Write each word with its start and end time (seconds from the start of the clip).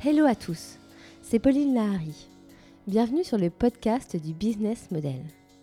Hello 0.00 0.26
à 0.26 0.36
tous, 0.36 0.78
c'est 1.22 1.40
Pauline 1.40 1.74
Lahari. 1.74 2.28
Bienvenue 2.86 3.24
sur 3.24 3.36
le 3.36 3.50
podcast 3.50 4.14
du 4.14 4.32
Business 4.32 4.92
Model. 4.92 5.20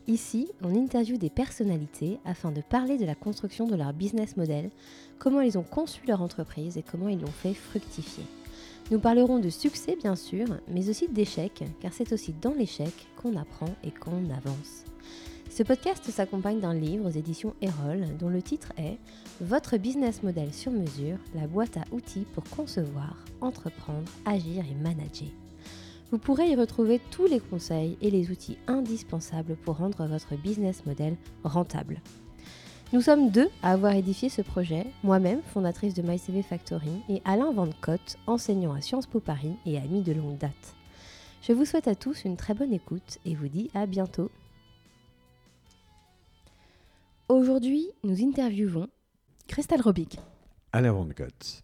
Ici, 0.08 0.50
on 0.62 0.76
interviewe 0.76 1.18
des 1.18 1.30
personnalités 1.30 2.20
afin 2.26 2.52
de 2.52 2.60
parler 2.60 2.98
de 2.98 3.06
la 3.06 3.16
construction 3.16 3.66
de 3.66 3.78
leur 3.78 3.94
business 3.94 4.36
model, 4.36 4.72
comment 5.20 5.40
ils 5.40 5.58
ont 5.58 5.64
conçu 5.64 6.02
leur 6.06 6.22
entreprise 6.22 6.76
et 6.76 6.84
comment 6.84 7.08
ils 7.08 7.22
l'ont 7.22 7.28
fait 7.28 7.54
fructifier. 7.54 8.26
Nous 8.92 9.00
parlerons 9.00 9.40
de 9.40 9.50
succès 9.50 9.96
bien 9.96 10.18
sûr, 10.18 10.48
mais 10.68 10.90
aussi 10.90 11.08
d'échecs, 11.08 11.64
car 11.80 11.94
c'est 11.94 12.12
aussi 12.12 12.34
dans 12.42 12.54
l'échec 12.54 12.92
qu'on 13.16 13.38
apprend 13.38 13.74
et 13.86 13.92
qu'on 13.92 14.30
avance. 14.32 14.84
Ce 15.56 15.64
podcast 15.64 16.04
s'accompagne 16.12 16.60
d'un 16.60 16.74
livre 16.74 17.08
aux 17.08 17.18
éditions 17.18 17.56
Erol 17.62 18.18
dont 18.20 18.28
le 18.28 18.42
titre 18.42 18.74
est 18.78 18.98
Votre 19.40 19.78
business 19.78 20.22
model 20.22 20.54
sur 20.54 20.70
mesure, 20.70 21.18
la 21.34 21.48
boîte 21.48 21.78
à 21.78 21.86
outils 21.94 22.26
pour 22.34 22.44
concevoir, 22.44 23.16
entreprendre, 23.40 24.12
agir 24.26 24.66
et 24.70 24.76
manager. 24.84 25.30
Vous 26.12 26.18
pourrez 26.18 26.50
y 26.50 26.58
retrouver 26.58 27.00
tous 27.10 27.26
les 27.28 27.40
conseils 27.40 27.98
et 28.02 28.12
les 28.12 28.32
outils 28.32 28.58
indispensables 28.68 29.56
pour 29.56 29.78
rendre 29.78 30.06
votre 30.08 30.36
business 30.36 30.86
model 30.86 31.16
rentable. 31.46 32.02
Nous 32.92 33.00
sommes 33.00 33.30
deux 33.30 33.48
à 33.64 33.72
avoir 33.72 33.94
édifié 33.94 34.28
ce 34.28 34.42
projet, 34.42 34.86
moi-même, 35.04 35.40
fondatrice 35.54 35.94
de 35.94 36.02
MyCV 36.02 36.42
Factory, 36.42 37.02
et 37.08 37.22
Alain 37.24 37.54
Van 37.54 37.70
Cotte, 37.80 38.18
enseignant 38.28 38.74
à 38.74 38.82
Sciences 38.82 39.08
Po 39.08 39.22
Paris 39.22 39.56
et 39.66 39.78
ami 39.78 40.02
de 40.02 40.12
longue 40.12 40.38
date. 40.38 40.76
Je 41.44 41.54
vous 41.54 41.64
souhaite 41.64 41.88
à 41.88 41.96
tous 41.96 42.26
une 42.26 42.36
très 42.36 42.54
bonne 42.54 42.74
écoute 42.74 43.20
et 43.24 43.36
vous 43.36 43.48
dis 43.48 43.72
à 43.74 43.86
bientôt. 43.86 44.30
Aujourd'hui, 47.28 47.90
nous 48.04 48.24
interviewons 48.24 48.88
Christelle 49.48 49.82
Robic. 49.82 50.20
Van 50.72 51.10
Cotte. 51.10 51.64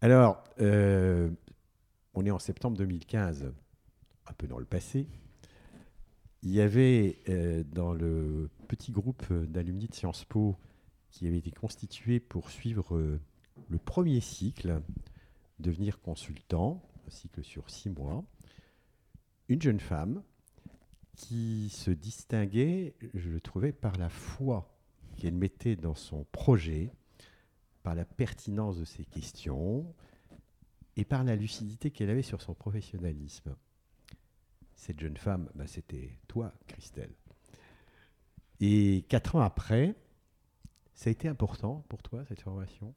Alors, 0.00 0.44
euh, 0.60 1.30
on 2.14 2.24
est 2.24 2.30
en 2.30 2.38
septembre 2.38 2.76
2015, 2.76 3.52
un 4.28 4.32
peu 4.34 4.46
dans 4.46 4.60
le 4.60 4.64
passé. 4.64 5.08
Il 6.44 6.52
y 6.52 6.60
avait 6.60 7.18
euh, 7.28 7.64
dans 7.72 7.92
le 7.92 8.48
petit 8.68 8.92
groupe 8.92 9.32
d'alumni 9.32 9.88
de 9.88 9.94
Sciences 9.94 10.24
Po 10.24 10.54
qui 11.10 11.26
avait 11.26 11.38
été 11.38 11.50
constitué 11.50 12.20
pour 12.20 12.50
suivre 12.50 12.94
euh, 12.94 13.18
le 13.68 13.78
premier 13.78 14.20
cycle, 14.20 14.80
devenir 15.58 16.00
consultant, 16.00 16.80
un 17.08 17.10
cycle 17.10 17.42
sur 17.42 17.68
six 17.68 17.90
mois, 17.90 18.24
une 19.48 19.60
jeune 19.60 19.80
femme 19.80 20.22
qui 21.16 21.70
se 21.70 21.90
distinguait, 21.90 22.94
je 23.14 23.30
le 23.30 23.40
trouvais, 23.40 23.72
par 23.72 23.96
la 23.96 24.08
foi 24.08 24.72
qu'elle 25.16 25.34
mettait 25.34 25.76
dans 25.76 25.94
son 25.94 26.24
projet, 26.24 26.92
par 27.82 27.94
la 27.94 28.04
pertinence 28.04 28.78
de 28.78 28.84
ses 28.84 29.04
questions 29.04 29.94
et 30.96 31.04
par 31.04 31.24
la 31.24 31.34
lucidité 31.36 31.90
qu'elle 31.90 32.10
avait 32.10 32.22
sur 32.22 32.42
son 32.42 32.54
professionnalisme. 32.54 33.56
Cette 34.74 35.00
jeune 35.00 35.16
femme, 35.16 35.48
bah, 35.54 35.66
c'était 35.66 36.18
toi, 36.28 36.52
Christelle. 36.66 37.14
Et 38.60 39.04
quatre 39.08 39.36
ans 39.36 39.40
après, 39.40 39.94
ça 40.94 41.08
a 41.08 41.12
été 41.12 41.28
important 41.28 41.84
pour 41.88 42.02
toi, 42.02 42.24
cette 42.26 42.40
formation? 42.42 42.94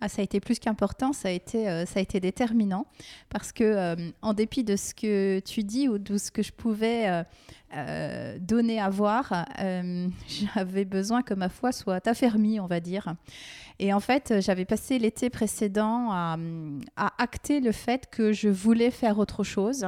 Ah, 0.00 0.08
ça 0.08 0.20
a 0.20 0.24
été 0.24 0.40
plus 0.40 0.58
qu'important, 0.58 1.12
ça 1.12 1.28
a 1.28 1.30
été, 1.30 1.68
euh, 1.68 1.86
ça 1.86 1.98
a 1.98 2.02
été 2.02 2.20
déterminant. 2.20 2.86
Parce 3.28 3.52
que, 3.52 3.64
euh, 3.64 4.10
en 4.22 4.34
dépit 4.34 4.64
de 4.64 4.76
ce 4.76 4.94
que 4.94 5.40
tu 5.40 5.62
dis 5.62 5.88
ou 5.88 5.98
de 5.98 6.18
ce 6.18 6.30
que 6.30 6.42
je 6.42 6.52
pouvais 6.52 7.24
euh, 7.74 8.38
donner 8.40 8.80
à 8.80 8.88
voir, 8.90 9.46
j'avais 10.28 10.84
besoin 10.84 11.22
que 11.22 11.34
ma 11.34 11.48
foi 11.48 11.72
soit 11.72 12.06
affermie, 12.06 12.60
on 12.60 12.66
va 12.66 12.80
dire. 12.80 13.14
Et 13.78 13.92
en 13.92 14.00
fait, 14.00 14.34
j'avais 14.40 14.64
passé 14.64 14.98
l'été 14.98 15.30
précédent 15.30 16.10
à, 16.12 16.36
acter 17.18 17.60
le 17.60 17.72
fait 17.72 18.08
que 18.10 18.32
je 18.32 18.48
voulais 18.48 18.90
faire 18.90 19.18
autre 19.18 19.42
chose, 19.42 19.86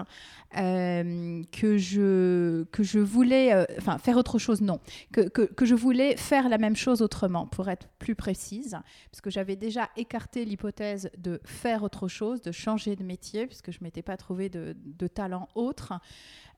euh, 0.56 1.42
que, 1.52 1.76
je, 1.76 2.64
que 2.64 2.82
je 2.82 2.98
voulais, 2.98 3.52
euh, 3.52 3.64
enfin 3.78 3.98
faire 3.98 4.16
autre 4.16 4.38
chose, 4.38 4.60
non, 4.62 4.80
que, 5.12 5.22
que, 5.22 5.42
que, 5.42 5.64
je 5.64 5.74
voulais 5.74 6.16
faire 6.16 6.48
la 6.48 6.58
même 6.58 6.76
chose 6.76 7.02
autrement, 7.02 7.46
pour 7.46 7.68
être 7.68 7.88
plus 7.98 8.14
précise, 8.14 8.78
parce 9.10 9.20
que 9.20 9.30
j'avais 9.30 9.56
déjà 9.56 9.88
écarté 9.96 10.44
l'hypothèse 10.44 11.10
de 11.18 11.40
faire 11.44 11.82
autre 11.82 12.08
chose, 12.08 12.40
de 12.40 12.52
changer 12.52 12.96
de 12.96 13.04
métier, 13.04 13.46
puisque 13.46 13.70
je 13.70 13.78
ne 13.80 13.84
m'étais 13.84 14.02
pas 14.02 14.16
trouvé 14.16 14.48
de, 14.48 14.76
de 14.84 15.06
talent 15.06 15.48
autre. 15.54 15.92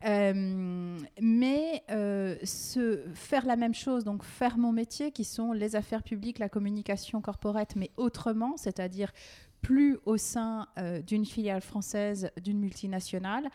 Euh, 0.04 0.98
mais 1.20 1.82
euh, 1.90 2.36
faire 3.14 3.46
la 3.46 3.56
même 3.56 3.74
chose, 3.74 4.04
donc 4.04 4.22
faire 4.22 4.58
mon 4.58 4.72
métier, 4.72 5.12
qui 5.12 5.24
sont 5.24 5.52
les 5.52 5.76
affaires 5.76 6.02
publiques, 6.02 6.38
la 6.38 6.48
communication 6.48 7.20
corporate, 7.20 7.74
mais 7.76 7.90
autrement, 7.96 8.56
c'est-à-dire 8.56 9.12
plus 9.62 9.98
au 10.04 10.16
sein 10.16 10.68
euh, 10.78 11.00
d'une 11.00 11.24
filiale 11.24 11.62
française, 11.62 12.30
d'une 12.42 12.58
multinationale, 12.58 13.48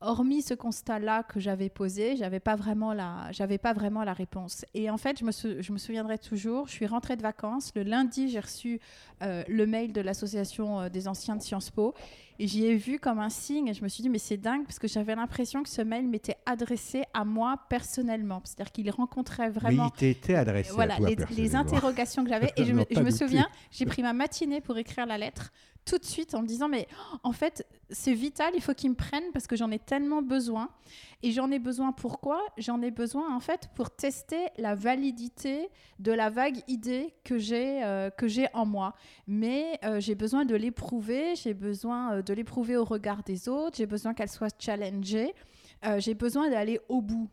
hormis 0.00 0.42
ce 0.42 0.54
constat-là 0.54 1.24
que 1.24 1.40
j'avais 1.40 1.68
posé, 1.68 2.16
j'avais 2.16 2.40
pas 2.40 2.56
vraiment 2.56 2.94
la, 2.94 3.30
j'avais 3.32 3.58
pas 3.58 3.72
vraiment 3.72 4.04
la 4.04 4.14
réponse. 4.14 4.64
Et 4.72 4.88
en 4.88 4.96
fait, 4.96 5.18
je 5.18 5.24
me, 5.24 5.60
je 5.60 5.72
me 5.72 5.78
souviendrai 5.78 6.18
toujours. 6.18 6.68
Je 6.68 6.72
suis 6.72 6.86
rentrée 6.86 7.16
de 7.16 7.22
vacances 7.22 7.72
le 7.74 7.82
lundi, 7.82 8.28
j'ai 8.28 8.40
reçu 8.40 8.80
le 9.20 9.64
mail 9.66 9.92
de 9.92 10.00
l'association 10.00 10.88
des 10.88 11.08
anciens 11.08 11.34
de 11.34 11.42
Sciences 11.42 11.70
Po 11.70 11.94
et 12.38 12.46
j'y 12.46 12.66
ai 12.66 12.76
vu 12.76 12.98
comme 12.98 13.18
un 13.18 13.30
signe 13.30 13.68
et 13.68 13.74
je 13.74 13.82
me 13.82 13.88
suis 13.88 14.02
dit, 14.02 14.08
mais 14.08 14.18
c'est 14.18 14.36
dingue 14.36 14.64
parce 14.64 14.78
que 14.78 14.86
j'avais 14.86 15.14
l'impression 15.14 15.62
que 15.62 15.68
ce 15.68 15.82
mail 15.82 16.06
m'était 16.06 16.36
adressé 16.46 17.04
à 17.12 17.24
moi 17.24 17.60
personnellement. 17.68 18.40
C'est-à-dire 18.44 18.72
qu'il 18.72 18.90
rencontrait 18.90 19.50
vraiment. 19.50 19.90
Il 19.94 19.98
t'était 19.98 20.34
adressé 20.34 20.70
voilà, 20.72 20.94
à 20.94 20.98
toi 20.98 21.08
les, 21.08 21.34
les 21.34 21.54
interrogations 21.56 22.22
que 22.22 22.30
j'avais. 22.30 22.52
et 22.56 22.64
je 22.64 22.72
me, 22.72 22.84
je 22.90 23.00
me 23.00 23.10
souviens, 23.10 23.48
j'ai 23.70 23.86
pris 23.86 24.02
ma 24.02 24.12
matinée 24.12 24.60
pour 24.60 24.78
écrire 24.78 25.06
la 25.06 25.18
lettre 25.18 25.52
tout 25.88 25.98
de 25.98 26.04
suite 26.04 26.34
en 26.34 26.42
me 26.42 26.46
disant, 26.46 26.68
mais 26.68 26.86
en 27.22 27.32
fait, 27.32 27.66
c'est 27.90 28.12
vital, 28.12 28.52
il 28.54 28.62
faut 28.62 28.74
qu'ils 28.74 28.90
me 28.90 28.94
prennent 28.94 29.32
parce 29.32 29.46
que 29.46 29.56
j'en 29.56 29.70
ai 29.70 29.78
tellement 29.78 30.22
besoin. 30.22 30.68
Et 31.22 31.32
j'en 31.32 31.50
ai 31.50 31.58
besoin 31.58 31.90
pourquoi? 31.92 32.40
J'en 32.58 32.80
ai 32.80 32.92
besoin 32.92 33.34
en 33.34 33.40
fait 33.40 33.68
pour 33.74 33.90
tester 33.90 34.48
la 34.56 34.76
validité 34.76 35.68
de 35.98 36.12
la 36.12 36.30
vague 36.30 36.58
idée 36.68 37.12
que 37.24 37.38
j'ai 37.38 37.82
euh, 37.82 38.08
que 38.10 38.28
j'ai 38.28 38.46
en 38.54 38.66
moi. 38.66 38.94
Mais 39.26 39.80
euh, 39.84 39.98
j'ai 39.98 40.14
besoin 40.14 40.44
de 40.44 40.54
l'éprouver, 40.54 41.34
j'ai 41.34 41.54
besoin 41.54 42.14
euh, 42.14 42.22
de 42.22 42.32
l'éprouver 42.32 42.76
au 42.76 42.84
regard 42.84 43.24
des 43.24 43.48
autres, 43.48 43.78
j'ai 43.78 43.86
besoin 43.86 44.14
qu'elle 44.14 44.28
soit 44.28 44.54
challengée, 44.60 45.34
j'ai 45.98 46.14
besoin 46.14 46.50
d'aller 46.50 46.80
au 46.88 47.00
bout. 47.00 47.28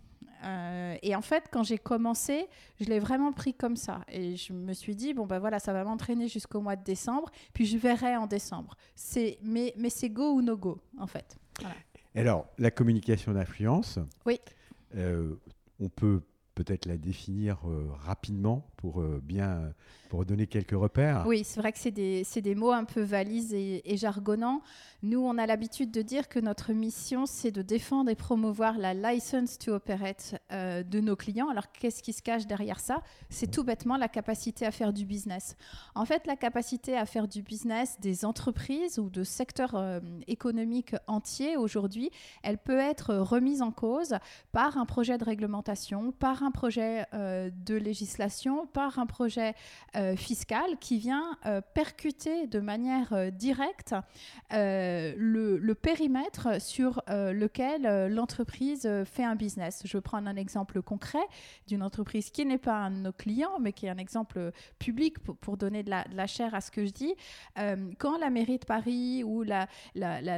et 1.01 1.15
en 1.15 1.21
fait, 1.21 1.45
quand 1.51 1.63
j'ai 1.63 1.79
commencé, 1.79 2.47
je 2.79 2.85
l'ai 2.85 2.99
vraiment 2.99 3.31
pris 3.33 3.55
comme 3.55 3.75
ça. 3.75 4.01
Et 4.07 4.35
je 4.35 4.53
me 4.53 4.73
suis 4.73 4.95
dit, 4.95 5.15
bon, 5.15 5.25
ben 5.25 5.39
voilà, 5.39 5.57
ça 5.57 5.73
va 5.73 5.83
m'entraîner 5.83 6.27
jusqu'au 6.27 6.61
mois 6.61 6.75
de 6.75 6.83
décembre, 6.83 7.31
puis 7.53 7.65
je 7.65 7.77
verrai 7.77 8.15
en 8.15 8.27
décembre. 8.27 8.75
Mais, 9.41 9.73
mais 9.77 9.89
c'est 9.89 10.09
go 10.09 10.33
ou 10.33 10.41
no 10.43 10.55
go, 10.55 10.79
en 10.99 11.07
fait. 11.07 11.37
Voilà. 11.59 11.75
Alors, 12.15 12.47
la 12.57 12.71
communication 12.71 13.33
d'influence, 13.33 13.99
oui. 14.25 14.39
Euh, 14.95 15.35
on 15.79 15.89
peut 15.89 16.21
peut-être 16.55 16.85
la 16.85 16.97
définir 16.97 17.59
euh, 17.65 17.89
rapidement 17.99 18.65
pour 18.77 19.01
euh, 19.01 19.19
bien 19.21 19.73
donner 20.23 20.47
quelques 20.47 20.71
repères. 20.71 21.25
Oui, 21.27 21.43
c'est 21.43 21.59
vrai 21.59 21.71
que 21.71 21.79
c'est 21.79 21.91
des, 21.91 22.55
mots 22.55 22.71
un 22.71 22.85
peu 22.85 23.01
valises 23.01 23.53
et, 23.53 23.81
et 23.91 23.97
jargonnants. 23.97 24.61
Nous, 25.05 25.19
on 25.19 25.37
a 25.37 25.45
l'habitude 25.45 25.91
de 25.91 26.01
dire 26.01 26.27
que 26.27 26.39
notre 26.39 26.73
mission, 26.73 27.27
c'est 27.27 27.51
de 27.51 27.61
défendre 27.61 28.09
et 28.09 28.15
promouvoir 28.15 28.79
la 28.79 28.95
license 28.95 29.59
to 29.59 29.73
operate 29.73 30.41
euh, 30.51 30.81
de 30.81 30.99
nos 30.99 31.15
clients. 31.15 31.47
Alors, 31.49 31.71
qu'est-ce 31.71 32.01
qui 32.01 32.11
se 32.11 32.23
cache 32.23 32.47
derrière 32.47 32.79
ça? 32.79 33.03
C'est 33.29 33.51
tout 33.51 33.63
bêtement 33.63 33.97
la 33.97 34.07
capacité 34.07 34.65
à 34.65 34.71
faire 34.71 34.93
du 34.93 35.05
business. 35.05 35.57
En 35.93 36.05
fait, 36.05 36.25
la 36.25 36.35
capacité 36.35 36.97
à 36.97 37.05
faire 37.05 37.27
du 37.27 37.43
business 37.43 37.99
des 37.99 38.25
entreprises 38.25 38.97
ou 38.97 39.11
de 39.11 39.23
secteurs 39.23 39.75
euh, 39.75 39.99
économiques 40.25 40.95
entiers 41.05 41.55
aujourd'hui, 41.55 42.09
elle 42.41 42.57
peut 42.57 42.79
être 42.79 43.13
remise 43.13 43.61
en 43.61 43.71
cause 43.71 44.15
par 44.53 44.75
un 44.77 44.87
projet 44.87 45.19
de 45.19 45.23
réglementation, 45.23 46.13
par 46.13 46.41
un 46.41 46.49
projet 46.49 47.05
euh, 47.13 47.51
de 47.65 47.75
législation, 47.75 48.65
par 48.65 48.97
un 48.97 49.05
projet 49.05 49.53
euh, 50.05 50.15
fiscal 50.15 50.77
qui 50.79 50.97
vient 50.97 51.37
euh, 51.45 51.61
percuter 51.73 52.47
de 52.47 52.59
manière 52.59 53.13
euh, 53.13 53.29
directe 53.29 53.95
le, 54.51 55.73
périmètre 55.73 56.61
sur 56.61 57.01
lequel 57.07 58.07
l'entreprise 58.07 58.89
fait 59.05 59.23
un 59.23 59.35
business. 59.35 59.81
Je 59.85 59.97
vais 59.97 60.01
prendre 60.01 60.27
un 60.27 60.35
exemple 60.35 60.81
concret 60.81 61.25
d'une 61.67 61.83
entreprise 61.83 62.29
qui 62.29 62.45
n'est 62.45 62.57
pas 62.57 62.75
un 62.75 62.91
de 62.91 62.97
nos 62.97 63.11
clients, 63.11 63.59
mais 63.59 63.73
qui 63.73 63.85
est 63.85 63.89
un 63.89 63.97
exemple 63.97 64.51
public 64.79 65.19
pour, 65.19 65.57
donner 65.57 65.83
de 65.83 65.89
la, 65.89 66.27
chair 66.27 66.55
à 66.55 66.61
ce 66.61 66.71
que 66.71 66.85
je 66.85 66.91
dis. 66.91 67.13
quand 67.99 68.17
la 68.17 68.29
mairie 68.29 68.57
de 68.57 68.65
Paris 68.65 69.23
ou 69.23 69.43
la, 69.43 69.67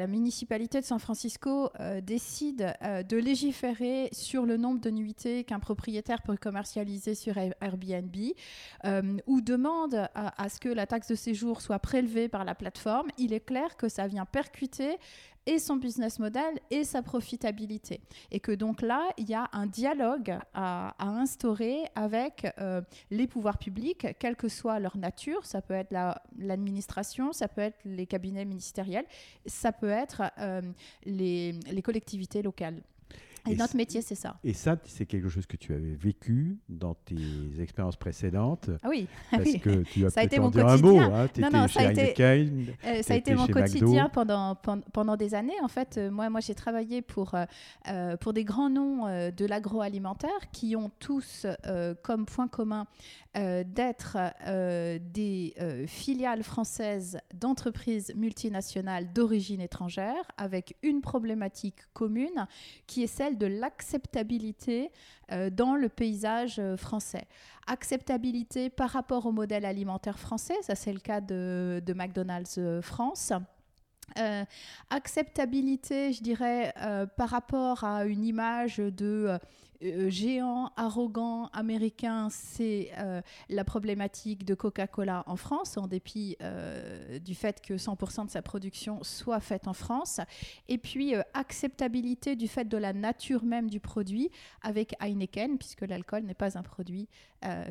municipalité 0.07 0.81
de 0.81 0.85
San 0.85 0.99
Francisco 0.99 1.69
décide 2.01 2.75
de 3.07 3.17
légiférer 3.17 4.09
sur 4.11 4.45
le 4.45 4.57
nombre 4.57 4.81
de 4.81 4.89
nuitées 4.89 5.43
qu'un 5.43 5.59
propriétaire 5.59 6.23
pour 6.23 6.37
commercialiser 6.39 7.13
sur 7.13 7.37
Airbnb 7.37 8.15
ou 9.27 9.41
demande 9.47 10.09
à, 10.13 10.49
ce 10.49 10.59
que 10.59 10.69
la 10.69 10.85
taxe 10.85 11.07
de 11.07 11.15
séjour 11.15 11.61
soit 11.61 11.79
prélevée 11.79 12.27
par 12.27 12.43
la 12.43 12.53
plateforme, 12.53 13.07
il 13.17 13.33
est 13.33 13.45
clair 13.45 13.77
que 13.77 13.87
ça 13.87 14.05
vient 14.07 14.25
percuter 14.25 14.97
et 15.45 15.59
son 15.59 15.77
business 15.77 16.19
model 16.19 16.59
et 16.69 16.83
sa 16.83 17.01
profitabilité. 17.01 18.01
Et 18.31 18.41
que 18.41 18.51
donc 18.51 18.81
là, 18.81 19.07
il 19.17 19.29
y 19.29 19.33
a 19.33 19.47
un 19.53 19.65
dialogue 19.65 20.37
à, 20.53 20.93
instaurer 20.99 21.85
avec 21.95 22.45
euh, 22.59 22.81
les 23.09 23.27
pouvoirs 23.27 23.57
publics, 23.57 24.07
quelle 24.19 24.35
que 24.35 24.49
soit 24.49 24.79
leur 24.79 24.97
nature. 24.97 25.45
Ça 25.45 25.61
peut 25.61 25.73
être 25.73 25.95
l'administration, 26.37 27.31
ça 27.31 27.47
peut 27.47 27.61
être 27.61 27.79
les 27.85 28.05
cabinets 28.05 28.43
ministériels, 28.43 29.05
ça 29.45 29.71
peut 29.71 29.89
être 29.89 30.23
euh, 30.37 30.61
les 31.05 31.81
collectivités 31.81 32.41
locales. 32.41 32.81
Et, 33.49 33.55
notre 33.55 33.75
métier, 33.75 34.01
c'est 34.01 34.15
ça. 34.15 34.37
Et 34.43 34.53
ça, 34.53 34.77
c'est 34.85 35.05
quelque 35.05 35.29
chose 35.29 35.45
que 35.45 35.57
tu 35.57 35.73
avais 35.73 35.93
vécu 35.93 36.57
dans 36.69 36.93
tes 36.93 37.15
expériences 37.59 37.95
précédentes. 37.95 38.69
Ah 38.83 38.89
oui. 38.89 39.07
Parce 39.31 39.57
que 39.57 39.83
tu 39.83 40.05
as 40.05 40.09
ça 40.09 40.21
a 40.21 40.23
été 40.23 40.39
mon 40.39 40.51
quotidien. 40.51 40.67
Un 40.67 40.77
mot, 40.77 40.99
hein, 40.99 41.27
non, 41.37 41.49
non, 41.51 41.67
ça 41.67 41.81
a 41.81 41.91
été, 41.91 42.21
euh, 42.21 43.01
ça 43.01 43.13
a 43.13 43.17
été 43.17 43.35
mon 43.35 43.47
quotidien 43.47 44.09
pendant, 44.09 44.55
pendant 44.55 45.15
des 45.15 45.35
années. 45.35 45.59
En 45.63 45.67
fait, 45.67 45.97
euh, 45.97 46.11
moi, 46.11 46.29
moi 46.29 46.39
j'ai 46.39 46.55
travaillé 46.55 47.01
pour, 47.01 47.33
euh, 47.35 48.17
pour 48.17 48.33
des 48.33 48.43
grands 48.43 48.69
noms 48.69 49.05
de 49.31 49.45
l'agroalimentaire 49.45 50.51
qui 50.51 50.75
ont 50.75 50.91
tous 50.99 51.45
comme 52.03 52.25
point 52.25 52.47
commun 52.47 52.87
d'être 53.35 54.17
des 55.13 55.53
filiales 55.87 56.43
françaises 56.43 57.19
d'entreprises 57.33 58.13
multinationales 58.15 59.11
d'origine 59.13 59.61
étrangère 59.61 60.23
avec 60.37 60.75
une 60.81 61.01
problématique 61.01 61.79
commune 61.93 62.47
qui 62.87 63.03
est 63.03 63.07
celle 63.07 63.36
de 63.37 63.45
l'acceptabilité 63.45 64.91
euh, 65.31 65.49
dans 65.49 65.75
le 65.75 65.89
paysage 65.89 66.57
euh, 66.59 66.77
français. 66.77 67.27
Acceptabilité 67.67 68.69
par 68.69 68.89
rapport 68.89 69.25
au 69.25 69.31
modèle 69.31 69.65
alimentaire 69.65 70.19
français, 70.19 70.55
ça 70.61 70.75
c'est 70.75 70.93
le 70.93 70.99
cas 70.99 71.21
de, 71.21 71.81
McDonald's 71.95 72.55
euh, 72.57 72.81
France. 72.81 73.31
acceptabilité, 74.89 76.13
je 76.13 76.23
dirais, 76.23 76.73
par 77.17 77.29
rapport 77.29 77.83
à 77.83 78.05
une 78.05 78.23
image 78.23 78.77
de 78.77 79.37
euh, 79.83 80.09
géant, 80.09 80.71
arrogant, 80.75 81.47
américain, 81.47 82.29
c'est 82.29 82.91
euh, 82.97 83.21
la 83.49 83.63
problématique 83.63 84.45
de 84.45 84.55
Coca-Cola 84.55 85.23
en 85.27 85.35
France, 85.35 85.77
en 85.77 85.87
dépit 85.87 86.35
euh, 86.41 87.19
du 87.19 87.35
fait 87.35 87.61
que 87.61 87.75
100% 87.75 88.25
de 88.25 88.31
sa 88.31 88.41
production 88.41 89.03
soit 89.03 89.39
faite 89.39 89.67
en 89.67 89.73
France. 89.73 90.19
Et 90.67 90.77
puis, 90.77 91.13
acceptabilité 91.33 92.35
du 92.35 92.47
fait 92.47 92.65
de 92.65 92.77
la 92.77 92.93
nature 92.93 93.43
même 93.43 93.69
du 93.69 93.79
produit 93.79 94.29
avec 94.61 94.95
Heineken, 94.99 95.57
puisque 95.57 95.81
l'alcool 95.81 96.23
n'est 96.23 96.33
pas 96.33 96.57
un 96.57 96.63
produit 96.63 97.07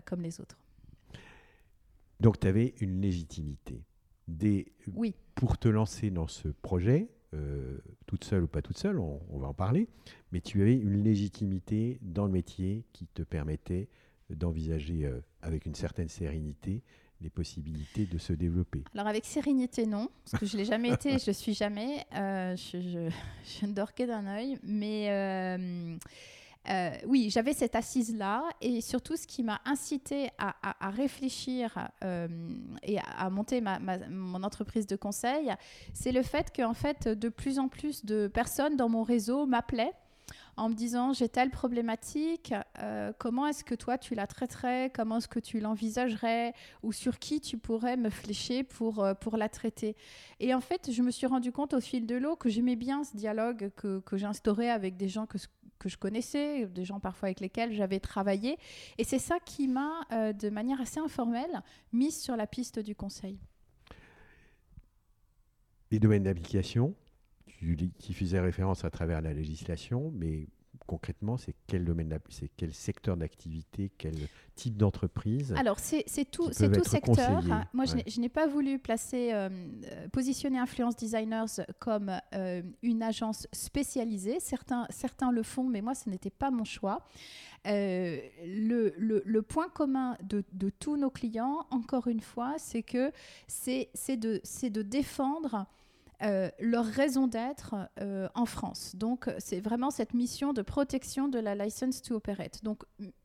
comme 0.05 0.23
les 0.23 0.41
autres. 0.41 0.57
Donc, 2.21 2.41
tu 2.41 2.47
avais 2.47 2.75
une 2.81 3.01
légitimité. 3.01 3.83
Des... 4.29 4.73
Oui. 4.95 5.15
Pour 5.35 5.59
te 5.59 5.69
lancer 5.69 6.11
dans 6.11 6.27
ce 6.27 6.49
projet, 6.49 7.09
euh, 7.35 7.79
toute 8.07 8.25
seule 8.25 8.45
ou 8.45 8.47
pas 8.47 8.63
toute 8.63 8.79
seule, 8.79 8.99
on, 8.99 9.39
va 9.39 9.49
en 9.49 9.55
parler, 9.55 9.89
mais 10.33 10.41
tu 10.41 10.63
avais 10.63 10.75
une 10.75 11.03
légitimité 11.03 11.99
dans 12.03 12.27
le 12.27 12.33
métier 12.33 12.85
qui 12.93 13.07
te 13.07 13.23
permettait 13.23 13.89
d'envisager 14.31 15.07
euh, 15.07 15.21
avec 15.43 15.67
une 15.67 15.75
certaine 15.75 16.09
sérénité 16.09 16.83
les 17.21 17.31
possibilités 17.31 18.05
de 18.05 18.19
se 18.19 18.33
développer. 18.33 18.85
Alors 18.95 19.07
avec 19.07 19.25
sérénité, 19.25 19.87
non, 19.87 20.09
parce 20.25 20.41
que 20.41 20.47
je 20.47 20.55
ne 20.55 20.63
l'ai 20.63 20.67
jamais 20.67 20.91
été, 20.91 21.19
je 21.19 21.31
ne 21.31 21.33
suis 21.33 21.55
jamais. 21.55 22.05
Euh, 22.15 22.55
je, 22.57 23.11
ne 23.67 23.73
dors 23.73 23.93
d'un 23.99 24.27
œil, 24.27 24.59
mais 24.63 25.09
euh, 25.11 25.97
oui, 27.07 27.31
j'avais 27.31 27.53
cette 27.53 27.77
assise-là 27.77 28.43
et 28.61 28.81
surtout 28.81 29.17
ce 29.17 29.27
qui 29.27 29.43
m'a 29.43 29.61
incité 29.65 30.31
à, 30.39 30.91
réfléchir 30.91 31.89
euh, 32.05 32.29
et 32.83 32.99
à, 32.99 33.31
monter 33.31 33.63
mon 34.11 34.43
entreprise 34.43 34.87
de 34.87 34.97
conseil, 34.97 35.53
c'est 35.95 36.13
le 36.13 36.23
fait 36.23 36.53
que 36.53 36.63
fait, 36.75 37.09
de 37.09 37.29
plus 37.29 37.59
en 37.59 37.69
plus 37.69 38.05
de 38.05 38.27
personnes 38.29 38.77
dans 38.77 38.89
mon 38.89 39.03
réseau 39.03 39.47
m'appelaient 39.47 39.93
en 40.57 40.71
me 40.71 40.75
disant 40.75 41.13
j'ai 41.13 41.29
telle 41.29 41.51
problématique, 41.51 42.55
euh, 42.81 43.13
comment 43.19 43.47
est-ce 43.47 43.63
que 43.63 43.75
toi 43.75 43.99
tu 43.99 44.15
la 44.15 44.27
traiterais, 44.27 44.91
comment 44.95 45.19
est-ce 45.19 45.29
que 45.29 45.39
tu 45.39 45.61
l'envisagerais, 45.61 46.55
ou 46.83 46.93
sur 46.93 47.19
qui 47.19 47.41
tu 47.41 47.59
pourrais 47.59 47.97
me 47.97 48.11
flécher 48.11 48.63
pour, 48.63 49.05
euh, 49.05 49.15
pour 49.15 49.37
la 49.37 49.49
traiter. 49.49 49.97
Et 50.41 50.55
en 50.55 50.61
fait, 50.61 50.91
je 50.91 51.03
me 51.03 51.11
suis 51.11 51.27
rendu 51.27 51.53
compte 51.53 51.75
au 51.75 51.81
fil 51.81 52.07
de 52.07 52.17
l'eau 52.17 52.37
que 52.37 52.49
j'aimais 52.49 52.77
bien 52.77 53.05
ce 53.05 53.17
dialogue 53.17 53.71
que, 53.77 54.01
que 54.01 54.17
j'instaurais 54.17 54.71
avec 54.71 54.97
des 54.97 55.09
gens 55.09 55.27
que, 55.27 55.39
que 55.79 55.89
je 55.89 55.97
connaissais, 55.97 56.67
des 56.67 56.85
gens 56.85 57.01
parfois 57.01 57.29
avec 57.29 57.41
lesquels 57.41 57.73
j'avais 57.73 58.01
travaillé. 58.01 58.59
Et 58.99 59.05
c'est 59.05 59.19
ça 59.19 59.39
qui 59.45 59.69
m'a, 59.69 60.01
euh, 60.13 60.33
de 60.33 60.51
manière 60.51 60.81
assez 60.81 61.01
informelle, 61.01 61.63
mise 61.93 62.21
sur 62.21 62.37
la 62.37 62.47
piste 62.47 62.79
du 62.79 62.95
conseil. 62.95 63.39
Les 65.91 65.99
domaines 65.99 66.25
d'application 66.25 66.95
qui 67.99 68.13
faisait 68.13 68.41
référence 68.41 68.85
à 68.85 68.91
travers 68.91 69.23
la 69.23 69.33
législation, 69.33 70.13
mais 70.15 70.49
concrètement, 70.87 71.37
c'est 71.37 71.55
quel 71.67 71.85
domaine, 71.85 72.19
c'est 72.29 72.51
quel 72.57 72.73
secteur 72.73 73.17
d'activité, 73.17 73.91
quel 73.99 74.15
type 74.55 74.77
d'entreprise 74.77 75.55
Alors, 75.57 75.79
c'est 75.79 76.05
tout, 76.31 76.49
c'est 76.53 76.71
tout 76.71 76.85
secteur. 76.85 77.43
Moi, 77.73 77.85
je 77.85 78.21
n'ai 78.21 78.29
pas 78.29 78.47
voulu 78.47 78.79
placer, 78.79 79.31
euh, 79.33 79.49
positionner 80.13 80.59
Influence 80.59 80.97
Designers 80.97 81.65
comme 81.79 82.13
euh, 82.35 82.63
une 82.83 83.03
agence 83.03 83.47
spécialisée. 83.53 84.41
Certains, 84.41 84.87
certains 84.91 85.31
le 85.31 85.43
font, 85.43 85.65
mais 85.65 85.83
moi, 85.83 85.95
ce 85.95 86.09
n'était 86.09 86.31
pas 86.31 86.51
mon 86.51 86.65
choix. 86.65 87.07
Euh, 87.67 88.21
le, 88.45 88.95
le, 88.97 89.23
le, 89.25 89.43
point 89.43 89.69
commun 89.69 90.17
de, 90.23 90.45
de, 90.53 90.71
tous 90.71 90.97
nos 90.97 91.11
clients, 91.11 91.67
encore 91.71 92.07
une 92.07 92.21
fois, 92.21 92.55
c'est 92.59 92.83
que 92.83 93.11
c'est 93.49 93.91
de, 94.17 94.41
de 94.69 94.83
défendre 94.83 95.67
euh, 96.23 96.51
leur 96.61 96.87
raison 96.87 97.27
d'être 97.27 97.75
euh, 98.01 98.29
en 98.35 98.47
France. 98.47 98.97
Donc, 98.97 99.29
c'est 99.39 99.61
vraiment 99.61 99.91
cette 99.91 100.15
mission 100.15 100.55
de 100.55 100.63
protection 100.63 101.29
de 101.29 101.39
la 101.39 101.55
license 101.55 102.01
to 102.01 102.15
operate. 102.15 102.65
Donc, 102.65 102.85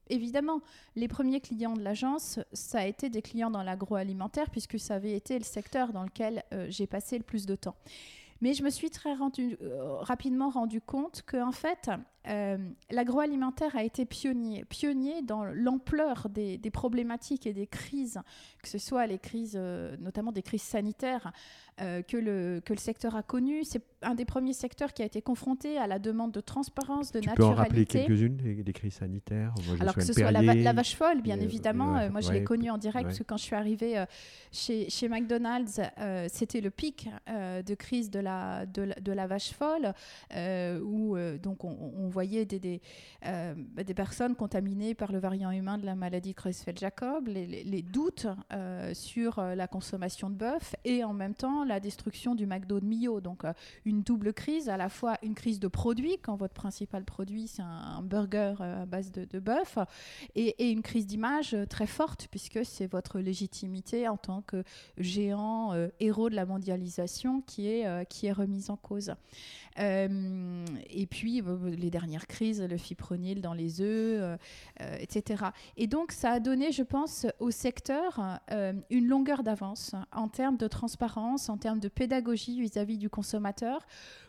évidemment, 0.10 0.60
les 0.96 1.08
premiers 1.08 1.40
clients 1.40 1.74
de 1.74 1.82
l'agence, 1.82 2.40
ça 2.52 2.80
a 2.80 2.86
été 2.86 3.10
des 3.10 3.22
clients 3.22 3.50
dans 3.50 3.64
l'agroalimentaire, 3.64 4.50
puisque 4.50 4.78
ça 4.78 4.96
avait 4.96 5.14
été 5.14 5.38
le 5.38 5.46
secteur 5.46 5.94
dans 5.94 6.04
lequel 6.04 6.44
euh, 6.54 6.68
j'ai 6.70 6.86
passé 6.86 7.18
le 7.18 7.24
plus 7.24 7.46
de 7.46 7.56
temps. 7.56 7.76
Mais 8.42 8.54
je 8.54 8.64
me 8.64 8.70
suis 8.70 8.90
très 8.90 9.14
rendu, 9.14 9.58
rapidement 10.00 10.50
rendu 10.50 10.82
compte 10.82 11.22
que, 11.26 11.42
en 11.42 11.52
fait, 11.52 11.90
l'agroalimentaire 12.90 13.76
a 13.76 13.84
été 13.84 14.06
pionnier, 14.06 14.66
pionnier 14.66 15.22
dans 15.22 15.44
l'ampleur 15.44 16.28
des, 16.30 16.58
des, 16.58 16.72
problématiques 16.72 17.48
et 17.48 17.54
des 17.54 17.68
crises, 17.68 18.20
que 18.62 18.70
ce 18.70 18.78
soit 18.78 19.08
les 19.08 19.20
crises, 19.20 19.60
notamment 20.00 20.32
des 20.32 20.42
crises 20.42 20.62
sanitaires, 20.62 21.32
euh, 21.82 22.04
que, 22.04 22.18
le, 22.18 22.62
que 22.64 22.74
le 22.74 22.80
secteur 22.80 23.16
a 23.16 23.24
connu. 23.24 23.64
C'est 23.64 23.82
un 24.04 24.14
des 24.14 24.26
premiers 24.26 24.54
secteurs 24.54 24.94
qui 24.94 25.02
a 25.02 25.06
été 25.06 25.22
confronté 25.22 25.80
à 25.80 25.88
la 25.88 25.98
demande 25.98 26.32
de 26.32 26.42
transparence, 26.42 27.12
de 27.12 27.20
tu 27.20 27.30
naturalité. 27.30 27.34
Tu 27.34 27.56
peux 27.56 27.60
en 27.60 27.64
rappeler 27.64 27.86
quelques-unes 27.86 28.62
des, 28.64 28.74
crises 28.74 28.96
sanitaires? 28.96 29.56
Alors 29.80 29.96
que 29.96 30.02
ce 30.02 30.14
soit 30.14 30.32
la, 30.32 30.74
vache 30.74 30.96
folle, 30.96 31.22
bien 31.22 31.40
évidemment. 31.40 31.98
Euh, 31.98 32.10
moi, 32.12 32.22
je 32.22 32.32
l'ai 32.32 32.44
connue 32.44 32.70
en 32.70 32.78
direct 32.78 33.06
parce 33.06 33.18
que 33.18 33.24
quand 33.24 33.38
je 33.38 33.44
suis 33.44 33.56
arrivée 33.56 33.98
euh, 33.98 34.06
chez, 34.52 34.90
chez, 34.90 35.10
McDonald's, 35.10 35.82
c'était 36.28 36.62
le 36.62 36.70
pic 36.70 37.10
de 37.28 37.74
crise 37.74 38.12
de 38.12 38.20
la, 38.20 38.31
de 38.66 39.12
la, 39.12 39.28
vache 39.28 39.54
folle, 39.54 39.94
où 40.84 41.18
donc 41.42 41.64
on, 41.64 42.08
voyait 42.10 42.46
des, 42.46 42.60
des, 42.60 42.82
des, 43.24 43.94
personnes 43.94 44.36
contaminées 44.36 44.96
par 44.96 45.12
le 45.12 45.20
variant 45.20 45.52
humain 45.52 45.78
de 45.78 45.86
la 45.86 45.96
maladie 45.96 46.34
Creutzfeldt-Jacob, 46.34 47.28
les, 47.28 47.82
doutes 47.82 48.28
sur 48.94 49.42
la 49.42 49.68
consommation 49.68 50.30
de 50.30 50.36
bœuf 50.36 50.76
et 50.86 51.04
en 51.04 51.14
même 51.14 51.36
temps 51.36 51.64
la 51.64 51.80
destruction 51.80 52.36
du 52.36 52.46
McDo 52.46 52.80
de 52.80 52.86
Millau. 52.86 53.22
Donc 53.22 53.46
euh, 53.46 53.54
une 53.86 54.04
double 54.04 54.34
crise, 54.34 54.70
à 54.70 54.78
la 54.78 54.90
fois 54.90 55.18
une 55.24 55.36
crise 55.36 55.60
de 55.60 55.68
produit, 55.68 56.18
quand 56.22 56.36
votre 56.36 56.54
principal 56.54 57.04
produit 57.04 57.48
c'est 57.48 57.62
un, 57.62 58.02
burger 58.02 58.56
euh, 58.62 58.84
à 58.84 58.86
base 58.86 59.12
de, 59.12 59.40
bœuf, 59.40 59.78
et, 60.36 60.72
une 60.72 60.82
crise 60.82 61.08
d'image 61.08 61.54
euh, 61.54 61.66
très 61.66 61.88
forte, 61.88 62.28
puisque 62.30 62.66
c'est 62.66 62.88
votre 62.88 63.20
légitimité 63.20 64.08
en 64.08 64.18
tant 64.18 64.42
que 64.42 64.64
géant 64.98 65.74
héros 66.00 66.30
de 66.30 66.36
la 66.36 66.46
mondialisation 66.46 67.42
qui 67.42 67.68
est, 67.68 68.06
est 68.28 68.32
remise 68.32 68.70
en 68.70 68.78
cause. 68.78 69.14
et 69.78 71.08
puis 71.10 71.42
les 71.78 71.90
dernières 71.90 72.28
crises, 72.28 72.62
le 72.62 72.78
fipronil 72.78 73.42
dans 73.42 73.54
les 73.54 73.82
œufs, 73.82 74.40
etc. 75.00 75.46
Et 75.78 75.88
donc 75.88 76.12
ça 76.12 76.32
a 76.32 76.40
donné, 76.40 76.72
je 76.72 76.84
pense, 76.84 77.26
au 77.40 77.52
secteur 77.52 78.40
une 78.90 79.08
longueur 79.08 79.44
d'avance 79.44 79.96
en 80.12 80.28
termes 80.28 80.58
de 80.58 80.68
transparence, 80.68 81.50
en 81.50 81.58
termes 81.58 81.80
de 81.80 81.88
pédagogie 81.88 82.62
vis-à-vis 82.62 82.98
du 82.98 83.10
consommateur, 83.10 83.86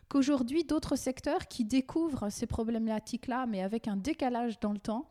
qu'aujourd'hui 0.08 0.64
d'autres 0.64 0.96
secteurs 0.96 1.48
qui 1.48 1.64
découvrent 1.64 2.28
ces 2.28 2.46
problématiques-là, 2.46 3.46
mais 3.46 3.62
avec 3.62 3.88
un 3.88 3.96
décalage 3.96 4.60
dans 4.60 4.72
le 4.72 4.78
temps, 4.78 5.08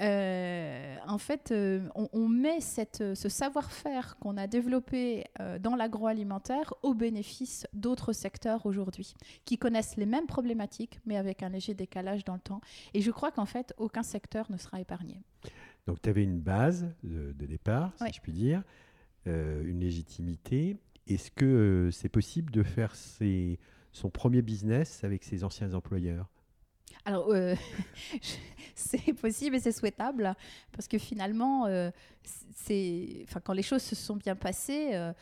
Euh, 0.00 0.96
en 1.06 1.18
fait, 1.18 1.50
euh, 1.50 1.88
on, 1.94 2.28
met 2.28 2.60
cette, 2.60 3.14
ce 3.14 3.28
savoir-faire 3.28 4.16
qu'on 4.18 4.36
a 4.36 4.46
développé 4.46 5.24
euh, 5.40 5.58
dans 5.58 5.74
l'agroalimentaire 5.74 6.72
au 6.82 6.94
bénéfice 6.94 7.66
d'autres 7.72 8.12
secteurs 8.12 8.64
aujourd'hui, 8.66 9.14
qui 9.44 9.58
connaissent 9.58 9.96
les 9.96 10.06
mêmes 10.06 10.26
problématiques, 10.26 11.00
mais 11.04 11.16
avec 11.16 11.42
un 11.42 11.48
léger 11.48 11.74
décalage 11.74 12.24
dans 12.24 12.34
le 12.34 12.40
temps. 12.40 12.60
Et 12.94 13.00
je 13.00 13.10
crois 13.10 13.32
qu'en 13.32 13.46
fait, 13.46 13.74
aucun 13.76 14.02
secteur 14.02 14.50
ne 14.52 14.56
sera 14.56 14.80
épargné. 14.80 15.20
Donc, 15.86 16.00
tu 16.00 16.08
avais 16.08 16.22
une 16.22 16.40
base 16.40 16.86
de, 17.02 17.32
départ, 17.46 17.92
si 17.96 18.12
je 18.14 18.20
puis 18.20 18.32
dire, 18.32 18.62
une 19.26 19.80
légitimité. 19.80 20.76
Est-ce 21.06 21.30
que 21.30 21.88
c'est 21.92 22.10
possible 22.10 22.52
de 22.52 22.62
faire 22.62 22.94
son 22.94 24.10
premier 24.10 24.42
business 24.42 25.02
avec 25.02 25.24
ses 25.24 25.44
anciens 25.44 25.72
employeurs? 25.74 26.28
Alors, 27.04 27.30
euh, 27.30 27.54
c'est 28.74 29.12
possible 29.12 29.56
et 29.56 29.60
c'est 29.60 29.72
souhaitable 29.72 30.34
parce 30.72 30.88
que 30.88 30.98
finalement, 30.98 31.66
euh, 31.66 31.90
quand 33.44 33.52
les 33.52 33.62
choses 33.62 33.82
se 33.82 33.94
sont 33.94 34.16
bien 34.16 34.36
passées, 34.36 34.90
euh, 34.94 35.12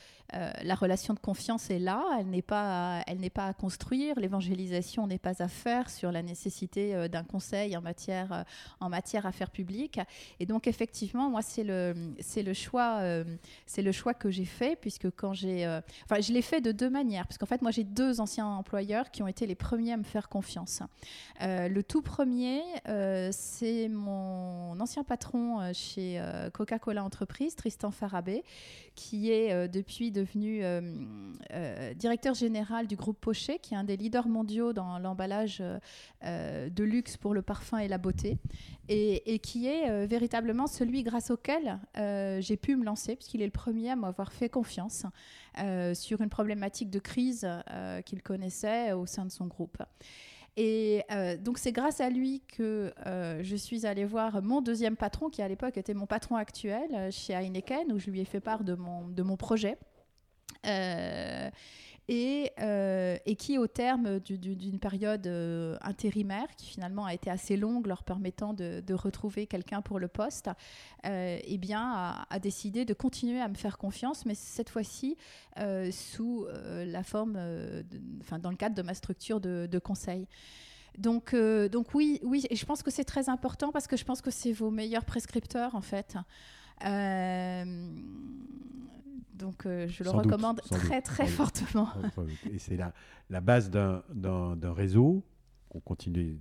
la 0.62 0.74
relation 0.74 1.14
de 1.14 1.20
confiance 1.20 1.70
est 1.70 1.78
là. 1.78 2.02
Elle 2.18 2.28
n'est 2.28 2.42
pas, 2.42 3.02
elle 3.06 3.18
n'est 3.18 3.30
pas 3.30 3.46
à 3.46 3.52
construire. 3.52 4.18
L'évangélisation 4.18 5.06
n'est 5.06 5.18
pas 5.18 5.42
à 5.42 5.48
faire 5.48 5.88
sur 5.88 6.10
la 6.10 6.22
nécessité 6.22 7.08
d'un 7.08 7.22
conseil 7.22 7.76
en 7.76 7.80
matière, 7.80 8.44
en 8.80 8.88
matière 8.88 9.26
affaires 9.26 9.50
publiques. 9.50 10.00
Et 10.40 10.46
donc, 10.46 10.66
effectivement, 10.66 11.30
moi, 11.30 11.42
c'est 11.42 11.62
le, 11.62 11.94
c'est 12.18 12.42
le 12.42 12.54
choix, 12.54 13.00
c'est 13.66 13.82
le 13.82 13.92
choix 13.92 14.14
que 14.14 14.30
j'ai 14.30 14.44
fait 14.44 14.74
puisque 14.74 15.10
quand 15.10 15.32
j'ai, 15.32 15.66
enfin, 16.04 16.20
je 16.20 16.32
l'ai 16.32 16.42
fait 16.42 16.60
de 16.60 16.72
deux 16.72 16.90
manières 16.90 17.28
parce 17.28 17.38
qu'en 17.38 17.46
fait, 17.46 17.62
moi, 17.62 17.70
j'ai 17.70 17.84
deux 17.84 18.20
anciens 18.20 18.46
employeurs 18.46 19.12
qui 19.12 19.22
ont 19.22 19.28
été 19.28 19.46
les 19.46 19.54
premiers 19.54 19.92
à 19.92 19.96
me 19.96 20.04
faire 20.04 20.28
confiance. 20.28 20.82
le 21.40 21.80
tout 21.82 22.02
premier, 22.02 22.62
euh, 22.88 23.30
c'est 23.32 23.88
mon 23.88 24.78
ancien 24.80 25.04
patron 25.04 25.60
euh, 25.60 25.72
chez 25.72 26.18
euh, 26.18 26.50
Coca-Cola 26.96 27.04
Entreprise, 27.04 27.54
Tristan 27.54 27.90
Farabé, 27.90 28.42
qui 28.94 29.30
est 29.30 29.68
depuis 29.68 30.10
devenu 30.10 30.62
directeur 31.96 32.34
général 32.34 32.86
du 32.86 32.96
groupe 32.96 33.18
Pochet, 33.20 33.58
qui 33.58 33.74
est 33.74 33.76
un 33.76 33.84
des 33.84 33.96
leaders 33.96 34.28
mondiaux 34.28 34.72
dans 34.72 34.98
l'emballage 34.98 35.62
de 36.22 36.84
luxe 36.84 37.16
pour 37.16 37.34
le 37.34 37.42
parfum 37.42 37.78
et 37.78 37.88
la 37.88 37.98
beauté, 37.98 38.38
et, 38.88 39.38
qui 39.40 39.66
est 39.66 40.06
véritablement 40.06 40.66
celui 40.66 41.02
grâce 41.02 41.30
auquel 41.30 41.78
j'ai 42.40 42.56
pu 42.56 42.76
me 42.76 42.84
lancer, 42.84 43.16
puisqu'il 43.16 43.42
est 43.42 43.46
le 43.46 43.50
premier 43.50 43.90
à 43.90 43.96
m'avoir 43.96 44.32
fait 44.32 44.48
confiance 44.48 45.04
sur 45.94 46.20
une 46.20 46.30
problématique 46.30 46.90
de 46.90 46.98
crise 46.98 47.48
qu'il 48.04 48.22
connaissait 48.22 48.92
au 48.92 49.06
sein 49.06 49.24
de 49.24 49.30
son 49.30 49.46
groupe. 49.46 49.82
Et 50.56 51.02
euh, 51.10 51.36
donc 51.36 51.58
c'est 51.58 51.72
grâce 51.72 52.00
à 52.00 52.08
lui 52.08 52.42
que 52.56 52.92
euh, 53.06 53.40
je 53.42 53.56
suis 53.56 53.84
allée 53.84 54.06
voir 54.06 54.42
mon 54.42 54.62
deuxième 54.62 54.96
patron, 54.96 55.28
qui 55.28 55.42
à 55.42 55.48
l'époque 55.48 55.76
était 55.76 55.92
mon 55.92 56.06
patron 56.06 56.36
actuel 56.36 56.88
euh, 56.94 57.10
chez 57.10 57.34
Heineken, 57.34 57.92
où 57.92 57.98
je 57.98 58.10
lui 58.10 58.20
ai 58.20 58.24
fait 58.24 58.40
part 58.40 58.64
de 58.64 58.74
mon, 58.74 59.36
projet. 59.36 59.76
Et, 62.08 63.36
qui, 63.38 63.58
au 63.58 63.66
terme 63.66 64.20
d'une 64.20 64.78
période 64.78 65.26
euh, 65.26 65.76
intérimaire, 65.82 66.46
qui 66.56 66.66
finalement 66.66 67.04
a 67.04 67.14
été 67.14 67.30
assez 67.30 67.56
longue, 67.56 67.86
leur 67.86 68.04
permettant 68.04 68.54
de, 68.54 68.82
retrouver 68.94 69.46
quelqu'un 69.46 69.82
pour 69.82 69.98
le 69.98 70.08
poste, 70.08 70.48
euh, 71.04 71.38
eh 71.42 71.58
bien, 71.58 72.24
a, 72.30 72.38
décidé 72.38 72.84
de 72.84 72.94
continuer 72.94 73.40
à 73.40 73.48
me 73.48 73.54
faire 73.54 73.78
confiance, 73.78 74.24
mais 74.24 74.34
cette 74.34 74.70
fois-ci 74.70 75.16
sous 75.90 76.46
la 76.84 77.02
forme, 77.02 77.38
enfin, 78.20 78.38
dans 78.38 78.50
le 78.50 78.56
cadre 78.56 78.74
de 78.74 78.82
ma 78.82 78.94
structure 78.94 79.40
de, 79.40 79.78
conseil. 79.78 80.26
Donc, 80.98 81.34
donc 81.34 81.94
oui, 81.94 82.20
oui, 82.22 82.46
et 82.50 82.56
je 82.56 82.64
pense 82.64 82.82
que 82.82 82.90
c'est 82.90 83.04
très 83.04 83.28
important 83.28 83.70
parce 83.72 83.86
que 83.86 83.96
je 83.96 84.04
pense 84.04 84.22
que 84.22 84.30
c'est 84.30 84.52
vos 84.52 84.70
meilleurs 84.70 85.04
prescripteurs 85.04 85.74
en 85.74 85.82
fait. 85.82 86.16
Donc 89.34 89.66
euh, 89.66 89.86
je 89.88 90.02
le 90.02 90.10
recommande 90.10 90.60
très 90.62 91.02
très 91.02 91.26
fortement. 91.26 91.88
Et 92.50 92.58
c'est 92.58 92.76
la, 92.76 92.92
la 93.30 93.40
base 93.40 93.70
d'un 93.70 94.72
réseau 94.72 95.24
qu'on 95.68 95.80
continue 95.80 96.38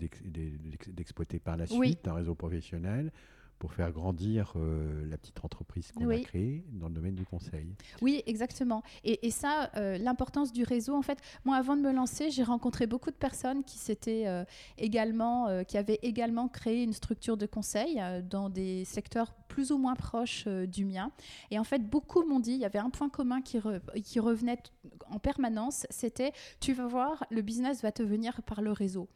d'exploiter 0.88 1.40
par 1.40 1.58
la 1.58 1.68
suite, 1.68 2.06
d'un 2.06 2.14
réseau 2.14 2.36
professionnel 2.36 3.12
pour 3.60 3.74
faire 3.74 3.92
grandir 3.92 4.54
euh, 4.56 5.06
la 5.10 5.18
petite 5.18 5.44
entreprise 5.44 5.92
qu'on 5.92 6.10
a 6.10 6.20
créée 6.20 6.64
dans 6.74 6.88
le 6.88 6.94
domaine 6.94 7.16
du 7.16 7.26
conseil. 7.26 7.74
Oui, 8.02 8.22
exactement. 8.26 8.84
Et, 9.04 9.32
ça, 9.32 9.72
euh, 9.76 9.98
l'importance 9.98 10.52
du 10.52 10.64
réseau, 10.64 10.96
en 10.96 11.02
fait, 11.02 11.20
moi, 11.46 11.56
avant 11.56 11.76
de 11.76 11.82
me 11.82 11.92
lancer, 11.92 12.30
j'ai 12.32 12.44
rencontré 12.44 12.88
beaucoup 12.88 13.12
de 13.12 13.16
personnes 13.16 13.64
qui 13.64 13.78
s'étaient 13.78 14.28
euh, 14.28 14.44
également, 14.78 15.64
qui 15.66 15.78
avaient 15.78 16.00
également 16.02 16.48
créé 16.48 16.84
une 16.84 16.94
structure 16.94 17.38
de 17.38 17.46
conseil 17.46 18.02
dans 18.30 18.50
des 18.50 18.86
secteurs 18.86 19.34
plus 19.48 19.72
ou 19.72 19.78
moins 19.78 19.96
proches 19.96 20.48
du 20.48 20.86
mien. 20.86 21.12
Et 21.52 21.60
en 21.60 21.64
fait, 21.64 21.80
beaucoup 21.80 22.24
m'ont 22.24 22.40
dit, 22.40 22.54
il 22.54 22.60
y 22.60 22.66
avait 22.66 22.80
un 22.80 22.90
point 22.90 23.10
commun 23.10 23.42
qui, 23.42 23.60
qui 24.04 24.20
revenait 24.20 24.62
en 25.10 25.20
permanence, 25.20 25.86
c'était, 25.90 26.34
tu 26.60 26.74
vas 26.74 26.88
voir, 26.88 27.26
le 27.30 27.42
business 27.42 27.82
va 27.82 27.92
te 27.92 28.04
venir 28.04 28.42
par 28.44 28.62
le 28.62 28.72
réseau. 28.72 29.08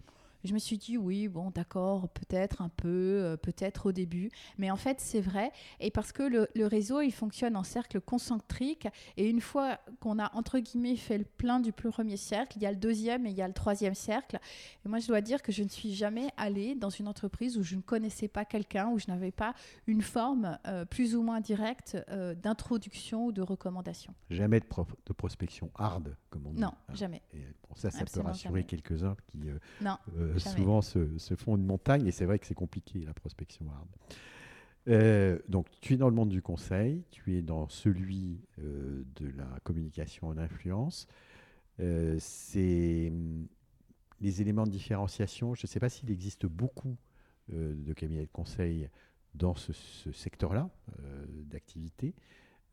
Je 0.44 0.54
me 0.54 0.60
suis 0.60 0.78
dit, 0.78 0.98
oui, 0.98 1.28
bon, 1.28 1.52
d'accord, 1.52 2.08
peut-être 2.10 2.62
un 2.62 2.70
peu, 2.70 2.88
euh, 2.88 3.38
peut-être 3.38 3.88
au 3.88 3.92
début. 3.92 4.32
Mais 4.58 4.72
en 4.72 4.78
fait, 4.78 5.02
c'est 5.02 5.20
vrai. 5.20 5.52
Et 5.80 5.92
parce 5.92 6.12
que 6.12 6.24
le, 6.24 6.66
réseau, 6.66 7.02
il 7.02 7.12
fonctionne 7.12 7.56
en 7.58 7.64
cercle 7.64 8.00
concentrique. 8.00 8.88
Et 9.18 9.30
une 9.30 9.42
fois 9.42 9.80
qu'on 10.00 10.18
a, 10.18 10.34
entre 10.36 10.60
guillemets, 10.60 10.96
fait 10.96 11.18
le 11.18 11.26
plein 11.26 11.60
du 11.60 11.74
premier 11.74 12.16
cercle, 12.16 12.58
il 12.58 12.64
y 12.64 12.66
a 12.66 12.72
le 12.72 12.78
deuxième 12.78 13.26
et 13.26 13.32
il 13.32 13.36
y 13.36 13.42
a 13.42 13.48
le 13.48 13.54
troisième 13.54 13.96
cercle. 13.96 14.40
Et 14.86 14.90
moi, 14.90 15.00
je 15.00 15.08
dois 15.08 15.22
dire 15.22 15.42
que 15.42 15.52
je 15.52 15.64
ne 15.64 15.70
suis 15.70 15.94
jamais 15.94 16.30
allée 16.38 16.76
dans 16.76 16.90
une 16.90 17.08
entreprise 17.08 17.58
où 17.58 17.64
je 17.64 17.76
ne 17.76 17.82
connaissais 17.82 18.28
pas 18.28 18.46
quelqu'un, 18.46 18.90
où 18.90 19.00
je 19.00 19.08
n'avais 19.08 19.32
pas 19.32 19.54
une 19.88 20.02
forme 20.02 20.58
euh, 20.68 20.86
plus 20.86 21.16
ou 21.16 21.22
moins 21.22 21.42
directe 21.42 21.98
euh, 22.10 22.34
d'introduction 22.34 23.26
ou 23.26 23.32
de 23.34 23.42
recommandation. 23.42 24.14
Jamais 24.30 24.62
de, 24.62 24.66
de, 25.06 25.14
prospection 25.14 25.70
hard, 25.76 26.16
comme 26.30 26.48
on 26.48 26.54
dit. 26.54 26.62
Non, 26.62 26.72
jamais. 26.94 27.22
Et 27.34 27.44
ça, 27.76 27.92
ça 27.92 28.06
peut 28.06 28.22
rassurer 28.22 28.64
quelques-uns 28.64 29.16
qui. 29.28 29.40
non 29.82 29.98
souvent 30.38 30.82
se, 30.82 31.00
font 31.36 31.56
une 31.56 31.66
montagne 31.66 32.06
et 32.08 32.12
c'est 32.12 32.26
vrai 32.26 32.40
que 32.40 32.46
c'est 32.46 32.56
compliqué 32.56 33.00
la 33.06 33.14
prospection 33.14 33.66
hard. 33.70 33.88
Euh, 34.88 35.38
donc, 35.48 35.68
tu 35.82 35.94
es 35.94 35.98
dans 35.98 36.10
le 36.10 36.16
monde 36.16 36.30
du 36.30 36.42
conseil, 36.42 37.04
tu 37.12 37.36
es 37.38 37.42
dans 37.42 37.68
celui 37.68 38.40
euh, 38.60 39.04
de 39.16 39.28
la 39.38 39.60
communication 39.64 40.28
en 40.28 40.38
influence. 40.38 41.08
c'est 41.78 43.10
hum, 43.12 43.48
les 44.22 44.42
éléments 44.42 44.66
de 44.66 44.72
différenciation. 44.72 45.56
Je 45.56 45.64
ne 45.64 45.68
sais 45.68 45.80
pas 45.80 45.90
s'il 45.90 46.12
existe 46.12 46.46
beaucoup 46.46 46.98
de 47.52 47.94
cabinets 47.94 48.28
de 48.28 48.32
conseil 48.32 48.90
dans 49.34 49.56
ce 49.56 50.12
secteur-là 50.12 50.70
d'activité. 51.46 52.14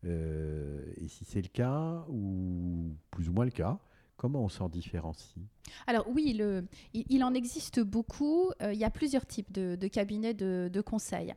et 0.03 1.07
si 1.07 1.25
c'est 1.25 1.41
le 1.41 1.47
cas, 1.47 2.05
ou 2.09 2.95
plus 3.09 3.27
ou 3.29 3.33
moins 3.33 3.45
le 3.45 3.51
cas, 3.51 3.79
comment 4.17 4.43
on 4.43 4.49
s'en 4.49 4.67
différencie? 4.67 5.45
Alors 5.85 6.07
oui, 6.09 6.39
il, 6.93 7.23
en 7.23 7.33
existe 7.33 7.79
beaucoup. 7.79 8.51
Euh, 8.61 8.73
il 8.73 8.79
y 8.79 8.83
a 8.83 8.89
plusieurs 8.89 9.25
types 9.25 9.51
de, 9.51 9.87
cabinets 9.87 10.33
de, 10.33 10.81
conseil. 10.81 11.33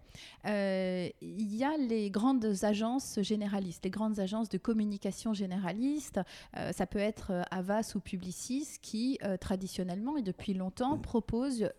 Euh, 0.46 1.08
il 1.20 1.54
y 1.54 1.64
a 1.64 1.76
les 1.76 2.10
grandes 2.10 2.64
agences 2.64 3.20
généralistes, 3.22 3.84
les 3.84 3.90
grandes 3.90 4.20
agences 4.20 4.48
de 4.48 4.58
communication 4.58 5.34
généralistes. 5.34 6.20
Euh, 6.56 6.72
ça 6.72 6.86
peut 6.86 6.98
être 6.98 7.44
Avas 7.50 7.92
ou 7.94 8.00
Publicis 8.00 8.78
qui, 8.82 9.18
traditionnellement 9.40 10.16
et 10.16 10.22
depuis 10.22 10.54
longtemps, 10.54 10.98
proposent 10.98 11.70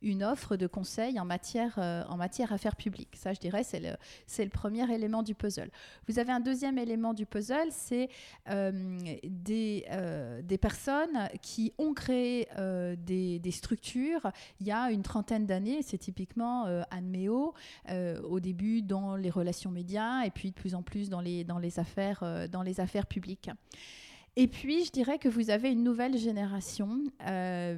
une 0.00 0.24
offre 0.24 0.56
de 0.56 0.66
conseil 0.66 1.18
en 1.20 1.24
matière, 1.24 1.78
en 1.78 2.16
matière 2.16 2.52
affaires 2.52 2.76
publiques. 2.76 3.16
Ça, 3.16 3.32
je 3.32 3.40
dirais, 3.40 3.64
c'est 3.64 3.80
le, 3.80 3.96
c'est 4.26 4.44
le 4.44 4.50
premier 4.50 4.90
élément 4.92 5.22
du 5.22 5.34
puzzle. 5.34 5.70
Vous 6.08 6.18
avez 6.18 6.32
un 6.32 6.40
deuxième 6.40 6.78
élément 6.78 7.14
du 7.14 7.26
puzzle, 7.26 7.68
c'est 7.70 8.08
des, 8.46 9.86
des 10.42 10.58
personnes 10.58 11.28
qui 11.40 11.72
ont 11.78 11.91
créé 11.94 12.48
euh, 12.58 12.96
des, 12.96 13.40
structures 13.50 14.30
il 14.60 14.66
y 14.66 14.72
a 14.72 14.90
une 14.90 15.02
trentaine 15.02 15.46
d'années. 15.46 15.82
C'est 15.82 15.98
typiquement 15.98 16.66
euh, 16.66 16.82
Anne 16.90 17.08
Méo, 17.08 17.54
euh, 17.90 18.20
au 18.22 18.40
début 18.40 18.82
dans 18.82 19.16
les 19.16 19.30
relations 19.30 19.70
médias 19.70 20.24
et 20.24 20.30
puis 20.30 20.50
de 20.50 20.54
plus 20.54 20.74
en 20.74 20.82
plus 20.82 21.10
dans 21.10 21.20
les, 21.20 21.44
affaires, 21.78 22.48
dans 22.50 22.62
les 22.62 22.80
affaires 22.80 23.06
publiques. 23.06 23.50
Et 24.34 24.48
puis, 24.48 24.86
je 24.86 24.90
dirais 24.90 25.18
que 25.18 25.28
vous 25.28 25.50
avez 25.50 25.70
une 25.70 25.84
nouvelle 25.84 26.16
génération 26.16 27.04
euh, 27.26 27.76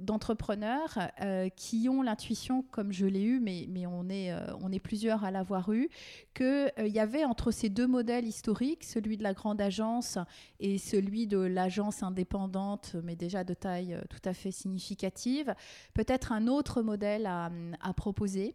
d'entrepreneurs 0.00 0.96
euh, 1.20 1.50
qui 1.50 1.90
ont 1.90 2.00
l'intuition, 2.00 2.64
comme 2.70 2.90
je 2.90 3.04
l'ai 3.04 3.22
eu, 3.22 3.38
mais, 3.38 3.66
mais 3.68 3.84
on, 3.86 4.08
est, 4.08 4.32
euh, 4.32 4.40
on 4.62 4.72
est 4.72 4.78
plusieurs 4.78 5.24
à 5.24 5.30
l'avoir 5.30 5.70
eu, 5.74 5.90
qu'il 6.32 6.72
y 6.86 6.98
avait 6.98 7.26
entre 7.26 7.50
ces 7.50 7.68
deux 7.68 7.86
modèles 7.86 8.24
historiques, 8.24 8.84
celui 8.84 9.18
de 9.18 9.22
la 9.22 9.34
grande 9.34 9.60
agence 9.60 10.16
et 10.58 10.78
celui 10.78 11.26
de 11.26 11.38
l'agence 11.38 12.02
indépendante, 12.02 12.96
mais 13.04 13.14
déjà 13.14 13.44
de 13.44 13.52
taille 13.52 14.00
tout 14.08 14.26
à 14.26 14.32
fait 14.32 14.52
significative, 14.52 15.54
peut-être 15.92 16.32
un 16.32 16.46
autre 16.46 16.80
modèle 16.80 17.26
à, 17.26 17.50
à 17.82 17.92
proposer. 17.92 18.54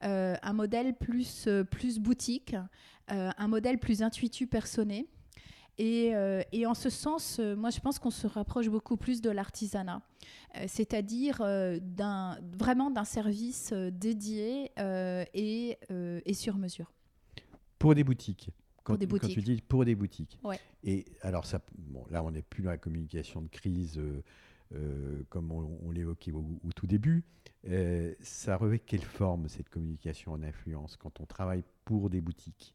un 0.00 0.52
modèle 0.52 0.96
plus, 0.96 1.48
plus 1.70 2.00
boutique, 2.00 2.56
un 3.06 3.46
modèle 3.46 3.78
plus 3.78 4.02
intuitu 4.02 4.48
personné, 4.48 5.06
Et, 5.84 6.12
et, 6.52 6.64
en 6.64 6.74
ce 6.74 6.90
sens, 6.90 7.40
moi, 7.40 7.70
je 7.70 7.80
pense 7.80 7.98
qu'on 7.98 8.10
se 8.10 8.28
rapproche 8.28 8.68
beaucoup 8.68 8.96
plus 8.96 9.20
de 9.20 9.30
l'artisanat, 9.30 10.00
c'est-à-dire 10.68 11.38
d'un, 11.80 12.38
vraiment 12.56 12.90
d'un 12.90 13.04
service 13.04 13.72
dédié 13.72 14.70
et, 15.34 15.78
et 15.90 16.34
sur 16.34 16.56
mesure. 16.56 16.92
Pour 17.80 17.96
des 17.96 18.04
boutiques 18.04 18.50
quand, 18.82 18.96
des 18.96 19.06
boutiques. 19.06 19.34
quand, 19.34 19.34
tu 19.34 19.42
dis 19.42 19.60
pour 19.60 19.84
des 19.84 19.94
boutiques. 19.94 20.38
Ouais. 20.42 20.58
Et 20.84 21.04
alors, 21.22 21.46
ça, 21.46 21.60
bon, 21.76 22.04
là, 22.10 22.22
on 22.22 22.30
n'est 22.30 22.42
plus 22.42 22.62
dans 22.62 22.70
la 22.70 22.78
communication 22.78 23.42
de 23.42 23.48
crise 23.48 23.98
euh, 23.98 24.22
euh, 24.74 25.22
comme 25.28 25.52
on, 25.52 25.90
l'évoquait 25.90 26.32
au, 26.32 26.44
au, 26.64 26.72
tout 26.72 26.86
début. 26.86 27.24
Euh, 27.68 28.14
ça 28.20 28.56
revêt 28.56 28.78
quelle 28.78 29.02
forme 29.02 29.48
cette 29.48 29.68
communication 29.68 30.32
en 30.32 30.42
influence 30.42 30.96
quand 30.96 31.20
on 31.20 31.26
travaille 31.26 31.64
pour 31.84 32.10
des 32.10 32.20
boutiques? 32.20 32.74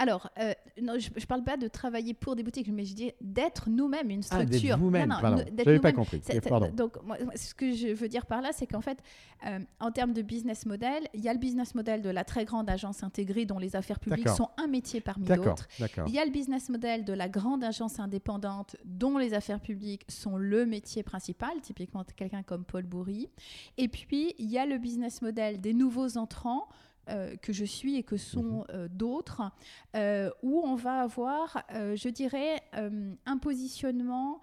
Alors, 0.00 0.30
euh, 0.38 0.52
non, 0.80 0.94
je 0.98 1.10
ne 1.10 1.26
parle 1.26 1.42
pas 1.42 1.56
de 1.56 1.66
travailler 1.66 2.14
pour 2.14 2.36
des 2.36 2.44
boutiques, 2.44 2.68
mais 2.68 2.84
je 2.84 2.94
dis 2.94 3.12
d'être 3.20 3.68
nous-mêmes 3.68 4.10
une 4.10 4.22
structure. 4.22 4.46
Ah, 4.48 4.60
d'être 4.60 4.78
vous-même, 4.78 5.08
pardon. 5.08 5.44
Pas 5.82 5.92
compris. 5.92 6.22
Pardon. 6.48 6.70
Donc, 6.70 7.02
moi, 7.04 7.16
ce 7.34 7.52
que 7.52 7.72
je 7.72 7.88
veux 7.88 8.08
dire 8.08 8.26
par 8.26 8.40
là, 8.40 8.50
c'est 8.52 8.66
qu'en 8.66 8.80
fait, 8.80 8.98
euh, 9.46 9.58
en 9.80 9.90
termes 9.90 10.12
de 10.12 10.22
business 10.22 10.66
model, 10.66 11.08
il 11.14 11.20
y 11.20 11.28
a 11.28 11.32
le 11.32 11.38
business 11.40 11.74
model 11.74 12.02
de 12.02 12.10
la 12.10 12.22
très 12.22 12.44
grande 12.44 12.70
agence 12.70 13.02
intégrée 13.02 13.44
dont 13.44 13.58
les 13.58 13.74
affaires 13.74 13.98
publiques 13.98 14.28
sont 14.28 14.50
un 14.56 14.68
métier 14.68 15.00
parmi 15.00 15.26
d'autres. 15.26 15.66
Il 16.06 16.14
y 16.14 16.20
a 16.20 16.24
le 16.24 16.30
business 16.30 16.68
model 16.68 17.04
de 17.04 17.12
la 17.12 17.28
grande 17.28 17.64
agence 17.64 17.98
indépendante 17.98 18.76
dont 18.84 19.18
les 19.18 19.34
affaires 19.34 19.60
publiques 19.60 20.04
sont 20.08 20.36
le 20.36 20.64
métier 20.64 21.02
principal, 21.02 21.60
typiquement 21.60 22.04
quelqu'un 22.16 22.44
comme 22.44 22.64
Paul 22.64 22.84
Bourri. 22.84 23.30
Et 23.78 23.88
puis, 23.88 24.34
il 24.38 24.48
y 24.48 24.58
a 24.58 24.66
le 24.66 24.78
business 24.78 25.22
model 25.22 25.60
des 25.60 25.74
nouveaux 25.74 26.18
entrants 26.18 26.68
euh, 27.08 27.36
que 27.36 27.52
je 27.52 27.64
suis 27.64 27.96
et 27.96 28.02
que 28.02 28.16
sont 28.16 28.60
mhm. 28.60 28.64
euh, 28.70 28.88
d'autres, 28.88 29.42
euh, 29.96 30.30
où 30.42 30.60
on 30.64 30.74
va 30.74 31.00
avoir, 31.02 31.64
je 31.70 32.08
dirais, 32.08 32.62
un 32.72 33.38
positionnement 33.38 34.40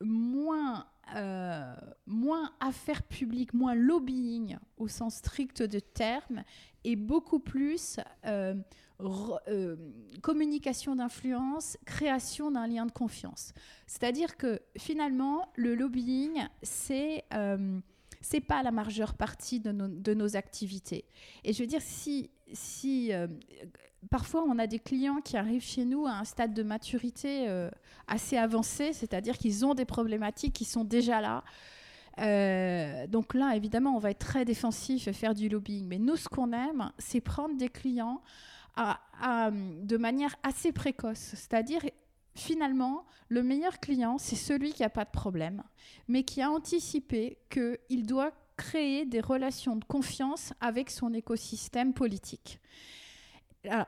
moins, 0.00 0.86
moins 2.06 2.52
affaires 2.60 3.02
publiques, 3.02 3.54
moins 3.54 3.74
lobbying 3.74 4.58
au 4.76 4.88
sens 4.88 5.16
strict 5.16 5.62
de 5.62 5.78
terme, 5.78 6.42
et 6.84 6.96
beaucoup 6.96 7.38
plus 7.38 8.00
communication 10.22 10.96
d'influence, 10.96 11.78
création 11.84 12.50
d'un 12.50 12.66
lien 12.66 12.86
de 12.86 12.92
confiance. 12.92 13.52
C'est-à-dire 13.86 14.36
que 14.36 14.60
finalement, 14.76 15.48
le 15.56 15.74
lobbying, 15.74 16.46
c'est 16.62 17.24
c'est 18.22 18.40
pas 18.40 18.62
la 18.62 18.70
majeure 18.70 19.14
partie 19.14 19.60
de 19.60 19.72
nos, 19.72 20.36
activités. 20.36 21.04
Et 21.44 21.52
je 21.52 21.60
veux 21.62 21.66
dire, 21.66 21.82
si, 21.82 22.30
si 22.52 23.12
euh, 23.12 23.26
parfois 24.10 24.44
on 24.48 24.58
a 24.58 24.66
des 24.66 24.78
clients 24.78 25.20
qui 25.22 25.36
arrivent 25.36 25.64
chez 25.64 25.84
nous 25.84 26.06
à 26.06 26.12
un 26.12 26.24
stade 26.24 26.54
de 26.54 26.62
maturité 26.62 27.48
euh, 27.48 27.68
assez 28.06 28.38
avancé, 28.38 28.92
c'est-à-dire 28.92 29.36
qu'ils 29.36 29.66
ont 29.66 29.74
des 29.74 29.84
problématiques 29.84 30.54
qui 30.54 30.64
sont 30.64 30.84
déjà 30.84 31.20
là. 31.20 31.44
Euh, 32.18 33.06
donc 33.06 33.34
là, 33.34 33.56
évidemment, 33.56 33.96
on 33.96 33.98
va 33.98 34.10
être 34.10 34.24
très 34.26 34.44
défensif 34.44 35.08
et 35.08 35.12
faire 35.12 35.34
du 35.34 35.48
lobbying. 35.48 35.86
Mais 35.86 35.98
nous, 35.98 36.16
ce 36.16 36.28
qu'on 36.28 36.52
aime, 36.52 36.92
c'est 36.98 37.20
prendre 37.20 37.56
des 37.56 37.68
clients 37.68 38.22
de 38.76 39.96
manière 39.98 40.34
assez 40.42 40.72
précoce. 40.72 41.18
C'est-à-dire, 41.18 41.82
finalement, 42.34 43.04
le 43.28 43.42
meilleur 43.42 43.80
client, 43.80 44.18
c'est 44.18 44.36
celui 44.36 44.72
qui 44.72 44.82
n'a 44.82 44.90
pas 44.90 45.04
de 45.04 45.10
problème, 45.10 45.62
mais 46.08 46.22
qui 46.22 46.42
a 46.42 46.50
anticipé 46.50 47.38
qu'il 47.50 48.06
doit 48.06 48.32
créer 48.56 49.04
des 49.06 49.20
relations 49.20 49.76
de 49.76 49.84
confiance 49.84 50.52
avec 50.60 50.90
son 50.90 51.14
écosystème 51.14 51.94
politique. 51.94 52.60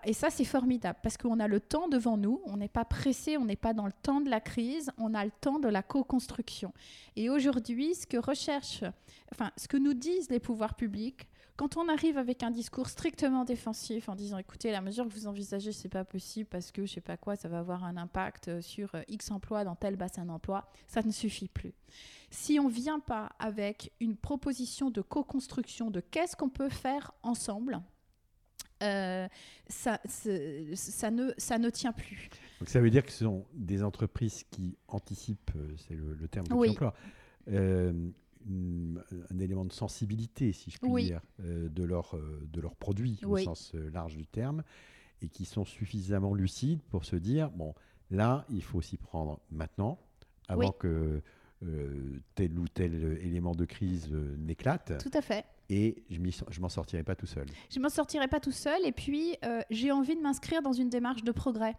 et 0.05 0.13
ça, 0.13 0.31
c'est 0.31 0.45
formidable 0.45 0.99
parce 1.03 1.17
qu'on 1.17 1.41
a 1.41 1.49
le 1.49 1.61
temps 1.61 1.89
devant 1.89 2.17
nous, 2.17 2.41
on 2.47 2.57
n'est 2.57 2.69
pas 2.69 2.85
pressé, 2.85 3.37
on 3.37 3.45
n'est 3.45 3.57
pas 3.57 3.75
dans 3.75 3.87
le 3.87 3.93
temps 4.03 4.21
de 4.21 4.31
la 4.31 4.41
crise, 4.41 4.91
on 4.99 5.15
a 5.15 5.25
le 5.25 5.33
temps 5.41 5.59
de 5.59 5.69
la 5.69 5.83
co-construction. 5.83 6.73
Et 7.17 7.29
aujourd'hui, 7.29 7.95
ce 7.95 8.07
que 8.07 8.17
recherche, 8.17 8.85
enfin, 9.33 9.51
ce 9.57 9.69
que 9.69 9.77
nous 9.77 9.95
disent 9.95 10.31
les 10.31 10.41
pouvoirs 10.41 10.75
publics, 10.75 11.29
quand 11.57 11.77
on 11.77 11.89
arrive 11.89 12.19
avec 12.19 12.43
un 12.43 12.51
discours 12.51 12.89
strictement 12.89 13.45
défensif 13.45 14.09
en 14.09 14.17
disant 14.17 14.39
écoutez, 14.39 14.73
la 14.73 14.81
mesure 14.81 15.07
que 15.07 15.13
vous 15.13 15.27
envisagez, 15.27 15.73
c'est 15.73 15.89
pas 15.89 16.05
possible 16.05 16.49
parce 16.51 16.73
que 16.73 16.85
je 16.85 16.95
sais 16.95 17.01
pas 17.01 17.17
quoi, 17.17 17.37
ça 17.37 17.49
va 17.49 17.61
avoir 17.61 17.85
un 17.85 17.97
impact 17.97 18.49
euh, 18.49 18.61
sur 18.61 18.95
euh, 18.95 19.03
X 19.09 19.31
emplois 19.31 19.65
dans 19.65 19.77
tel 19.77 19.97
bassin 19.97 20.25
d'emploi, 20.25 20.69
ça 20.89 21.03
ne 21.03 21.13
suffit 21.13 21.49
plus. 21.49 21.73
Si 22.31 22.59
on 22.59 22.69
vient 22.69 22.99
pas 22.99 23.31
avec 23.39 23.93
une 24.01 24.17
proposition 24.17 24.91
de 24.91 25.01
co-construction 25.01 25.91
de 25.91 26.01
qu'est-ce 26.01 26.35
qu'on 26.35 26.49
peut 26.49 26.69
faire 26.69 27.13
ensemble, 27.23 27.81
euh, 28.83 29.29
ça, 29.69 30.01
ça, 30.09 31.11
ne, 31.11 31.33
ça 31.39 31.59
ne 31.59 31.71
tient 31.71 31.93
plus. 31.93 32.29
Donc 32.59 32.69
ça 32.69 32.81
veut 32.81 32.91
dire 32.91 33.05
que 33.05 33.13
ce 33.13 33.25
sont 33.25 33.47
des 33.55 33.85
entreprises 33.85 34.45
qui 34.51 34.77
anticipent, 34.89 35.53
c'est 35.77 35.95
le, 35.95 36.29
terme 36.29 36.49
que 36.49 36.55
oui 36.55 36.77
un 38.47 39.39
élément 39.39 39.65
de 39.65 39.73
sensibilité, 39.73 40.53
si 40.53 40.71
je 40.71 40.79
puis 40.79 41.05
dire, 41.05 41.21
euh, 41.41 41.69
de, 41.69 41.85
leur, 41.85 42.17
euh, 42.17 42.47
de 42.53 42.61
leurs 42.61 42.77
produits 42.77 43.21
au 43.25 43.37
sens 43.39 43.73
euh, 43.75 43.91
large 43.91 44.17
du 44.17 44.27
terme, 44.27 44.63
et 45.23 45.29
qui 45.29 45.45
sont 45.45 45.65
suffisamment 45.65 46.35
lucides 46.35 46.83
pour 46.91 47.05
se 47.05 47.17
dire, 47.17 47.51
bon, 47.51 47.75
là, 48.11 48.45
il 48.51 48.63
faut 48.63 48.83
s'y 48.83 48.97
prendre 48.97 49.41
maintenant, 49.51 49.99
avant 50.49 50.73
que 50.73 51.23
tel 52.35 52.59
ou 52.59 52.69
tel 52.69 53.19
élément 53.23 53.55
de 53.55 53.65
crise 53.65 54.11
n'éclate. 54.11 55.03
Tout 55.03 55.17
à 55.17 55.23
fait. 55.23 55.47
Et 55.71 56.05
je 56.11 56.21
ne 56.21 56.61
m'en 56.61 56.69
sortirai 56.69 57.03
pas 57.03 57.15
tout 57.15 57.25
seul. 57.25 57.47
Je 57.71 57.81
m'en 57.81 57.89
sortirai 57.89 58.29
pas 58.29 58.39
tout 58.39 58.53
seul, 58.53 58.85
et 58.85 58.93
puis 58.93 59.37
j'ai 59.71 59.91
envie 59.91 60.15
de 60.15 60.21
m'inscrire 60.21 60.61
dans 60.61 60.75
une 60.75 60.91
démarche 60.91 61.25
de 61.25 61.33
progrès. 61.33 61.75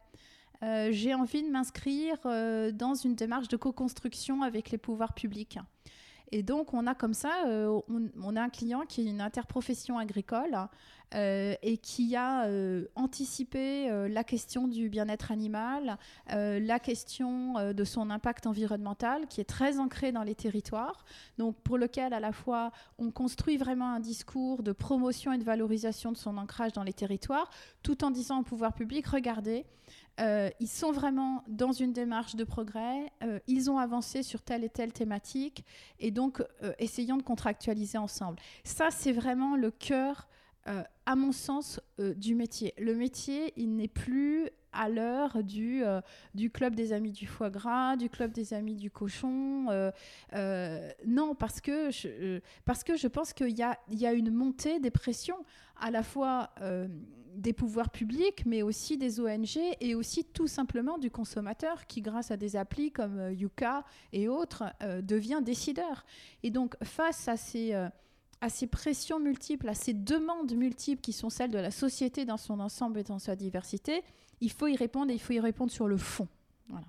j'ai 0.63 1.13
envie 1.13 1.43
de 1.43 1.51
m'inscrire 1.51 2.17
dans 2.73 2.95
une 2.95 3.13
démarche 3.13 3.47
de 3.47 3.57
co-construction 3.57 4.41
avec 4.41 4.71
les 4.71 4.79
pouvoirs 4.79 5.13
publics. 5.13 5.59
Et 6.31 6.43
donc, 6.43 6.73
on 6.73 6.87
a 6.87 6.95
comme 6.95 7.13
ça, 7.13 7.45
euh, 7.45 7.79
on, 8.21 8.35
a 8.35 8.41
un 8.41 8.49
client 8.49 8.81
qui 8.87 9.01
est 9.01 9.09
une 9.09 9.21
interprofession 9.21 9.97
agricole 9.97 10.57
euh, 11.13 11.53
et 11.61 11.77
qui 11.77 12.15
a 12.15 12.45
euh, 12.45 12.85
anticipé 12.95 13.89
la 14.09 14.23
question 14.23 14.67
du 14.67 14.89
bien-être 14.89 15.31
animal, 15.31 15.97
la 16.29 16.79
question 16.79 17.73
de 17.73 17.83
son 17.83 18.09
impact 18.09 18.47
environnemental, 18.47 19.27
qui 19.27 19.41
est 19.41 19.45
très 19.45 19.79
ancré 19.79 20.11
dans 20.11 20.23
les 20.23 20.35
territoires. 20.35 21.05
Donc, 21.37 21.55
pour 21.61 21.77
lequel, 21.77 22.13
à 22.13 22.19
la 22.19 22.31
fois, 22.31 22.71
on 22.97 23.11
construit 23.11 23.57
vraiment 23.57 23.91
un 23.91 23.99
discours 23.99 24.63
de 24.63 24.71
promotion 24.71 25.31
et 25.31 25.37
de 25.37 25.43
valorisation 25.43 26.11
de 26.11 26.17
son 26.17 26.37
ancrage 26.37 26.73
dans 26.73 26.83
les 26.83 26.93
territoires, 26.93 27.49
tout 27.83 28.03
en 28.03 28.11
disant 28.11 28.39
au 28.39 28.43
pouvoir 28.43 28.73
public, 28.73 29.05
regardez, 29.07 29.65
euh, 30.19 30.49
ils 30.59 30.67
sont 30.67 30.91
vraiment 30.91 31.43
dans 31.47 31.71
une 31.71 31.93
démarche 31.93 32.35
de 32.35 32.43
progrès. 32.43 33.11
Euh, 33.23 33.39
ils 33.47 33.69
ont 33.69 33.77
avancé 33.77 34.23
sur 34.23 34.41
telle 34.41 34.63
et 34.63 34.69
telle 34.69 34.93
thématique. 34.93 35.65
Et 35.99 36.11
donc, 36.11 36.41
euh, 36.63 36.73
essayons 36.79 37.17
de 37.17 37.23
contractualiser 37.23 37.97
ensemble. 37.97 38.39
Ça, 38.63 38.91
c'est 38.91 39.11
vraiment 39.11 39.55
le 39.55 39.71
cœur, 39.71 40.27
à 41.05 41.15
mon 41.15 41.31
sens, 41.31 41.79
du 41.99 42.33
métier. 42.33 42.73
Le 42.79 42.95
métier, 42.95 43.53
il 43.55 43.75
n'est 43.75 43.87
plus 43.87 44.49
à 44.73 44.89
l'heure 44.89 45.43
du, 45.43 45.83
du 46.33 46.49
club 46.49 46.73
des 46.73 46.91
amis 46.91 47.11
du 47.11 47.27
foie 47.27 47.51
gras, 47.51 47.95
du 47.97 48.09
club 48.09 48.31
des 48.31 48.55
amis 48.55 48.73
du 48.73 48.89
cochon. 48.89 49.67
non, 50.33 51.35
parce 51.35 51.61
que, 51.61 51.91
je, 51.91 52.39
parce 52.65 52.83
que 52.83 52.97
je 52.97 53.07
pense 53.07 53.31
qu'il 53.31 53.55
y 53.55 53.61
a, 53.61 53.77
il 53.91 53.99
y 53.99 54.07
a 54.07 54.13
une 54.13 54.31
montée 54.31 54.79
des 54.79 54.89
pressions, 54.89 55.37
à 55.79 55.91
la 55.91 56.01
fois 56.01 56.49
des 57.35 57.53
pouvoirs 57.53 57.89
publics, 57.89 58.45
mais 58.45 58.61
aussi 58.61 58.97
des 58.97 59.19
ONG 59.19 59.57
et 59.79 59.95
aussi 59.95 60.23
tout 60.23 60.47
simplement 60.47 60.97
du 60.97 61.11
consommateur 61.11 61.85
qui, 61.87 62.01
grâce 62.01 62.31
à 62.31 62.37
des 62.37 62.55
applis 62.55 62.91
comme 62.91 63.19
euh, 63.19 63.33
Yuka 63.33 63.83
et 64.13 64.27
autres, 64.27 64.63
euh, 64.81 65.01
devient 65.01 65.41
décideur. 65.43 66.05
Et 66.43 66.49
donc, 66.49 66.75
face 66.83 67.27
à 67.27 67.37
ces, 67.37 67.73
euh, 67.73 67.89
à 68.41 68.49
ces 68.49 68.67
pressions 68.67 69.19
multiples, 69.19 69.69
à 69.69 69.73
ces 69.73 69.93
demandes 69.93 70.55
multiples 70.55 71.01
qui 71.01 71.13
sont 71.13 71.29
celles 71.29 71.51
de 71.51 71.59
la 71.59 71.71
société 71.71 72.25
dans 72.25 72.37
son 72.37 72.59
ensemble 72.59 72.99
et 72.99 73.03
dans 73.03 73.19
sa 73.19 73.35
diversité, 73.35 74.03
il 74.41 74.51
faut 74.51 74.67
y 74.67 74.75
répondre 74.75 75.11
et 75.11 75.15
il 75.15 75.21
faut 75.21 75.33
y 75.33 75.39
répondre 75.39 75.71
sur 75.71 75.87
le 75.87 75.97
fond. 75.97 76.27
Voilà. 76.69 76.87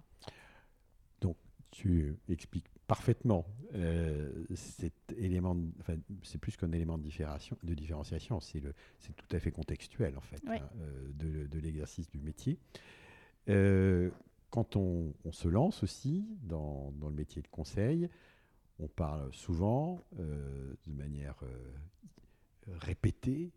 Donc, 1.20 1.36
tu 1.70 2.16
expliques 2.28 2.66
parfaitement 2.86 3.46
euh, 3.74 4.44
cet 4.54 5.12
élément, 5.18 5.56
c'est 6.22 6.38
plus 6.38 6.56
qu'un 6.56 6.72
élément 6.72 6.98
de 6.98 7.02
différenciation, 7.02 7.56
de 7.62 7.74
différenciation, 7.74 8.40
c'est 8.40 8.60
tout 8.60 9.36
à 9.36 9.40
fait 9.40 9.50
contextuel 9.50 10.16
en 10.16 10.20
fait 10.20 10.40
hein, 10.46 10.58
euh, 10.80 11.46
de, 11.48 11.58
l'exercice 11.58 12.08
du 12.08 12.20
métier. 12.20 12.58
Euh, 13.48 14.10
quand 14.50 14.76
on, 14.76 15.12
se 15.30 15.48
lance 15.48 15.82
aussi 15.82 16.26
dans, 16.42 16.92
le 17.02 17.10
métier 17.10 17.42
de 17.42 17.48
conseil, 17.48 18.08
on 18.78 18.88
parle 18.88 19.32
souvent, 19.32 20.04
de 20.16 20.92
manière 20.92 21.36
répétée, 22.68 23.52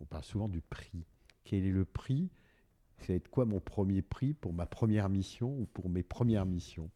on 0.00 0.04
parle 0.04 0.24
souvent 0.24 0.48
du 0.48 0.60
prix. 0.60 1.04
Quel 1.44 1.64
est 1.64 1.70
le 1.70 1.84
prix? 1.84 2.30
Ça 2.98 3.08
va 3.08 3.14
être 3.14 3.28
quoi 3.28 3.44
mon 3.44 3.60
premier 3.60 4.02
prix 4.02 4.34
pour 4.34 4.52
ma 4.52 4.66
première 4.66 5.08
mission 5.08 5.56
ou 5.58 5.66
pour 5.66 5.88
mes 5.88 6.02
premières 6.02 6.46
missions? 6.46 6.90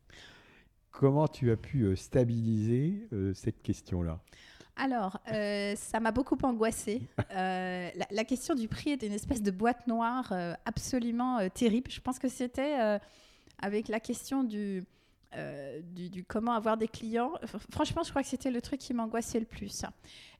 Comment 0.98 1.28
tu 1.28 1.52
as 1.52 1.56
pu 1.56 1.82
euh, 1.82 1.94
stabiliser 1.94 3.06
euh, 3.12 3.32
cette 3.32 3.62
question-là? 3.62 4.18
Alors, 4.74 5.20
euh, 5.32 5.76
ça 5.76 6.00
m'a 6.00 6.10
beaucoup 6.10 6.36
angoissée. 6.42 7.02
Euh, 7.30 7.90
la, 7.94 8.06
la, 8.10 8.24
question 8.24 8.54
du 8.54 8.68
prix 8.68 8.90
était 8.90 9.06
une 9.06 9.12
espèce 9.12 9.42
de 9.42 9.50
boîte 9.50 9.86
noire 9.86 10.32
absolument 10.64 11.46
terrible. 11.50 11.90
Je 11.90 12.00
pense 12.00 12.18
que 12.18 12.26
c'était 12.26 12.98
avec 13.60 13.86
la 13.88 14.00
question 14.00 14.42
du, 14.42 14.82
euh, 15.34 15.80
du, 15.82 16.24
comment 16.24 16.52
avoir 16.52 16.78
des 16.78 16.88
clients. 16.88 17.32
Franchement, 17.70 18.02
je 18.02 18.10
crois 18.10 18.22
que 18.22 18.28
c'était 18.28 18.50
le 18.50 18.62
truc 18.62 18.80
qui 18.80 18.94
m'angoissait 18.94 19.38
le 19.38 19.44
plus. 19.46 19.84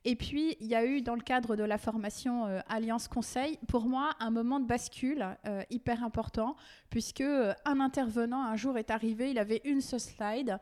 Et 0.04 0.16
puis, 0.16 0.56
il 0.60 0.66
y 0.66 0.74
a 0.74 0.86
eu 0.86 1.02
dans 1.02 1.14
le 1.14 1.20
cadre 1.20 1.56
de 1.56 1.62
la 1.62 1.76
formation 1.76 2.46
euh, 2.46 2.60
Alliance 2.68 3.06
Conseil, 3.06 3.58
pour 3.68 3.84
moi, 3.84 4.12
un 4.18 4.30
moment 4.30 4.60
de 4.60 4.66
bascule 4.66 5.26
euh, 5.46 5.62
hyper 5.68 6.02
important, 6.02 6.56
puisque 6.88 7.20
un 7.20 7.80
intervenant 7.80 8.42
un 8.42 8.56
jour 8.56 8.78
est 8.78 8.90
arrivé, 8.90 9.30
il 9.30 9.38
avait 9.38 9.60
une 9.64 9.82
seule 9.82 10.00
slide, 10.00 10.58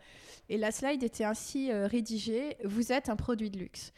et 0.49 0.59
la 0.59 0.73
slide 0.73 1.05
était 1.05 1.25
ainsi 1.25 1.73
rédigée 1.73 2.57
Vous 2.65 2.93
êtes 2.93 3.09
un 3.09 3.17
produit 3.17 3.51
de 3.51 3.59
luxe. 3.59 3.93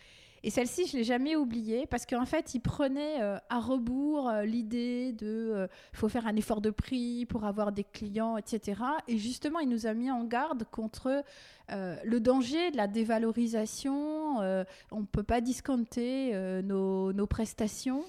Et 0.49 0.51
celle-ci, 0.51 0.87
je 0.87 0.97
l'ai 0.97 1.05
jamais 1.05 1.37
oubliée 1.37 1.87
parce 1.87 2.07
qu'en 2.07 2.25
fait, 2.25 2.55
il 2.55 2.61
prenait 2.61 3.21
euh, 3.21 3.37
à 3.51 3.61
rebours 3.61 4.31
euh, 4.31 4.45
l'idée 4.45 5.13
de 5.13 5.69
il 5.93 5.99
faut 5.99 6.09
faire 6.09 6.27
un 6.27 6.37
effort 6.37 6.63
de 6.63 6.71
prix 6.71 7.27
pour 7.27 7.45
avoir 7.45 7.71
des 7.71 7.85
clients, 7.85 8.39
etc. 8.39 8.81
Et 9.09 9.19
justement, 9.19 9.59
il 9.59 9.69
nous 9.69 9.85
a 9.87 9.93
mis 9.93 10.11
en 10.11 10.25
garde 10.25 10.65
contre 10.71 11.23
euh, 11.71 11.97
le 12.05 12.21
danger 12.21 12.71
de 12.71 12.77
la 12.77 12.87
dévalorisation. 12.87 14.41
euh, 14.41 14.65
on 14.91 15.01
ne 15.01 15.07
peut 15.07 15.23
pas 15.23 15.41
discompter 15.41 16.31
euh, 16.35 16.63
nos, 16.63 17.13
nos 17.13 17.27
prestations. 17.27 18.05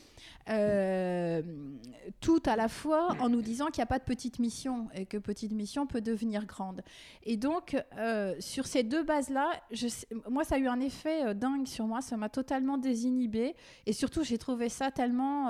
tout 2.21 2.43
à 2.45 2.55
la 2.55 2.67
fois 2.67 3.15
en 3.19 3.29
nous 3.29 3.41
disant 3.41 3.67
qu'il 3.67 3.79
n'y 3.79 3.83
a 3.83 3.87
pas 3.87 3.99
de 3.99 4.03
petite 4.03 4.39
mission 4.39 4.87
et 4.95 5.05
que 5.05 5.17
petite 5.17 5.51
mission 5.51 5.85
peut 5.87 6.01
devenir 6.01 6.45
grande. 6.45 6.81
Et 7.23 7.37
donc, 7.37 7.75
sur 8.39 8.65
ces 8.65 8.83
deux 8.83 9.03
bases-là, 9.03 9.51
moi, 10.29 10.43
ça 10.43 10.55
a 10.55 10.57
eu 10.57 10.67
un 10.67 10.79
effet 10.79 11.35
dingue 11.35 11.67
sur 11.67 11.85
moi. 11.85 12.01
Ça 12.01 12.17
m'a 12.17 12.29
totalement 12.29 12.77
désinhibée. 12.77 13.55
Et 13.85 13.93
surtout, 13.93 14.23
j'ai 14.23 14.37
trouvé 14.37 14.69
ça 14.69 14.89
tellement 14.89 15.49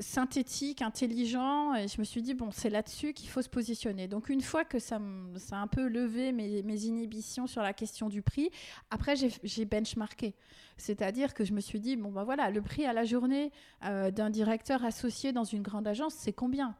synthétique, 0.00 0.82
intelligent. 0.82 1.74
Et 1.74 1.88
je 1.88 1.98
me 1.98 2.04
suis 2.04 2.22
dit, 2.22 2.34
bon, 2.34 2.50
c'est 2.50 2.70
là-dessus 2.70 3.12
qu'il 3.12 3.28
faut 3.28 3.42
se 3.42 3.48
positionner. 3.48 4.08
Donc, 4.08 4.28
une 4.28 4.40
fois 4.40 4.64
que 4.64 4.78
ça, 4.78 4.96
a 4.96 5.56
un 5.56 5.66
peu 5.66 5.88
levé 5.88 6.32
mes, 6.32 6.84
inhibitions 6.84 7.46
sur 7.46 7.62
la 7.62 7.72
question 7.72 8.08
du 8.08 8.22
prix, 8.22 8.50
après, 8.90 9.16
j'ai- 9.16 9.32
j'ai 9.42 9.64
benchmarké. 9.64 10.34
C'est-à-dire 10.76 11.34
que 11.34 11.44
je 11.44 11.52
me 11.52 11.60
suis 11.60 11.80
dit, 11.80 11.96
bon, 11.96 12.10
ben 12.10 12.24
voilà, 12.24 12.50
le 12.50 12.60
prix 12.60 12.84
à 12.84 12.92
la 12.92 13.04
journée 13.04 13.52
euh, 13.84 14.10
d'un 14.10 14.30
directeur 14.30 14.84
associé 14.84 15.32
dans 15.32 15.44
une 15.44 15.62
grande 15.62 15.86
agence, 15.86 16.14
c'est 16.14 16.32
combien? 16.32 16.74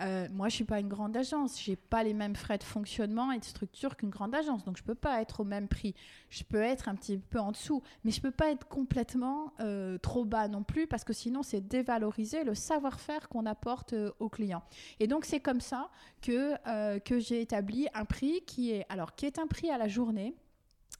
Euh, 0.00 0.28
moi, 0.32 0.48
je 0.48 0.54
suis 0.54 0.64
pas 0.64 0.80
une 0.80 0.88
grande 0.88 1.16
agence. 1.16 1.60
J'ai 1.60 1.76
pas 1.76 2.02
les 2.02 2.14
mêmes 2.14 2.36
frais 2.36 2.58
de 2.58 2.62
fonctionnement 2.62 3.32
et 3.32 3.38
de 3.38 3.44
structure 3.44 3.96
qu'une 3.96 4.10
grande 4.10 4.34
agence, 4.34 4.64
donc 4.64 4.76
je 4.76 4.82
peux 4.82 4.94
pas 4.94 5.20
être 5.20 5.40
au 5.40 5.44
même 5.44 5.68
prix. 5.68 5.94
Je 6.30 6.44
peux 6.44 6.60
être 6.60 6.88
un 6.88 6.94
petit 6.94 7.18
peu 7.18 7.38
en 7.38 7.52
dessous, 7.52 7.82
mais 8.04 8.10
je 8.10 8.20
peux 8.20 8.30
pas 8.30 8.50
être 8.50 8.66
complètement 8.68 9.52
euh, 9.60 9.98
trop 9.98 10.24
bas 10.24 10.48
non 10.48 10.62
plus, 10.62 10.86
parce 10.86 11.04
que 11.04 11.12
sinon, 11.12 11.42
c'est 11.42 11.60
dévaloriser 11.60 12.44
le 12.44 12.54
savoir-faire 12.54 13.28
qu'on 13.28 13.46
apporte 13.46 13.92
euh, 13.92 14.10
aux 14.20 14.28
clients. 14.28 14.62
Et 15.00 15.06
donc, 15.06 15.24
c'est 15.24 15.40
comme 15.40 15.60
ça 15.60 15.90
que 16.22 16.56
que 17.00 17.18
j'ai 17.18 17.40
établi 17.40 17.86
un 17.94 18.04
prix 18.04 18.42
qui 18.46 18.72
est 18.72 18.84
alors 18.88 19.14
qui 19.14 19.26
est 19.26 19.38
un 19.38 19.46
prix 19.46 19.70
à 19.70 19.78
la 19.78 19.88
journée. 19.88 20.34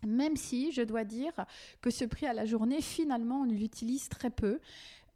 Même 0.07 0.37
si 0.37 0.71
je 0.73 0.83
dois 0.83 1.05
dire 1.05 1.33
que 1.81 1.91
ce 1.91 2.05
prix 2.05 2.27
à 2.27 2.33
la 2.33 2.45
journée, 2.45 2.81
finalement, 2.81 3.41
on 3.41 3.45
l'utilise 3.45 4.09
très 4.09 4.31
peu. 4.31 4.61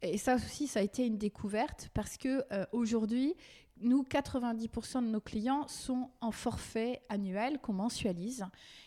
Et 0.01 0.17
ça 0.17 0.35
aussi, 0.35 0.67
ça 0.67 0.79
a 0.79 0.83
été 0.83 1.05
une 1.05 1.17
découverte 1.17 1.89
parce 1.93 2.17
que 2.17 2.43
aujourd'hui, 2.73 3.35
nous, 3.81 4.03
90% 4.03 5.03
de 5.03 5.09
nos 5.09 5.19
clients 5.19 5.67
sont 5.67 6.09
en 6.21 6.31
forfait 6.31 7.01
annuel 7.09 7.59
qu'on 7.59 7.73
mensualise. 7.73 8.45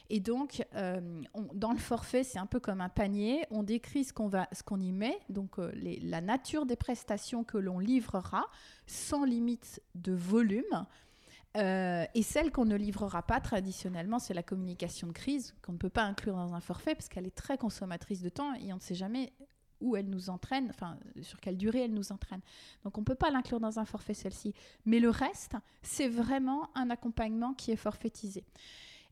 Et 0.09 0.21
donc, 0.21 0.65
euh, 0.75 1.23
dans 1.55 1.73
le 1.73 1.79
forfait, 1.79 2.23
c'est 2.23 2.39
un 2.39 2.47
peu 2.47 2.61
comme 2.61 2.81
un 2.81 2.89
panier. 2.89 3.45
On 3.51 3.63
décrit 3.63 4.05
ce 4.05 4.13
qu'on 4.13 4.81
y 4.81 4.93
met, 4.93 5.19
donc 5.29 5.59
euh, 5.59 5.73
la 5.75 6.21
nature 6.21 6.67
des 6.67 6.77
prestations 6.77 7.45
que 7.45 7.59
l'on 7.59 7.79
livrera, 7.79 8.47
sans 8.87 9.25
limite 9.25 9.83
de 9.95 10.13
volume. 10.13 10.87
Euh, 11.57 12.05
et 12.15 12.23
celle 12.23 12.53
qu'on 12.53 12.67
ne 12.67 12.77
livrera 12.77 13.23
pas 13.23 13.41
traditionnellement, 13.41 14.19
c'est 14.19 14.35
la 14.35 14.43
communication 14.43 15.09
de 15.09 15.13
crise, 15.13 15.55
qu'on 15.63 15.73
ne 15.73 15.79
peut 15.79 15.89
pas 15.89 16.03
inclure 16.03 16.37
dans 16.37 16.55
un 16.55 16.61
forfait 16.61 16.95
parce 16.95 17.09
qu'elle 17.09 17.27
est 17.27 17.35
très 17.35 17.57
consommatrice 17.57 18.21
de 18.21 18.29
temps 18.29 18.53
et 18.55 18.73
on 18.73 18.77
ne 18.77 18.81
sait 18.81 18.95
jamais 18.95 19.33
où 19.81 19.97
elle 19.97 20.09
nous 20.09 20.31
entraîne, 20.31 20.69
enfin 20.71 20.99
sur 21.23 21.41
quelle 21.41 21.57
durée 21.57 21.81
elle 21.83 21.93
nous 21.95 22.13
entraîne. 22.13 22.41
Donc 22.85 22.97
on 22.99 23.03
ne 23.03 23.05
peut 23.07 23.15
pas 23.15 23.31
l'inclure 23.31 23.61
dans 23.61 23.79
un 23.79 23.85
forfait 23.85 24.15
celle-ci. 24.15 24.55
Mais 24.85 25.01
le 25.01 25.11
reste, 25.11 25.53
c'est 25.83 26.09
vraiment 26.09 26.71
un 26.75 26.91
accompagnement 26.91 27.53
qui 27.55 27.71
est 27.73 27.77
forfaitisé. 27.77 28.45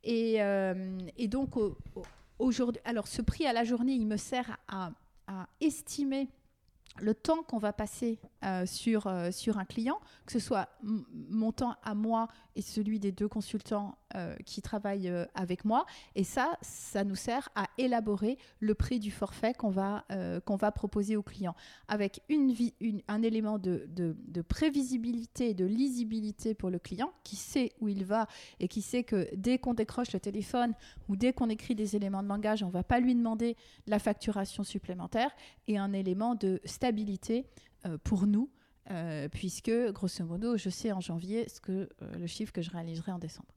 Et, 0.02 0.42
euh, 0.42 0.98
et 1.16 1.28
donc 1.28 1.56
au- 1.56 1.76
au- 1.94 2.02
aujourd'hui, 2.38 2.80
alors 2.84 3.08
ce 3.08 3.22
prix 3.22 3.46
à 3.46 3.52
la 3.52 3.64
journée, 3.64 3.92
il 3.94 4.06
me 4.06 4.16
sert 4.16 4.58
à 4.68 4.90
estimer 5.60 6.28
le 7.00 7.14
temps 7.14 7.42
qu'on 7.42 7.58
va 7.58 7.72
passer 7.72 8.18
euh, 8.44 8.66
sur, 8.66 9.06
euh, 9.06 9.30
sur 9.30 9.58
un 9.58 9.64
client, 9.64 9.98
que 10.26 10.32
ce 10.32 10.38
soit 10.38 10.68
mon 10.82 11.50
temps 11.50 11.74
à 11.82 11.94
moi 11.94 12.28
et 12.56 12.62
celui 12.62 13.00
des 13.00 13.10
deux 13.10 13.26
consultants 13.26 13.96
euh, 14.14 14.36
qui 14.44 14.62
travaillent 14.62 15.12
avec 15.34 15.64
moi. 15.64 15.86
Et 16.14 16.24
ça, 16.24 16.56
ça 16.62 17.04
nous 17.04 17.16
sert 17.16 17.48
à 17.56 17.66
élaborer 17.78 18.38
le 18.60 18.74
prix 18.74 19.00
du 19.00 19.10
forfait 19.10 19.54
qu'on 19.54 19.70
va, 19.70 20.04
va 20.46 20.72
proposer 20.72 21.16
au 21.16 21.22
client, 21.22 21.54
avec 21.88 22.20
un 23.08 23.22
élément 23.22 23.58
de, 23.58 23.86
de, 23.88 24.16
de 24.28 24.42
prévisibilité 24.42 25.50
et 25.50 25.54
de 25.54 25.64
lisibilité 25.64 26.54
pour 26.54 26.70
le 26.70 26.78
client, 26.78 27.12
qui 27.24 27.36
sait 27.36 27.72
où 27.80 27.88
il 27.88 28.04
va 28.04 28.28
et 28.60 28.68
qui 28.68 28.82
sait 28.82 29.02
que 29.02 29.28
dès 29.34 29.58
qu'on 29.58 29.74
décroche 29.74 30.12
le 30.12 30.20
téléphone 30.20 30.74
ou 31.08 31.16
dès 31.16 31.32
qu'on 31.32 31.48
écrit 31.48 31.74
des 31.74 31.96
éléments 31.96 32.22
de 32.22 32.28
langage, 32.28 32.62
on 32.62 32.68
ne 32.68 32.72
va 32.72 32.84
pas 32.84 33.00
lui 33.00 33.14
demander 33.14 33.56
la 33.86 33.98
facturation 33.98 34.62
supplémentaire 34.62 35.30
et 35.66 35.76
un 35.78 35.92
élément 35.92 36.34
de 36.34 36.60
euh, 37.86 37.98
pour 38.04 38.26
nous, 38.26 38.50
euh, 38.90 39.28
puisque 39.28 39.70
grosso 39.92 40.24
modo, 40.24 40.56
je 40.56 40.68
sais 40.68 40.92
en 40.92 41.00
janvier 41.00 41.48
ce 41.48 41.60
que, 41.60 41.88
euh, 42.02 42.14
le 42.18 42.26
chiffre 42.26 42.52
que 42.52 42.62
je 42.62 42.70
réaliserai 42.70 43.12
en 43.12 43.18
décembre. 43.18 43.48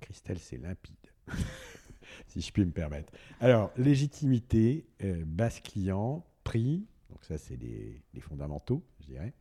Christelle, 0.00 0.38
c'est 0.38 0.56
limpide, 0.58 0.96
si 2.28 2.40
je 2.40 2.52
puis 2.52 2.64
me 2.64 2.70
permettre. 2.70 3.12
Alors, 3.40 3.72
légitimité, 3.76 4.86
euh, 5.02 5.24
base 5.24 5.60
client, 5.60 6.24
prix, 6.44 6.86
donc 7.10 7.24
ça, 7.24 7.38
c'est 7.38 7.56
les, 7.56 8.02
fondamentaux, 8.20 8.82
je 9.00 9.06
dirais. 9.06 9.32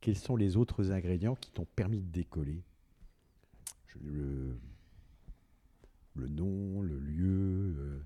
Quels 0.00 0.16
sont 0.16 0.36
les 0.36 0.56
autres 0.56 0.90
ingrédients 0.92 1.34
qui 1.34 1.50
t'ont 1.50 1.66
permis 1.76 2.00
de 2.00 2.10
décoller? 2.10 2.62
Je- 3.86 3.98
le, 4.04 4.58
le 6.14 6.28
nom, 6.28 6.80
le 6.82 6.98
lieu. 6.98 8.02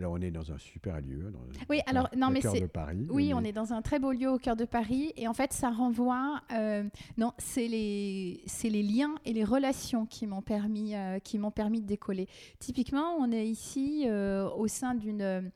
Là, 0.00 0.10
on 0.10 0.16
est 0.20 0.32
dans 0.32 0.50
un 0.50 0.58
super 0.58 1.00
lieu. 1.00 1.30
Dans, 1.30 1.38
Oui, 1.70 1.78
au 1.78 1.90
alors, 1.90 2.10
cœur- 2.10 2.18
non, 2.18 2.30
mais 2.30 2.40
cœur 2.40 2.52
c'est- 2.52 2.60
de 2.62 2.66
Paris. 2.66 3.06
Oui, 3.10 3.32
on 3.32 3.44
est 3.44 3.52
dans 3.52 3.72
un 3.72 3.80
très 3.80 4.00
beau 4.00 4.10
lieu 4.10 4.28
au 4.28 4.38
cœur 4.38 4.56
de 4.56 4.64
Paris. 4.64 5.12
Et 5.16 5.28
en 5.28 5.34
fait, 5.34 5.52
ça 5.52 5.70
renvoie. 5.70 6.40
euh, 6.52 6.82
non, 7.16 7.32
c'est 7.38 7.68
les, 7.68 8.40
c'est 8.46 8.70
les 8.70 8.82
liens 8.82 9.14
et 9.24 9.32
les 9.32 9.44
relations 9.44 10.04
qui 10.04 10.26
m'ont 10.26 10.42
permis, 10.42 10.96
euh, 10.96 11.20
qui 11.20 11.38
m'ont 11.38 11.52
permis 11.52 11.80
de 11.80 11.86
décoller. 11.86 12.26
Typiquement, 12.58 13.14
on 13.20 13.30
est 13.30 13.46
ici 13.46 14.04
euh, 14.06 14.48
au 14.50 14.66
sein 14.66 14.94
d'une, 14.96 15.50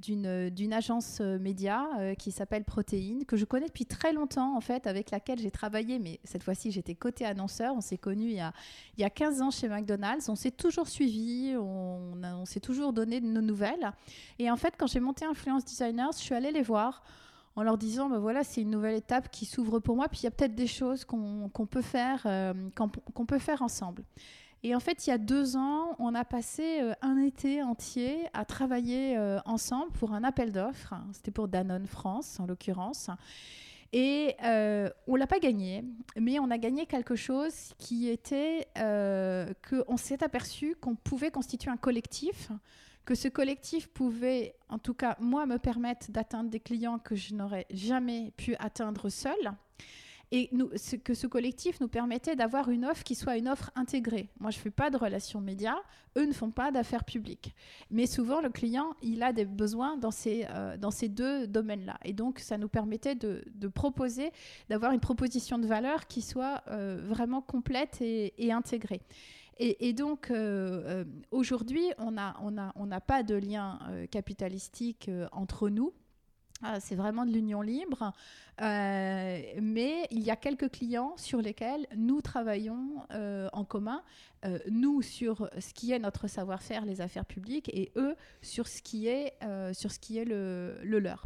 d'une, 0.00 0.50
d'une 0.50 0.72
agence 0.72 1.20
média 1.20 1.86
qui 2.18 2.30
s'appelle 2.30 2.64
Protéine, 2.64 3.24
que 3.26 3.36
je 3.36 3.44
connais 3.44 3.66
depuis 3.66 3.84
très 3.86 4.12
longtemps, 4.12 4.56
en 4.56 4.60
fait, 4.60 4.86
avec 4.86 5.10
laquelle 5.10 5.38
j'ai 5.38 5.50
travaillé. 5.50 5.98
Mais 5.98 6.20
cette 6.24 6.42
fois-ci, 6.42 6.70
j'étais 6.70 6.94
côté 6.94 7.24
annonceur. 7.24 7.74
On 7.76 7.80
s'est 7.80 7.98
connus 7.98 8.28
il 8.30 8.36
y 8.36 8.40
a, 8.40 8.52
il 8.96 9.00
y 9.02 9.04
a 9.04 9.10
15 9.10 9.42
ans 9.42 9.50
chez 9.50 9.68
McDonald's. 9.68 10.28
On 10.28 10.36
s'est 10.36 10.50
toujours 10.50 10.88
suivis. 10.88 11.54
On 11.58 12.44
s'est 12.46 12.60
toujours 12.60 12.92
donné 12.92 13.09
de 13.18 13.26
nos 13.26 13.40
nouvelles. 13.40 13.92
Et 14.38 14.48
en 14.48 14.56
fait, 14.56 14.74
quand 14.78 14.86
j'ai 14.86 15.00
monté 15.00 15.24
Influence 15.24 15.64
Designers, 15.64 16.12
je 16.12 16.18
suis 16.18 16.34
allée 16.36 16.52
les 16.52 16.62
voir 16.62 17.02
en 17.56 17.62
leur 17.62 17.78
disant, 17.78 18.08
bah 18.08 18.18
voilà, 18.18 18.44
c'est 18.44 18.62
une 18.62 18.70
nouvelle 18.70 18.96
étape 18.96 19.30
qui 19.30 19.44
s'ouvre 19.44 19.80
pour 19.80 19.96
moi, 19.96 20.08
puis 20.08 20.20
il 20.20 20.24
y 20.24 20.26
a 20.28 20.30
peut-être 20.30 20.54
des 20.54 20.66
choses 20.66 21.04
qu'on 21.04 21.50
peut 21.70 21.82
faire, 21.82 22.22
euh, 22.26 22.54
qu'on 22.74 23.26
peut 23.26 23.38
faire 23.38 23.62
ensemble. 23.62 24.04
Et 24.62 24.74
en 24.74 24.80
fait, 24.80 25.06
il 25.06 25.10
y 25.10 25.12
a 25.12 25.18
deux 25.18 25.56
ans, 25.56 25.96
on 25.98 26.14
a 26.14 26.24
passé 26.24 26.80
euh, 26.80 26.92
un 27.00 27.16
été 27.18 27.62
entier 27.62 28.28
à 28.34 28.44
travailler 28.44 29.16
euh, 29.16 29.40
ensemble 29.46 29.90
pour 29.92 30.12
un 30.12 30.22
appel 30.22 30.52
d'offres. 30.52 30.94
C'était 31.12 31.30
pour 31.30 31.48
Danone 31.48 31.86
France, 31.86 32.38
en 32.40 32.46
l'occurrence. 32.46 33.10
Et 33.92 34.36
on 35.08 35.16
l'a 35.16 35.26
pas 35.26 35.40
gagné, 35.40 35.84
mais 36.16 36.38
on 36.38 36.48
a 36.52 36.58
gagné 36.58 36.86
quelque 36.86 37.16
chose 37.16 37.72
qui 37.76 38.08
était 38.08 38.68
qu'on 39.68 39.96
s'est 39.96 40.22
aperçu 40.22 40.76
qu'on 40.80 40.94
pouvait 40.94 41.32
constituer 41.32 41.72
un 41.72 41.76
collectif 41.76 42.52
que 43.04 43.14
ce 43.14 43.28
collectif 43.28 43.88
pouvait, 43.88 44.54
en 44.68 44.78
tout 44.78 44.94
cas 44.94 45.16
moi, 45.20 45.46
me 45.46 45.58
permettre 45.58 46.10
d'atteindre 46.10 46.50
des 46.50 46.60
clients 46.60 46.98
que 46.98 47.14
je 47.14 47.34
n'aurais 47.34 47.66
jamais 47.70 48.32
pu 48.36 48.54
atteindre 48.56 49.08
seul. 49.08 49.52
Et 50.32 50.48
que 51.02 51.12
ce 51.12 51.26
collectif 51.26 51.80
nous 51.80 51.88
permettait 51.88 52.36
d'avoir 52.36 52.70
une 52.70 52.84
offre 52.84 53.02
qui 53.02 53.16
soit 53.16 53.36
une 53.36 53.48
offre 53.48 53.72
intégrée. 53.74 54.28
Moi, 54.38 54.52
je 54.52 54.58
ne 54.58 54.62
fais 54.62 54.70
pas 54.70 54.88
de 54.88 54.96
relations 54.96 55.40
médias, 55.40 55.78
eux 56.16 56.24
ne 56.24 56.32
font 56.32 56.52
pas 56.52 56.70
d'affaires 56.70 57.02
publiques. 57.02 57.52
Mais 57.90 58.06
souvent, 58.06 58.40
le 58.40 58.48
client, 58.48 58.94
il 59.02 59.24
a 59.24 59.32
des 59.32 59.44
besoins 59.44 59.96
dans 59.96 60.12
ces, 60.12 60.46
euh, 60.50 60.76
dans 60.76 60.92
ces 60.92 61.08
deux 61.08 61.48
domaines-là. 61.48 61.98
Et 62.04 62.12
donc, 62.12 62.38
ça 62.38 62.58
nous 62.58 62.68
permettait 62.68 63.16
de, 63.16 63.42
de 63.52 63.66
proposer, 63.66 64.30
d'avoir 64.68 64.92
une 64.92 65.00
proposition 65.00 65.58
de 65.58 65.66
valeur 65.66 66.06
qui 66.06 66.22
soit 66.22 66.62
euh, 66.68 67.02
vraiment 67.04 67.40
complète 67.40 68.00
et 68.00 68.52
intégrée. 68.52 69.00
Et, 69.62 69.92
donc, 69.92 70.32
aujourd'hui, 71.30 71.84
on 71.98 72.12
n'a 72.12 72.34
a, 72.90 73.00
pas 73.00 73.22
de 73.22 73.34
lien 73.34 73.78
capitalistique 74.10 75.10
entre 75.32 75.68
nous. 75.68 75.92
Ah, 76.62 76.78
c'est 76.78 76.94
vraiment 76.94 77.24
de 77.24 77.30
l'union 77.30 77.62
libre, 77.62 78.12
euh, 78.60 79.40
mais 79.62 80.06
il 80.10 80.20
y 80.20 80.30
a 80.30 80.36
quelques 80.36 80.70
clients 80.70 81.14
sur 81.16 81.40
lesquels 81.40 81.86
nous 81.96 82.20
travaillons 82.20 83.02
euh, 83.12 83.48
en 83.54 83.64
commun, 83.64 84.02
euh, 84.44 84.58
nous 84.70 85.00
sur 85.00 85.48
ce 85.58 85.72
qui 85.72 85.92
est 85.92 85.98
notre 85.98 86.28
savoir-faire, 86.28 86.84
les 86.84 87.00
affaires 87.00 87.24
publiques, 87.24 87.70
et 87.72 87.92
eux 87.96 88.14
sur 88.42 88.68
ce 88.68 88.82
qui 88.82 89.06
est, 89.06 89.38
sur 89.72 89.90
ce 89.90 89.98
qui 89.98 90.18
est 90.18 90.26
le 90.26 90.78
leur. 90.84 91.24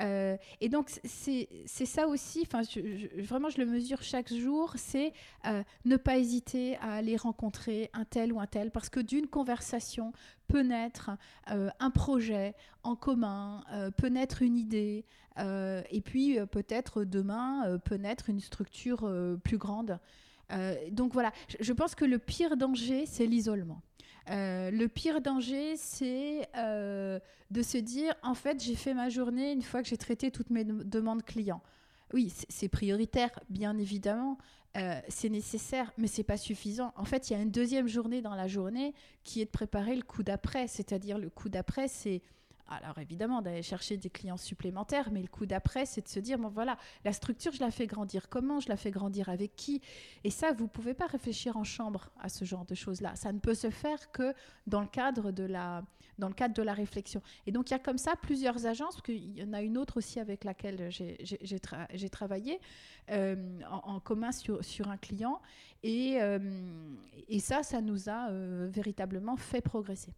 Euh, 0.00 0.36
et 0.60 0.68
donc, 0.68 0.90
c'est 1.04 1.48
ça 1.66 2.06
aussi, 2.06 2.46
vraiment, 3.18 3.48
je 3.48 3.58
le 3.58 3.66
mesure 3.66 4.02
chaque 4.02 4.32
jour, 4.32 4.74
c'est 4.76 5.12
euh, 5.46 5.62
ne 5.84 5.96
pas 5.96 6.18
hésiter 6.18 6.76
à 6.76 6.94
aller 6.94 7.16
rencontrer 7.16 7.90
un 7.92 8.04
tel 8.04 8.32
ou 8.32 8.40
un 8.40 8.46
tel, 8.46 8.70
parce 8.70 8.88
que 8.88 9.00
d'une 9.00 9.26
conversation 9.26 10.12
peut 10.46 10.62
naître 10.62 11.10
euh, 11.50 11.70
un 11.80 11.90
projet 11.90 12.54
en 12.82 12.96
commun, 12.96 13.64
peut 13.96 14.08
naître 14.08 14.42
une 14.42 14.56
idée, 14.56 15.04
et 15.36 16.00
puis 16.00 16.38
peut-être 16.50 17.04
demain 17.04 17.78
peut 17.84 17.96
naître 17.96 18.30
une 18.30 18.40
structure 18.40 19.08
plus 19.44 19.58
grande. 19.58 19.98
donc 20.90 21.12
voilà, 21.12 21.32
je 21.60 21.72
pense 21.72 21.94
que 21.94 22.06
le 22.06 22.18
pire 22.18 22.56
danger, 22.56 23.04
c'est 23.04 23.26
l'isolement. 23.26 23.82
Euh, 24.30 24.70
le 24.70 24.88
pire 24.88 25.20
danger, 25.20 25.76
c'est 25.76 26.48
euh, 26.56 27.18
de 27.50 27.62
se 27.62 27.78
dire, 27.78 28.14
en 28.22 28.34
fait, 28.34 28.62
j'ai 28.62 28.74
fait 28.74 28.94
ma 28.94 29.08
journée 29.08 29.52
une 29.52 29.62
fois 29.62 29.82
que 29.82 29.88
j'ai 29.88 29.96
traité 29.96 30.30
toutes 30.30 30.50
mes 30.50 30.64
demandes 30.64 31.22
clients. 31.22 31.62
Oui, 32.12 32.32
c'est 32.48 32.68
prioritaire, 32.68 33.30
bien 33.50 33.76
évidemment, 33.76 34.38
euh, 34.76 35.00
c'est 35.08 35.28
nécessaire, 35.28 35.92
mais 35.98 36.06
c'est 36.06 36.22
pas 36.22 36.36
suffisant. 36.36 36.92
En 36.96 37.04
fait, 37.04 37.28
il 37.28 37.34
y 37.34 37.36
a 37.36 37.42
une 37.42 37.50
deuxième 37.50 37.88
journée 37.88 38.22
dans 38.22 38.34
la 38.34 38.48
journée 38.48 38.94
qui 39.24 39.40
est 39.40 39.46
de 39.46 39.50
préparer 39.50 39.94
le 39.94 40.02
coup 40.02 40.22
d'après, 40.22 40.68
c'est-à-dire 40.68 41.18
le 41.18 41.30
coup 41.30 41.48
d'après, 41.48 41.88
c'est 41.88 42.22
alors 42.68 42.98
évidemment, 42.98 43.42
d'aller 43.42 43.62
chercher 43.62 43.96
des 43.96 44.10
clients 44.10 44.36
supplémentaires, 44.36 45.10
mais 45.10 45.22
le 45.22 45.28
coup 45.28 45.46
d'après, 45.46 45.86
c'est 45.86 46.02
de 46.02 46.08
se 46.08 46.20
dire, 46.20 46.38
bon 46.38 46.48
voilà, 46.48 46.76
la 47.04 47.12
structure, 47.12 47.52
je 47.52 47.60
la 47.60 47.70
fais 47.70 47.86
grandir 47.86 48.28
comment, 48.28 48.60
je 48.60 48.68
la 48.68 48.76
fais 48.76 48.90
grandir? 48.90 49.28
Avec 49.28 49.56
qui? 49.56 49.80
Et 50.24 50.30
ça, 50.30 50.52
vous 50.52 50.64
ne 50.64 50.68
pouvez 50.68 50.94
pas 50.94 51.06
réfléchir 51.06 51.56
en 51.56 51.64
chambre 51.64 52.10
à 52.20 52.28
ce 52.28 52.44
genre 52.44 52.64
de 52.64 52.74
choses-là. 52.74 53.16
Ça 53.16 53.32
ne 53.32 53.38
peut 53.38 53.54
se 53.54 53.70
faire 53.70 54.10
que 54.12 54.34
dans 54.66 54.80
le 54.80 54.86
cadre 54.86 55.32
de 55.32 55.44
la, 55.44 55.82
dans 56.18 56.28
le 56.28 56.34
cadre 56.34 56.54
de 56.54 56.62
la 56.62 56.74
réflexion. 56.74 57.22
Et 57.46 57.52
donc, 57.52 57.70
il 57.70 57.72
y 57.72 57.76
a 57.76 57.78
comme 57.78 57.98
ça 57.98 58.14
plusieurs 58.16 58.66
agences, 58.66 58.96
parce 58.96 59.02
qu'il 59.02 59.38
y 59.38 59.42
en 59.42 59.52
a 59.52 59.62
une 59.62 59.78
autre 59.78 59.98
aussi 59.98 60.20
avec 60.20 60.44
laquelle 60.44 60.90
j'ai 60.90 62.10
travaillé 62.10 62.60
euh, 63.10 63.60
en, 63.70 64.00
commun 64.00 64.32
sur, 64.32 64.64
sur, 64.64 64.88
un 64.88 64.96
client. 64.96 65.40
Et, 65.82 66.20
euh, 66.20 66.38
et 67.28 67.40
ça, 67.40 67.62
ça 67.62 67.80
nous 67.80 68.08
a 68.08 68.30
euh, 68.30 68.68
véritablement 68.70 69.36
fait 69.36 69.60
progresser. 69.60 70.12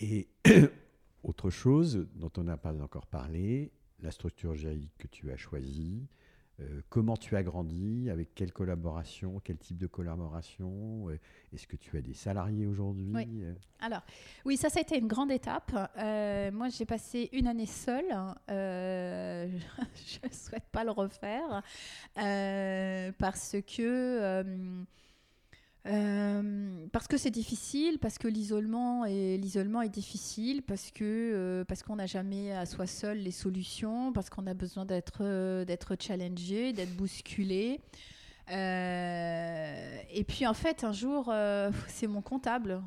Et 0.00 0.28
autre 1.24 1.50
chose 1.50 2.06
dont 2.14 2.30
on 2.36 2.44
n'a 2.44 2.56
pas 2.56 2.74
encore 2.80 3.06
parlé, 3.06 3.72
la 4.00 4.10
structure 4.10 4.54
juridique 4.54 4.92
que 4.98 5.08
tu 5.08 5.32
as 5.32 5.36
choisie, 5.36 6.06
euh, 6.60 6.82
comment 6.88 7.16
tu 7.16 7.34
as 7.34 7.42
grandi, 7.42 8.08
avec 8.10 8.32
quelle 8.34 8.52
collaboration, 8.52 9.40
quel 9.42 9.56
type 9.56 9.76
de 9.76 9.88
collaboration 9.88 11.08
euh, 11.08 11.18
Est-ce 11.52 11.66
que 11.66 11.74
tu 11.74 11.96
as 11.96 12.00
des 12.00 12.14
salariés 12.14 12.66
aujourd'hui 12.66 13.10
oui. 13.12 13.26
Euh? 13.42 13.54
Alors, 13.80 14.02
oui, 14.44 14.56
ça, 14.56 14.68
ça 14.68 14.78
a 14.78 14.82
été 14.82 14.96
une 14.96 15.08
grande 15.08 15.32
étape. 15.32 15.72
moi, 16.52 16.68
j'ai 16.68 16.86
passé 16.86 17.28
une 17.32 17.48
année 17.48 17.66
seule. 17.66 18.04
je 18.48 20.18
ne 20.22 20.32
souhaite 20.32 20.68
pas 20.70 20.84
le 20.84 20.92
refaire 20.92 21.62
parce 23.18 23.56
que 23.66 24.44
euh, 25.86 26.86
parce 26.92 27.06
que 27.06 27.18
c'est 27.18 27.30
difficile, 27.30 27.98
parce 27.98 28.16
que 28.16 28.26
l'isolement 28.26 29.04
est, 29.04 29.36
l'isolement 29.36 29.82
est 29.82 29.90
difficile, 29.90 30.62
parce 30.62 30.90
que 30.90 31.04
euh, 31.04 31.64
parce 31.64 31.82
qu'on 31.82 31.96
n'a 31.96 32.06
jamais 32.06 32.52
à 32.52 32.64
soi 32.64 32.86
seul 32.86 33.18
les 33.18 33.30
solutions, 33.30 34.12
parce 34.12 34.30
qu'on 34.30 34.46
a 34.46 34.54
besoin 34.54 34.86
d'être 34.86 35.18
euh, 35.20 35.64
d'être 35.66 35.94
challengé, 36.00 36.72
d'être 36.72 36.96
bousculé. 36.96 37.80
et 38.48 40.24
puis 40.26 40.46
en 40.46 40.54
fait, 40.54 40.84
un 40.84 40.92
jour, 40.92 41.30
c'est 41.88 42.06
mon 42.06 42.22
comptable 42.22 42.82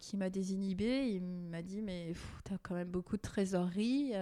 qui 0.00 0.16
m'a 0.16 0.28
désinhibé. 0.28 1.10
Il 1.10 1.22
m'a 1.22 1.62
dit 1.62 1.80
mais 1.80 2.12
tu 2.44 2.54
as 2.54 2.58
quand 2.58 2.74
même 2.74 2.88
beaucoup 2.88 3.16
de 3.16 3.22
trésorerie. 3.22 4.14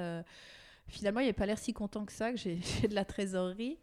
finalement, 0.89 1.21
il 1.21 1.27
n'a 1.27 1.33
pas 1.33 1.47
l'air 1.47 1.59
si 1.59 1.73
content 1.73 2.05
que 2.05 2.13
ça 2.13 2.33
que 2.33 2.37
j'ai 2.37 2.61
de 2.89 2.95
la 2.95 3.07
trésorerie. 3.07 3.79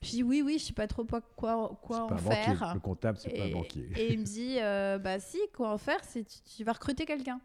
Je 0.00 0.10
dis 0.10 0.22
oui, 0.22 0.42
oui, 0.42 0.58
je 0.58 0.66
sais 0.66 0.72
pas 0.72 0.86
trop 0.86 1.04
quoi, 1.04 1.20
quoi, 1.20 1.78
quoi 1.82 2.02
en 2.12 2.16
faire. 2.18 2.74
Le 2.74 2.80
comptable, 2.80 3.18
c'est 3.18 3.30
pas 3.30 3.44
un 3.44 3.50
banquier. 3.50 3.90
Et 3.96 4.12
il 4.12 4.20
me 4.20 4.24
dit, 4.24 4.58
euh, 4.60 4.98
bah 4.98 5.18
si, 5.18 5.38
quoi 5.54 5.72
en 5.72 5.78
faire, 5.78 6.00
c'est 6.04 6.24
tu, 6.24 6.62
vas 6.62 6.72
recruter 6.72 7.04
quelqu'un. 7.04 7.40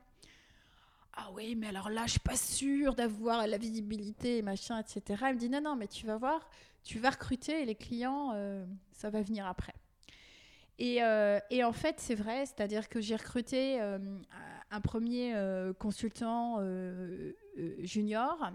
Ah 1.16 1.30
oui, 1.34 1.56
mais 1.56 1.68
alors 1.68 1.90
là, 1.90 2.04
je 2.06 2.12
suis 2.12 2.20
pas 2.20 2.36
sûre 2.36 2.96
d'avoir 2.96 3.48
la 3.48 3.58
visibilité, 3.58 4.42
machin, 4.42 4.80
etc. 4.80 5.24
Il 5.30 5.36
me 5.36 5.40
dit 5.40 5.50
non, 5.50 5.62
non, 5.62 5.76
mais 5.76 5.88
tu 5.88 6.06
vas 6.06 6.18
voir, 6.18 6.48
tu 6.84 7.00
vas 7.00 7.12
recruter 7.12 7.62
et 7.62 7.66
les 7.66 7.76
clients, 7.76 8.32
euh, 8.34 8.66
ça 8.92 9.10
va 9.10 9.22
venir 9.22 9.48
après. 9.48 9.74
Et, 10.80 11.04
euh, 11.04 11.40
et, 11.50 11.64
en 11.64 11.74
fait, 11.74 12.00
c'est 12.00 12.16
vrai, 12.16 12.46
c'est-à-dire 12.46 12.90
que 12.90 13.00
j'ai 13.00 13.16
recruté 13.16 13.80
un 13.80 14.82
premier 14.82 15.36
consultant 15.80 16.60
junior 17.80 18.52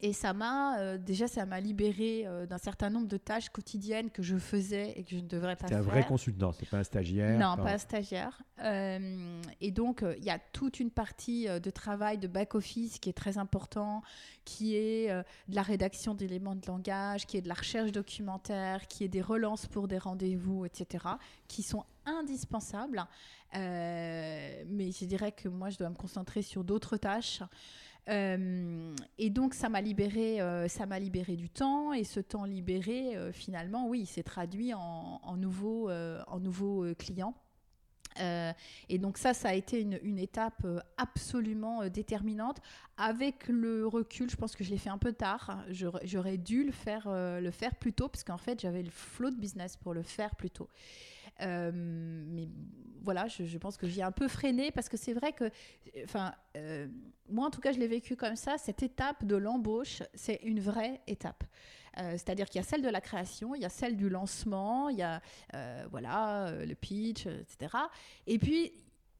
et 0.00 0.12
ça 0.12 0.32
m'a, 0.32 0.78
euh, 0.78 0.98
déjà, 0.98 1.28
ça 1.28 1.44
m'a 1.46 1.60
libéré 1.60 2.24
euh, 2.26 2.46
d'un 2.46 2.58
certain 2.58 2.90
nombre 2.90 3.08
de 3.08 3.16
tâches 3.16 3.50
quotidiennes 3.50 4.10
que 4.10 4.22
je 4.22 4.36
faisais 4.36 4.92
et 4.96 5.04
que 5.04 5.10
je 5.10 5.16
ne 5.16 5.28
devrais 5.28 5.54
pas 5.54 5.68
faire. 5.68 5.78
C'est 5.78 5.86
un 5.86 5.90
vrai 5.90 6.04
consultant, 6.04 6.52
c'est 6.52 6.68
pas 6.68 6.78
un 6.78 6.84
stagiaire. 6.84 7.38
Non, 7.38 7.62
pas, 7.62 7.74
un 7.74 7.78
stagiaire. 7.78 8.42
Euh, 8.60 9.40
et 9.60 9.70
donc, 9.70 10.04
il 10.18 10.24
y 10.24 10.30
a 10.30 10.38
toute 10.38 10.80
une 10.80 10.90
partie 10.90 11.46
de 11.46 11.70
travail 11.70 12.18
de 12.18 12.26
back-office 12.26 12.98
qui 12.98 13.10
est 13.10 13.14
très 13.14 13.38
important, 13.38 14.02
qui 14.44 14.76
est 14.76 15.08
de 15.08 15.54
la 15.54 15.62
rédaction 15.62 16.14
d'éléments 16.14 16.56
de 16.56 16.66
langage, 16.66 17.26
qui 17.26 17.36
est 17.36 17.42
de 17.42 17.48
la 17.48 17.54
recherche 17.54 17.92
documentaire, 17.92 18.88
qui 18.88 19.04
est 19.04 19.08
des 19.08 19.22
relances 19.22 19.66
pour 19.66 19.88
des 19.88 19.98
rendez-vous, 19.98 20.64
etc., 20.64 21.04
qui 21.48 21.62
sont 21.62 21.84
indispensables. 22.06 23.04
mais 23.54 24.64
je 24.68 25.04
dirais 25.04 25.32
que 25.32 25.48
moi, 25.48 25.70
je 25.70 25.78
dois 25.78 25.90
me 25.90 25.96
concentrer 25.96 26.42
sur 26.42 26.64
d'autres 26.64 26.96
tâches. 26.96 27.42
Euh, 28.08 28.94
et 29.18 29.30
donc 29.30 29.54
ça 29.54 29.68
m'a 29.68 29.80
libéré, 29.80 30.40
euh, 30.40 30.66
ça 30.66 30.86
m'a 30.86 30.98
libéré 30.98 31.36
du 31.36 31.48
temps 31.48 31.92
et 31.92 32.02
ce 32.02 32.18
temps 32.18 32.44
libéré, 32.44 33.16
euh, 33.16 33.32
finalement, 33.32 33.88
oui, 33.88 34.06
s'est 34.06 34.24
traduit 34.24 34.74
en, 34.74 35.20
en 35.22 35.36
nouveaux, 35.36 35.90
en 35.90 36.40
nouveaux 36.40 36.84
clients. 36.96 37.34
et 38.18 38.98
donc 38.98 39.16
ça, 39.18 39.34
ça 39.34 39.50
a 39.50 39.54
été 39.54 39.80
une, 39.80 40.18
étape 40.18 40.66
absolument 40.96 41.88
déterminante. 41.88 42.58
Avec 42.96 43.48
le 43.48 43.86
recul, 43.86 44.28
je 44.30 44.36
pense 44.36 44.54
que 44.54 44.64
je 44.64 44.70
l'ai 44.70 44.78
fait 44.78 44.90
un 44.90 44.98
peu 44.98 45.12
tard. 45.12 45.64
J'aurais 45.70 46.38
dû 46.38 46.64
le 46.64 46.72
faire, 46.72 47.08
le 47.08 47.50
faire 47.50 47.74
plus 47.76 47.92
tôt, 47.92 48.08
parce 48.08 48.24
qu'en 48.24 48.38
fait, 48.38 48.60
j'avais 48.60 48.82
le 48.82 48.90
flow 48.90 49.30
de 49.30 49.36
business 49.36 49.76
pour 49.76 49.94
le 49.94 50.02
faire 50.02 50.34
plus 50.36 50.50
tôt. 50.50 50.68
Euh, 51.40 51.70
mais 51.74 52.48
voilà, 53.02 53.26
je, 53.26 53.58
pense 53.58 53.76
que 53.76 53.88
j'ai 53.88 54.02
un 54.02 54.12
peu 54.12 54.28
freiné 54.28 54.70
parce 54.70 54.88
que 54.88 54.96
c'est 54.96 55.12
vrai 55.12 55.32
que, 55.32 55.50
enfin, 56.04 56.32
euh, 56.56 56.86
moi 57.28 57.46
en 57.46 57.50
tout 57.50 57.60
cas, 57.60 57.72
je 57.72 57.78
l'ai 57.78 57.88
vécu 57.88 58.14
comme 58.16 58.36
ça. 58.36 58.58
Cette 58.58 58.82
étape 58.82 59.24
de 59.24 59.36
l'embauche, 59.36 60.02
c'est 60.14 60.40
une 60.44 60.60
vraie 60.60 61.00
étape. 61.06 61.42
Euh, 61.98 62.12
c'est-à-dire 62.12 62.46
qu'il 62.46 62.60
y 62.60 62.64
a 62.64 62.66
celle 62.66 62.82
de 62.82 62.88
la 62.88 63.00
création, 63.00 63.54
il 63.54 63.62
y 63.62 63.64
a 63.64 63.68
celle 63.68 63.96
du 63.96 64.08
lancement, 64.08 64.88
il 64.88 64.98
y 64.98 65.02
a 65.02 65.20
voilà 65.90 66.52
le 66.64 66.74
pitch, 66.74 67.26
etc. 67.26 67.76
Et 68.26 68.38
puis 68.38 68.72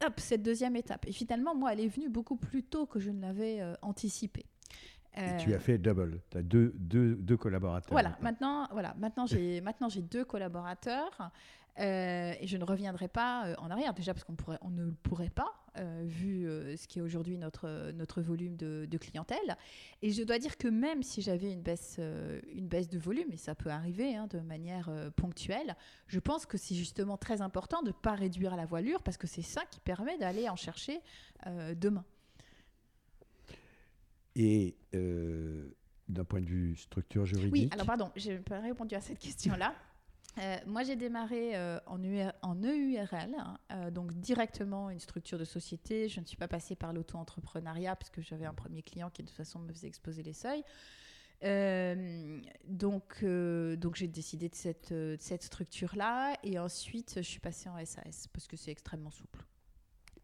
hop, 0.05 0.19
cette 0.19 0.43
deuxième 0.43 0.77
étape. 0.77 1.07
Et 1.07 1.13
finalement, 1.13 1.55
moi, 1.55 1.73
elle 1.73 1.81
est 1.81 1.89
venue 1.89 2.09
beaucoup 2.09 2.37
plus 2.37 2.63
tôt 2.63 2.87
que 2.87 2.99
je 3.01 3.11
ne 3.11 3.21
l'avais 3.21 3.61
anticipé. 3.83 4.47
Et 5.15 5.37
tu 5.39 5.53
as 5.53 5.59
fait 5.59 5.77
double, 5.77 6.21
tu 6.31 6.39
as 6.39 6.43
deux, 6.43 6.73
deux, 6.77 7.15
deux 7.17 7.37
collaborateurs. 7.37 7.93
Voilà, 7.93 8.17
maintenant, 8.23 8.67
voilà, 8.73 8.95
maintenant 8.99 9.27
j'ai 9.27 10.03
deux 10.03 10.25
collaborateurs. 10.25 11.31
Euh, 11.79 12.35
et 12.39 12.47
je 12.47 12.57
ne 12.57 12.65
reviendrai 12.65 13.09
pas 13.09 13.47
euh, 13.47 13.55
en 13.59 13.71
arrière, 13.71 13.95
déjà 13.95 14.13
parce 14.13 14.25
qu'on 14.25 14.37
on 14.61 14.71
ne 14.71 14.85
le 14.85 14.95
pourrait 15.03 15.31
pas, 15.31 15.53
euh, 15.79 16.03
vu 16.05 16.47
ce 16.77 16.87
qui 16.87 16.99
est 16.99 17.03
aujourd'hui 17.03 17.39
notre, 17.39 17.93
notre 17.93 18.21
volume 18.21 18.57
de, 18.57 18.99
clientèle. 18.99 19.57
Et 20.03 20.11
je 20.11 20.23
dois 20.23 20.39
dire 20.39 20.59
que 20.59 20.69
même 20.69 21.03
si 21.03 21.23
j'avais 21.23 21.51
une 21.51 21.63
baisse, 21.63 21.99
une 22.55 22.69
baisse 22.69 22.89
de 22.89 22.99
volume, 22.99 23.33
et 23.33 23.37
ça 23.37 23.55
peut 23.55 23.71
arriver 23.71 24.15
hein, 24.15 24.27
de 24.29 24.41
manière 24.41 24.91
ponctuelle, 25.17 25.77
je 26.07 26.21
pense 26.21 26.45
que 26.45 26.59
c'est 26.59 26.75
justement 26.75 27.17
très 27.17 27.41
important 27.41 27.83
de 27.83 27.89
ne 27.89 27.93
pas 27.93 28.15
réduire 28.15 28.55
la 28.55 28.67
voilure, 28.67 29.03
parce 29.03 29.17
que 29.17 29.27
c'est 29.27 29.43
ça 29.43 29.65
qui 29.71 29.81
permet 29.81 30.19
d'aller 30.19 30.49
en 30.49 30.57
chercher 30.57 31.01
demain. 31.77 32.05
Et 34.37 34.77
d'un 34.93 36.25
point 36.25 36.41
de 36.41 36.47
vue 36.47 36.77
structure 36.77 37.25
juridique 37.25 37.53
Oui, 37.53 37.69
alors 37.73 37.87
pardon, 37.87 38.11
je 38.15 38.33
n'ai 38.33 38.39
pas 38.39 38.61
répondu 38.61 38.95
à 38.95 39.01
cette 39.01 39.19
question-là. 39.19 39.75
Euh, 40.39 40.57
moi, 40.67 40.83
j'ai 40.83 40.97
démarré 40.97 41.57
euh, 41.57 41.79
en, 41.87 42.01
en, 42.43 42.57
EURL, 42.63 43.35
hein, 43.37 43.59
euh, 43.71 43.91
donc 43.91 44.13
directement 44.15 44.89
une 44.89 45.01
structure 45.01 45.39
de 45.39 45.45
société. 45.45 46.09
Je 46.09 46.21
ne 46.21 46.25
suis 46.25 46.39
pas 46.39 46.49
passée 46.49 46.75
par 46.75 46.93
l'auto-entrepreneuriat 46.93 47.97
parce 47.97 48.11
que 48.11 48.23
j'avais 48.23 48.47
un 48.47 48.55
premier 48.55 48.83
client 48.83 49.11
qui 49.11 49.23
de 49.23 49.29
toute 49.29 49.37
façon 49.37 49.59
me 49.59 49.73
faisait 49.73 49.89
exposer 49.89 50.23
les 50.23 50.33
seuils. 50.33 50.65
Euh, 51.45 52.41
donc, 52.65 53.25
donc 53.25 53.97
j'ai 53.97 54.07
décidé 54.07 54.49
de 54.49 54.55
cette, 54.55 54.93
de 54.93 55.17
cette 55.19 55.43
structure-là 55.43 56.39
et 56.45 56.59
ensuite 56.59 57.15
je 57.17 57.23
suis 57.23 57.41
passée 57.41 57.69
en 57.69 57.85
SAS 57.85 58.29
parce 58.29 58.47
que 58.47 58.57
c'est 58.57 58.71
extrêmement 58.71 59.11
souple. 59.11 59.45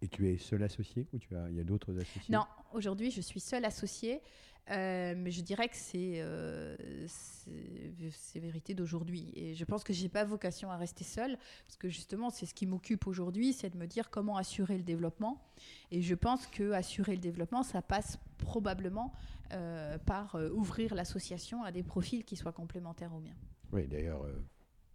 Et 0.00 0.08
tu 0.08 0.28
es 0.28 0.38
seul 0.38 0.62
associé 0.62 1.08
ou 1.12 1.18
tu 1.18 1.34
as, 1.36 1.50
il 1.50 1.56
y 1.56 1.60
a 1.60 1.64
d'autres 1.64 1.92
associés? 2.00 2.32
Non, 2.32 2.44
aujourd'hui 2.72 3.10
je 3.10 3.20
suis 3.20 3.40
seule 3.40 3.64
associée. 3.64 4.22
Euh, 4.70 5.14
mais 5.16 5.30
je 5.30 5.40
dirais 5.40 5.68
que 5.68 5.76
euh, 5.94 6.76
c'est 7.06 7.92
c'est 8.10 8.38
vérité 8.38 8.74
d'aujourd'hui. 8.74 9.32
Et 9.34 9.54
je 9.54 9.64
pense 9.64 9.82
que 9.82 9.92
j'ai 9.92 10.08
pas 10.08 10.24
vocation 10.24 10.70
à 10.70 10.76
rester 10.76 11.04
seule, 11.04 11.38
parce 11.66 11.76
que 11.78 11.88
justement, 11.88 12.30
c'est 12.30 12.46
ce 12.46 12.54
qui 12.54 12.66
m'occupe 12.66 13.06
aujourd'hui, 13.06 13.52
c'est 13.52 13.70
de 13.70 13.78
me 13.78 13.86
dire 13.86 14.10
comment 14.10 14.36
assurer 14.36 14.76
le 14.76 14.82
développement. 14.82 15.42
Et 15.90 16.02
je 16.02 16.14
pense 16.14 16.46
que 16.46 16.72
assurer 16.72 17.14
le 17.14 17.20
développement, 17.20 17.62
ça 17.62 17.82
passe 17.82 18.18
probablement 18.38 19.12
euh, 19.52 19.98
par 19.98 20.36
ouvrir 20.52 20.94
l'association 20.94 21.62
à 21.62 21.72
des 21.72 21.82
profils 21.82 22.24
qui 22.24 22.36
soient 22.36 22.52
complémentaires 22.52 23.14
aux 23.14 23.20
miens. 23.20 23.36
Oui, 23.72 23.86
d'ailleurs, 23.86 24.26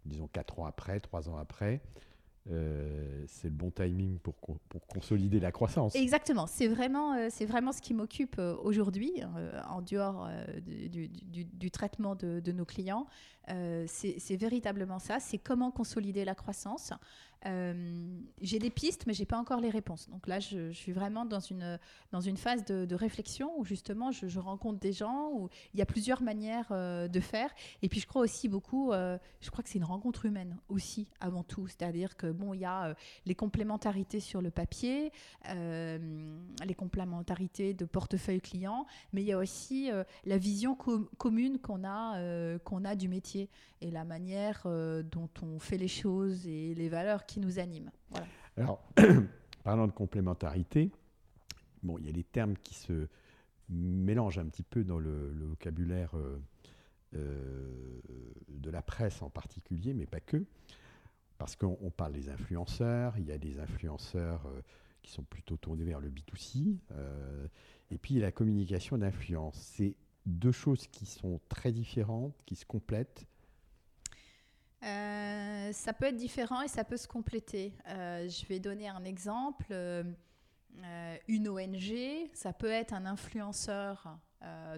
disons 0.04 0.28
quatre 0.28 0.60
ans 0.60 0.66
après, 0.66 1.00
trois 1.00 1.28
ans 1.28 1.36
après, 1.36 1.80
euh, 2.50 3.24
c'est 3.26 3.48
le 3.48 3.54
bon 3.54 3.70
timing 3.70 4.18
pour, 4.18 4.34
pour, 4.34 4.86
consolider 4.86 5.40
la 5.40 5.50
croissance. 5.50 5.94
Exactement, 5.96 6.46
c'est 6.46 6.68
vraiment, 6.68 7.14
euh, 7.14 7.28
vraiment 7.46 7.72
ce 7.72 7.80
qui 7.80 7.94
m'occupe 7.94 8.36
euh, 8.38 8.54
aujourd'hui, 8.62 9.22
en 9.66 9.80
dehors 9.80 10.28
du, 10.60 11.08
du, 11.08 11.44
du, 11.44 11.70
traitement 11.70 12.14
de, 12.14 12.40
de, 12.40 12.52
nos 12.52 12.66
clients. 12.66 13.06
c'est 13.86 14.36
véritablement 14.36 14.98
ça, 14.98 15.20
c'est 15.20 15.38
comment 15.38 15.70
consolider 15.70 16.24
la 16.26 16.34
croissance. 16.34 16.92
J'ai 17.44 18.58
des 18.58 18.70
pistes, 18.70 19.06
mais 19.06 19.14
j'ai 19.14 19.26
pas 19.26 19.38
encore 19.38 19.60
les 19.60 19.70
réponses. 19.70 20.08
Donc 20.10 20.26
là, 20.26 20.40
je, 20.40 20.72
suis 20.72 20.92
vraiment 20.92 21.24
dans 21.24 21.40
une, 21.40 21.78
dans 22.12 22.20
une 22.20 22.36
phase 22.36 22.64
de, 22.64 22.94
réflexion 22.94 23.52
où 23.58 23.64
justement 23.64 24.12
je, 24.12 24.38
rencontre 24.38 24.78
des 24.80 24.92
gens, 24.92 25.30
où 25.32 25.48
il 25.72 25.78
y 25.78 25.82
a 25.82 25.86
plusieurs 25.86 26.22
manières 26.22 26.70
de 26.70 27.20
faire. 27.20 27.50
Et 27.82 27.88
puis 27.88 28.00
je 28.00 28.06
crois 28.06 28.22
aussi 28.22 28.48
beaucoup, 28.48 28.92
je 28.92 29.50
crois 29.50 29.62
que 29.62 29.68
c'est 29.68 29.78
une 29.78 29.84
rencontre 29.84 30.24
humaine 30.26 30.56
aussi, 30.68 31.08
avant 31.20 31.42
tout. 31.42 31.66
C'est-à-dire 31.66 32.16
que 32.16 32.30
bon, 32.30 32.54
il 32.54 32.60
y 32.60 32.64
a 32.64 32.86
euh, 32.86 32.94
les 33.26 33.34
complémentarités 33.34 34.20
sur 34.20 34.40
le 34.40 34.50
papier, 34.50 35.12
euh, 35.48 36.38
les 36.64 36.74
complémentarités 36.74 37.74
de 37.74 37.84
portefeuille 37.84 38.40
client, 38.40 38.86
mais 39.12 39.22
il 39.22 39.26
y 39.26 39.32
a 39.32 39.38
aussi 39.38 39.90
euh, 39.90 40.04
la 40.24 40.38
vision 40.38 40.76
commune 41.18 41.58
qu'on 41.58 41.84
a, 41.84 42.58
qu'on 42.60 42.84
a 42.84 42.94
du 42.94 43.08
métier 43.08 43.48
et 43.80 43.90
la 43.90 44.04
manière 44.04 44.62
dont 44.64 45.28
on 45.42 45.58
fait 45.58 45.76
les 45.76 45.88
choses 45.88 46.46
et 46.46 46.74
les 46.74 46.88
valeurs 46.88 47.26
qui 47.26 47.33
nous 47.40 47.58
animent. 47.58 47.90
Alors, 48.56 48.84
parlant 49.64 49.86
de 49.86 49.92
complémentarité, 49.92 50.90
bon, 51.82 51.98
il 51.98 52.06
y 52.06 52.08
a 52.08 52.12
des 52.12 52.24
termes 52.24 52.56
qui 52.56 52.74
se 52.74 53.08
mélangent 53.68 54.38
un 54.38 54.46
petit 54.46 54.62
peu 54.62 54.84
dans 54.84 54.98
le, 54.98 55.32
vocabulaire 55.40 56.12
de 57.12 58.70
la 58.70 58.82
presse 58.82 59.22
en 59.22 59.30
particulier, 59.30 59.94
mais 59.94 60.06
pas 60.06 60.20
que. 60.20 60.44
Parce 61.38 61.56
qu'on 61.56 61.90
parle 61.90 62.12
des 62.12 62.28
influenceurs, 62.28 63.18
il 63.18 63.26
y 63.26 63.32
a 63.32 63.38
des 63.38 63.58
influenceurs 63.58 64.46
euh, 64.46 64.62
qui 65.02 65.12
sont 65.12 65.24
plutôt 65.24 65.56
tournés 65.56 65.84
vers 65.84 66.00
le 66.00 66.08
B2C, 66.08 66.78
euh, 66.92 67.46
et 67.90 67.98
puis 67.98 68.18
la 68.18 68.32
communication 68.32 68.96
d'influence. 68.96 69.56
C'est 69.56 69.96
deux 70.26 70.52
choses 70.52 70.86
qui 70.86 71.06
sont 71.06 71.40
très 71.48 71.72
différentes, 71.72 72.34
qui 72.46 72.56
se 72.56 72.64
complètent. 72.64 73.26
Euh, 74.84 75.72
ça 75.72 75.92
peut 75.92 76.06
être 76.06 76.16
différent 76.16 76.60
et 76.62 76.68
ça 76.68 76.84
peut 76.84 76.96
se 76.96 77.08
compléter. 77.08 77.72
je 77.86 78.46
vais 78.46 78.60
donner 78.60 78.88
un 78.88 79.04
exemple. 79.04 79.74
une 81.28 81.48
ONG, 81.48 82.28
ça 82.34 82.52
peut 82.52 82.70
être 82.70 82.92
un 82.92 83.06
influenceur 83.06 84.18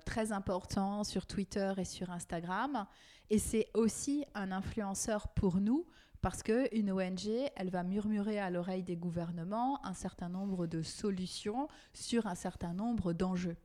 très 0.04 0.30
important 0.30 1.02
sur 1.02 1.26
Twitter 1.26 1.72
et 1.78 1.84
sur 1.84 2.10
Instagram. 2.10 2.86
Et 3.30 3.38
c'est 3.38 3.68
aussi 3.74 4.24
un 4.34 4.52
influenceur 4.52 5.28
pour 5.28 5.60
nous 5.60 5.86
parce 6.26 6.42
qu'une 6.42 6.90
ONG, 6.90 7.28
elle 7.54 7.70
va 7.70 7.84
murmurer 7.84 8.40
à 8.40 8.50
l'oreille 8.50 8.82
des 8.82 8.96
gouvernements 8.96 9.84
un 9.86 9.94
certain 9.94 10.28
nombre 10.28 10.66
de 10.66 10.82
solutions 10.82 11.68
sur 11.92 12.26
un 12.26 12.34
certain 12.34 12.72
nombre 12.72 13.12
d'enjeux. 13.12 13.56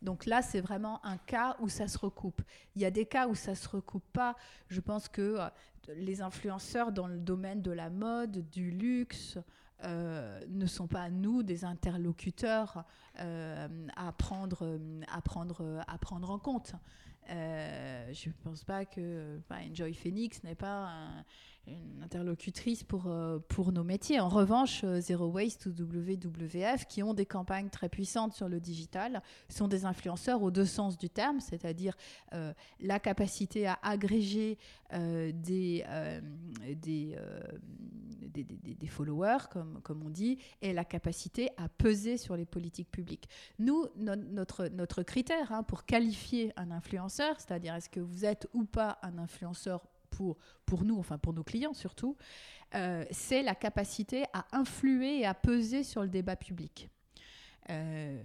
Donc 0.00 0.26
là, 0.26 0.40
c'est 0.40 0.60
vraiment 0.60 1.04
un 1.04 1.16
cas 1.16 1.56
où 1.58 1.68
ça 1.68 1.88
se 1.88 1.98
recoupe. 1.98 2.42
Il 2.76 2.82
y 2.82 2.84
a 2.84 2.92
des 2.92 3.06
cas 3.06 3.26
où 3.26 3.34
ça 3.34 3.52
ne 3.52 3.56
se 3.56 3.68
recoupe 3.68 4.06
pas. 4.12 4.36
Je 4.68 4.80
pense 4.80 5.08
que 5.08 5.40
euh, 5.40 5.48
les 5.96 6.22
influenceurs 6.22 6.92
dans 6.92 7.06
le 7.06 7.18
domaine 7.18 7.62
de 7.62 7.70
la 7.70 7.90
mode, 7.90 8.48
du 8.50 8.70
luxe, 8.70 9.38
euh, 9.82 10.40
ne 10.48 10.66
sont 10.66 10.86
pas 10.86 11.10
nous 11.10 11.42
des 11.42 11.64
interlocuteurs 11.64 12.84
euh, 13.20 13.68
à, 13.96 14.12
prendre, 14.12 14.78
à, 15.08 15.20
prendre, 15.20 15.84
à 15.86 15.98
prendre 15.98 16.30
en 16.30 16.38
compte. 16.38 16.72
je 17.28 18.28
ne 18.28 18.34
pense 18.42 18.64
pas 18.64 18.84
que 18.84 19.40
Enjoy 19.50 19.94
Phoenix 19.94 20.42
n'est 20.42 20.54
pas 20.54 20.90
une 21.66 22.02
interlocutrice 22.02 22.82
pour, 22.82 23.06
euh, 23.06 23.38
pour 23.48 23.72
nos 23.72 23.84
métiers. 23.84 24.20
En 24.20 24.28
revanche, 24.28 24.82
euh, 24.84 25.00
Zero 25.00 25.26
Waste 25.28 25.66
ou 25.66 25.70
WWF, 25.70 26.86
qui 26.86 27.02
ont 27.02 27.14
des 27.14 27.26
campagnes 27.26 27.70
très 27.70 27.88
puissantes 27.88 28.34
sur 28.34 28.48
le 28.48 28.60
digital, 28.60 29.22
sont 29.48 29.68
des 29.68 29.84
influenceurs 29.84 30.42
aux 30.42 30.50
deux 30.50 30.66
sens 30.66 30.98
du 30.98 31.08
terme, 31.08 31.40
c'est-à-dire 31.40 31.96
euh, 32.32 32.52
la 32.80 32.98
capacité 32.98 33.66
à 33.66 33.78
agréger 33.82 34.58
des, 34.92 35.84
des, 36.76 37.16
des, 38.32 38.86
followers, 38.86 39.48
comme, 39.50 39.80
comme 39.82 40.04
on 40.04 40.10
dit, 40.10 40.38
et 40.62 40.72
la 40.72 40.84
capacité 40.84 41.50
à 41.56 41.68
peser 41.68 42.16
sur 42.16 42.36
les 42.36 42.44
politiques 42.44 42.92
publiques. 42.92 43.28
Nous, 43.58 43.86
notre, 43.96 44.68
notre 44.68 45.02
critère 45.02 45.50
hein, 45.50 45.64
pour 45.64 45.84
qualifier 45.84 46.52
un 46.56 46.70
influenceur, 46.70 47.40
c'est-à-dire 47.40 47.74
est-ce 47.74 47.88
que 47.88 47.98
vous 47.98 48.24
êtes 48.24 48.46
ou 48.52 48.64
pas 48.64 48.98
un 49.02 49.18
influenceur 49.18 49.84
pour, 50.66 50.84
nous, 50.84 50.98
enfin 50.98 51.18
pour 51.18 51.32
nos 51.32 51.44
clients 51.44 51.74
surtout, 51.74 52.16
euh, 52.74 53.04
c'est 53.10 53.42
la 53.42 53.54
capacité 53.54 54.24
à 54.32 54.46
influer 54.52 55.20
et 55.20 55.26
à 55.26 55.34
peser 55.34 55.84
sur 55.84 56.02
le 56.02 56.08
débat 56.08 56.36
public. 56.36 56.90
Euh, 57.70 58.22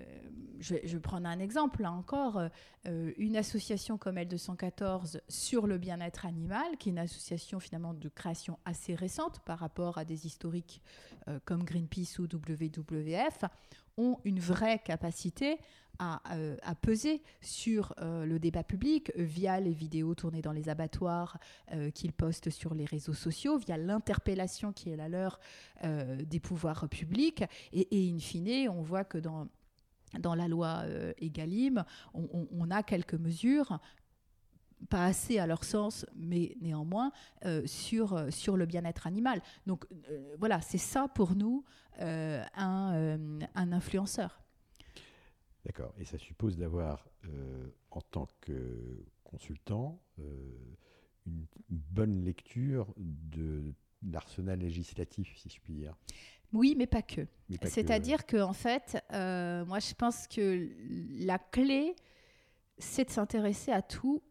je, 0.60 0.76
vais, 0.76 1.00
prendre 1.00 1.26
un 1.26 1.40
exemple, 1.40 1.82
là 1.82 1.94
encore, 1.94 2.42
euh, 2.88 3.14
une 3.18 3.38
association 3.38 3.98
comme 3.98 4.18
L214 4.18 5.22
sur 5.30 5.66
le 5.66 5.78
bien-être 5.78 6.26
animal, 6.26 6.78
qui 6.78 6.90
est 6.90 6.92
une 6.92 7.00
association 7.00 7.62
finalement 7.62 7.94
de 7.94 8.10
création 8.10 8.60
assez 8.66 8.96
récente 8.96 9.40
par 9.46 9.60
rapport 9.60 9.98
à 9.98 10.06
des 10.06 10.26
historiques 10.26 10.82
comme 11.46 11.64
Greenpeace 11.64 12.18
ou 12.18 12.24
WWF, 12.24 13.44
ont 14.00 14.18
une 14.24 14.40
vraie 14.40 14.80
capacité 14.80 15.60
à, 16.00 16.22
euh, 16.34 16.56
peser 16.82 17.22
sur 17.42 17.94
euh, 18.00 18.26
le 18.26 18.40
débat 18.40 18.64
public 18.64 19.12
via 19.18 19.60
les 19.60 19.74
vidéos 19.74 20.16
tournées 20.16 20.42
dans 20.42 20.54
les 20.54 20.70
abattoirs 20.70 21.38
euh, 21.74 21.92
qu'ils 21.92 22.14
postent 22.14 22.50
sur 22.50 22.74
les 22.74 22.86
réseaux 22.86 23.14
sociaux, 23.14 23.58
via 23.58 23.78
l'interpellation 23.78 24.72
qui 24.72 24.90
est 24.90 24.96
la 24.96 25.10
leur 25.10 25.40
des 25.84 26.40
pouvoirs 26.40 26.88
publics. 26.90 27.44
Et, 27.74 27.88
in 27.92 28.20
fine, 28.20 28.70
on 28.70 28.82
voit 28.82 29.04
que 29.04 29.18
dans 29.18 29.48
dans 30.18 30.34
la 30.34 30.48
loi 30.48 30.86
Egalim, 31.20 31.84
on, 32.16 32.72
a 32.72 32.82
quelques 32.82 33.14
mesures 33.14 33.80
pas 34.90 35.06
assez 35.06 35.40
à 35.40 35.48
leur 35.48 35.64
sens, 35.64 36.06
mais 36.16 36.56
néanmoins 36.62 37.12
sur, 37.66 38.32
sur 38.32 38.58
le 38.58 38.66
bien-être 38.66 39.08
animal. 39.08 39.42
Donc 39.66 39.86
voilà, 40.40 40.62
c'est 40.62 40.78
ça 40.78 41.08
pour 41.08 41.36
nous 41.36 41.64
un, 42.00 42.46
un, 42.56 43.72
influenceur. 43.72 44.42
D'accord. 45.66 45.94
Et 45.98 46.06
ça 46.06 46.18
suppose 46.18 46.58
d'avoir, 46.58 47.08
euh, 47.26 47.68
en 47.92 48.02
tant 48.02 48.28
que 48.42 49.04
consultant, 49.24 50.02
euh, 50.20 50.76
une 51.28 51.46
bonne 51.70 52.24
lecture 52.24 52.94
de 52.98 53.74
l'arsenal 54.10 54.60
législatif, 54.60 55.38
si 55.38 55.50
je 55.50 55.60
puis 55.60 55.74
dire. 55.74 55.96
Oui, 56.54 56.74
mais 56.78 56.88
pas 56.88 57.02
que. 57.02 57.28
C'est-à-dire 57.64 58.26
que 58.26 58.38
en 58.38 58.54
fait, 58.54 59.04
euh, 59.14 59.66
moi, 59.66 59.80
je 59.80 59.94
pense 59.94 60.28
que 60.28 60.70
la 61.20 61.38
clé, 61.38 61.96
c'est 62.78 63.06
de 63.06 63.12
s'intéresser 63.12 63.72
à 63.72 63.82
tout, 63.82 64.24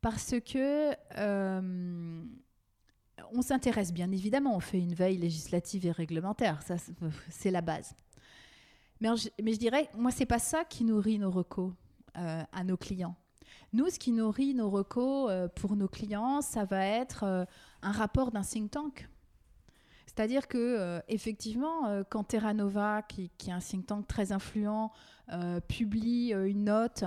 parce 0.00 0.34
que 0.40 0.94
on 3.32 3.42
s'intéresse 3.42 3.92
bien 3.92 4.10
évidemment, 4.12 4.56
on 4.56 4.60
fait 4.60 4.78
une 4.78 4.94
veille 4.94 5.18
législative 5.18 5.86
et 5.86 5.92
réglementaire, 5.92 6.62
ça 6.62 6.76
c'est 7.30 7.50
la 7.50 7.60
base. 7.60 7.94
Mais, 9.00 9.08
je, 9.16 9.58
dirais, 9.58 9.88
moi, 9.94 10.10
c'est 10.10 10.26
pas 10.26 10.38
ça 10.38 10.64
qui 10.64 10.84
nourrit 10.84 11.18
nos 11.18 11.30
recos 11.30 11.72
euh, 12.16 12.42
à 12.52 12.64
nos 12.64 12.76
clients. 12.76 13.14
Nous, 13.72 13.88
ce 13.90 13.98
qui 13.98 14.12
nourrit 14.12 14.54
nos 14.54 14.70
recos 14.70 15.30
euh, 15.30 15.48
pour 15.48 15.76
nos 15.76 15.88
clients, 15.88 16.40
ça 16.40 16.64
va 16.64 16.84
être 16.84 17.24
euh, 17.24 17.44
un 17.82 17.92
rapport 17.92 18.32
d'un 18.32 18.42
think 18.42 18.70
tank. 18.70 19.08
C'est-à-dire 20.06 20.48
que, 20.48 21.00
effectivement, 21.06 22.02
quand 22.10 22.24
Terra 22.24 22.52
Nova, 22.52 23.02
qui, 23.02 23.30
est 23.46 23.52
un 23.52 23.60
think 23.60 23.86
tank 23.86 24.08
très 24.08 24.32
influent, 24.32 24.90
publie 25.68 26.32
une 26.32 26.64
note 26.64 27.04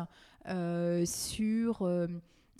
sur 1.06 2.08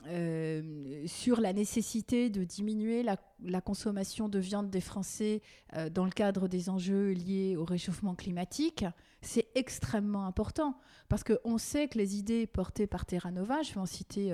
euh, 0.08 1.04
sur 1.06 1.42
la 1.42 1.54
nécessité 1.54 2.32
de 2.32 2.44
diminuer 2.44 3.04
la, 3.04 3.62
consommation 3.62 4.30
de 4.30 4.40
viande 4.40 4.72
des 4.72 4.82
Français 4.82 5.44
euh, 5.76 5.92
dans 5.92 6.06
le 6.06 6.12
cadre 6.12 6.48
des 6.48 6.70
enjeux 6.70 7.12
liés 7.12 7.56
au 7.56 7.66
réchauffement 7.66 8.16
climatique, 8.16 8.84
c'est 9.22 9.50
extrêmement 9.54 10.26
important 10.26 10.76
parce 11.08 11.24
qu'on 11.24 11.60
sait 11.60 11.88
que 11.88 12.00
les 12.00 12.18
idées 12.18 12.48
portées 12.48 12.88
par 12.88 13.06
Terra 13.06 13.30
Nova, 13.30 13.62
je 13.62 13.74
vais 13.74 13.80
en 13.80 13.86
citer 13.86 14.34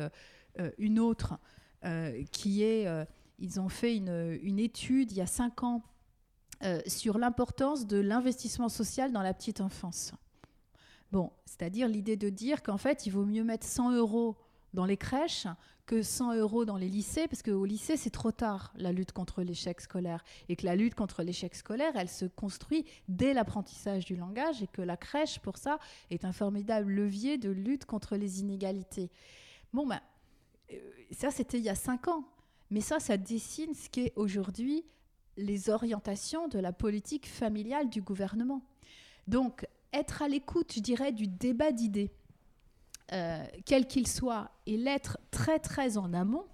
euh, 0.59 0.71
une 0.77 0.99
autre, 0.99 1.37
qui 2.31 2.63
est, 2.63 2.87
ils 3.39 3.61
ont 3.61 3.69
fait 3.69 3.95
une, 3.95 4.37
une, 4.41 4.59
étude 4.59 5.11
il 5.11 5.17
y 5.19 5.21
a 5.21 5.27
cinq 5.27 5.63
ans 5.63 5.83
sur 6.85 7.17
l'importance 7.17 7.87
de 7.87 7.97
l'investissement 7.97 8.67
social 8.67 9.13
dans 9.13 9.21
la 9.21 9.33
petite 9.33 9.61
enfance. 9.61 10.11
Bon, 11.11 11.31
c'est-à-dire 11.45 11.87
l'idée 11.87 12.17
de 12.17 12.29
dire 12.29 12.61
qu'en 12.61 12.77
fait, 12.77 13.05
il 13.05 13.11
vaut 13.11 13.25
mieux 13.25 13.43
mettre 13.43 13.65
100 13.65 13.93
euros 13.93 14.35
dans 14.77 14.85
les 14.85 14.95
crèches 14.95 15.47
que 15.87 16.03
100 16.03 16.35
euros 16.35 16.63
dans 16.63 16.77
les 16.77 16.87
lycées, 16.87 17.27
parce 17.27 17.41
qu'au 17.41 17.65
lycée, 17.65 17.97
c'est 17.97 18.11
trop 18.11 18.31
tard, 18.31 18.71
la 18.75 18.91
lutte 18.91 19.11
contre 19.11 19.41
l'échec 19.41 19.81
scolaire. 19.81 20.23
Et 20.49 20.55
que 20.55 20.65
la 20.65 20.75
lutte 20.75 20.93
contre 20.93 21.23
l'échec 21.23 21.55
scolaire, 21.55 21.93
elle 21.95 22.09
se 22.09 22.25
construit 22.25 22.85
dès 23.07 23.33
l'apprentissage 23.33 24.05
du 24.05 24.15
langage, 24.15 24.61
et 24.61 24.67
que 24.67 24.83
la 24.83 24.95
crèche, 24.95 25.39
pour 25.39 25.57
ça, 25.57 25.79
est 26.11 26.25
un 26.25 26.31
formidable 26.31 26.91
levier 26.91 27.39
de 27.39 27.49
lutte 27.49 27.85
contre 27.85 28.17
les 28.17 28.39
inégalités. 28.41 29.09
Bon, 29.73 29.87
ben, 29.87 29.99
euh, 30.71 30.75
ça, 31.09 31.31
c'était 31.31 31.57
il 31.57 31.63
y 31.63 31.69
a 31.69 31.75
cinq 31.75 32.07
ans. 32.07 32.23
Mais 32.69 32.81
ça, 32.81 32.99
ça 32.99 33.17
dessine 33.17 33.73
ce 33.73 33.89
qu'est 33.89 34.13
aujourd'hui 34.15 34.85
les 35.37 35.71
orientations 35.71 36.47
de 36.49 36.59
la 36.59 36.71
politique 36.71 37.27
familiale 37.27 37.89
du 37.89 38.03
gouvernement. 38.03 38.61
Donc, 39.27 39.65
être 39.91 40.21
à 40.21 40.27
l'écoute, 40.27 40.73
je 40.75 40.81
dirais, 40.81 41.13
du 41.13 41.25
débat 41.25 41.71
d'idées, 41.71 42.11
euh, 43.13 43.45
quel 43.65 43.87
qu'il 43.87 44.07
soit, 44.07 44.51
et 44.65 44.77
l'être 44.77 45.17
très 45.31 45.59
très 45.59 45.97
en 45.97 46.13
amont, 46.13 46.45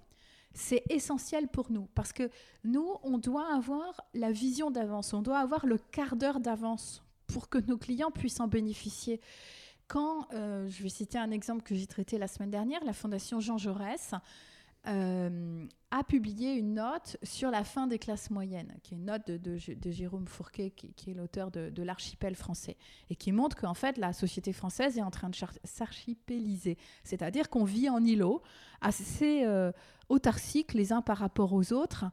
c'est 0.52 0.84
essentiel 0.88 1.48
pour 1.48 1.70
nous. 1.70 1.88
Parce 1.94 2.12
que 2.12 2.30
nous, 2.62 2.96
on 3.02 3.18
doit 3.18 3.52
avoir 3.52 4.00
la 4.14 4.30
vision 4.30 4.70
d'avance, 4.70 5.12
on 5.12 5.22
doit 5.22 5.38
avoir 5.38 5.66
le 5.66 5.78
quart 5.78 6.16
d'heure 6.16 6.40
d'avance 6.40 7.02
pour 7.26 7.48
que 7.48 7.58
nos 7.58 7.76
clients 7.76 8.10
puissent 8.10 8.40
en 8.40 8.48
bénéficier. 8.48 9.20
Quand, 9.88 10.28
euh, 10.32 10.68
je 10.68 10.82
vais 10.82 10.88
citer 10.88 11.18
un 11.18 11.30
exemple 11.30 11.62
que 11.62 11.74
j'ai 11.74 11.86
traité 11.86 12.18
la 12.18 12.28
semaine 12.28 12.50
dernière, 12.50 12.84
la 12.84 12.92
Fondation 12.92 13.40
Jean 13.40 13.58
Jaurès 13.58 14.14
euh, 14.86 15.66
a 15.94 16.02
publié 16.02 16.54
une 16.54 16.74
note 16.74 17.16
sur 17.22 17.50
la 17.50 17.62
fin 17.62 17.86
des 17.86 17.98
classes 17.98 18.30
moyennes, 18.30 18.74
qui 18.82 18.94
est 18.94 18.96
une 18.96 19.04
note 19.04 19.30
de, 19.30 19.56
Jérôme 19.92 20.26
Fourquet, 20.26 20.70
qui, 20.70 21.10
est 21.10 21.14
l'auteur 21.14 21.52
de, 21.52 21.82
l'archipel 21.82 22.34
français, 22.34 22.76
et 23.10 23.14
qui 23.14 23.30
montre 23.30 23.56
qu'en 23.56 23.74
fait, 23.74 23.96
la 23.96 24.12
société 24.12 24.52
française 24.52 24.98
est 24.98 25.02
en 25.02 25.12
train 25.12 25.30
de 25.30 25.36
s'archipéliser. 25.62 26.78
C'est-à-dire 27.04 27.48
qu'on 27.48 27.64
vit 27.64 27.88
en 27.88 28.02
îlots, 28.04 28.42
assez 28.80 29.44
euh, 29.44 29.70
autarciques 30.08 30.74
les 30.74 30.92
uns 30.92 31.00
par 31.00 31.18
rapport 31.18 31.52
aux 31.52 31.72
autres, 31.72 32.06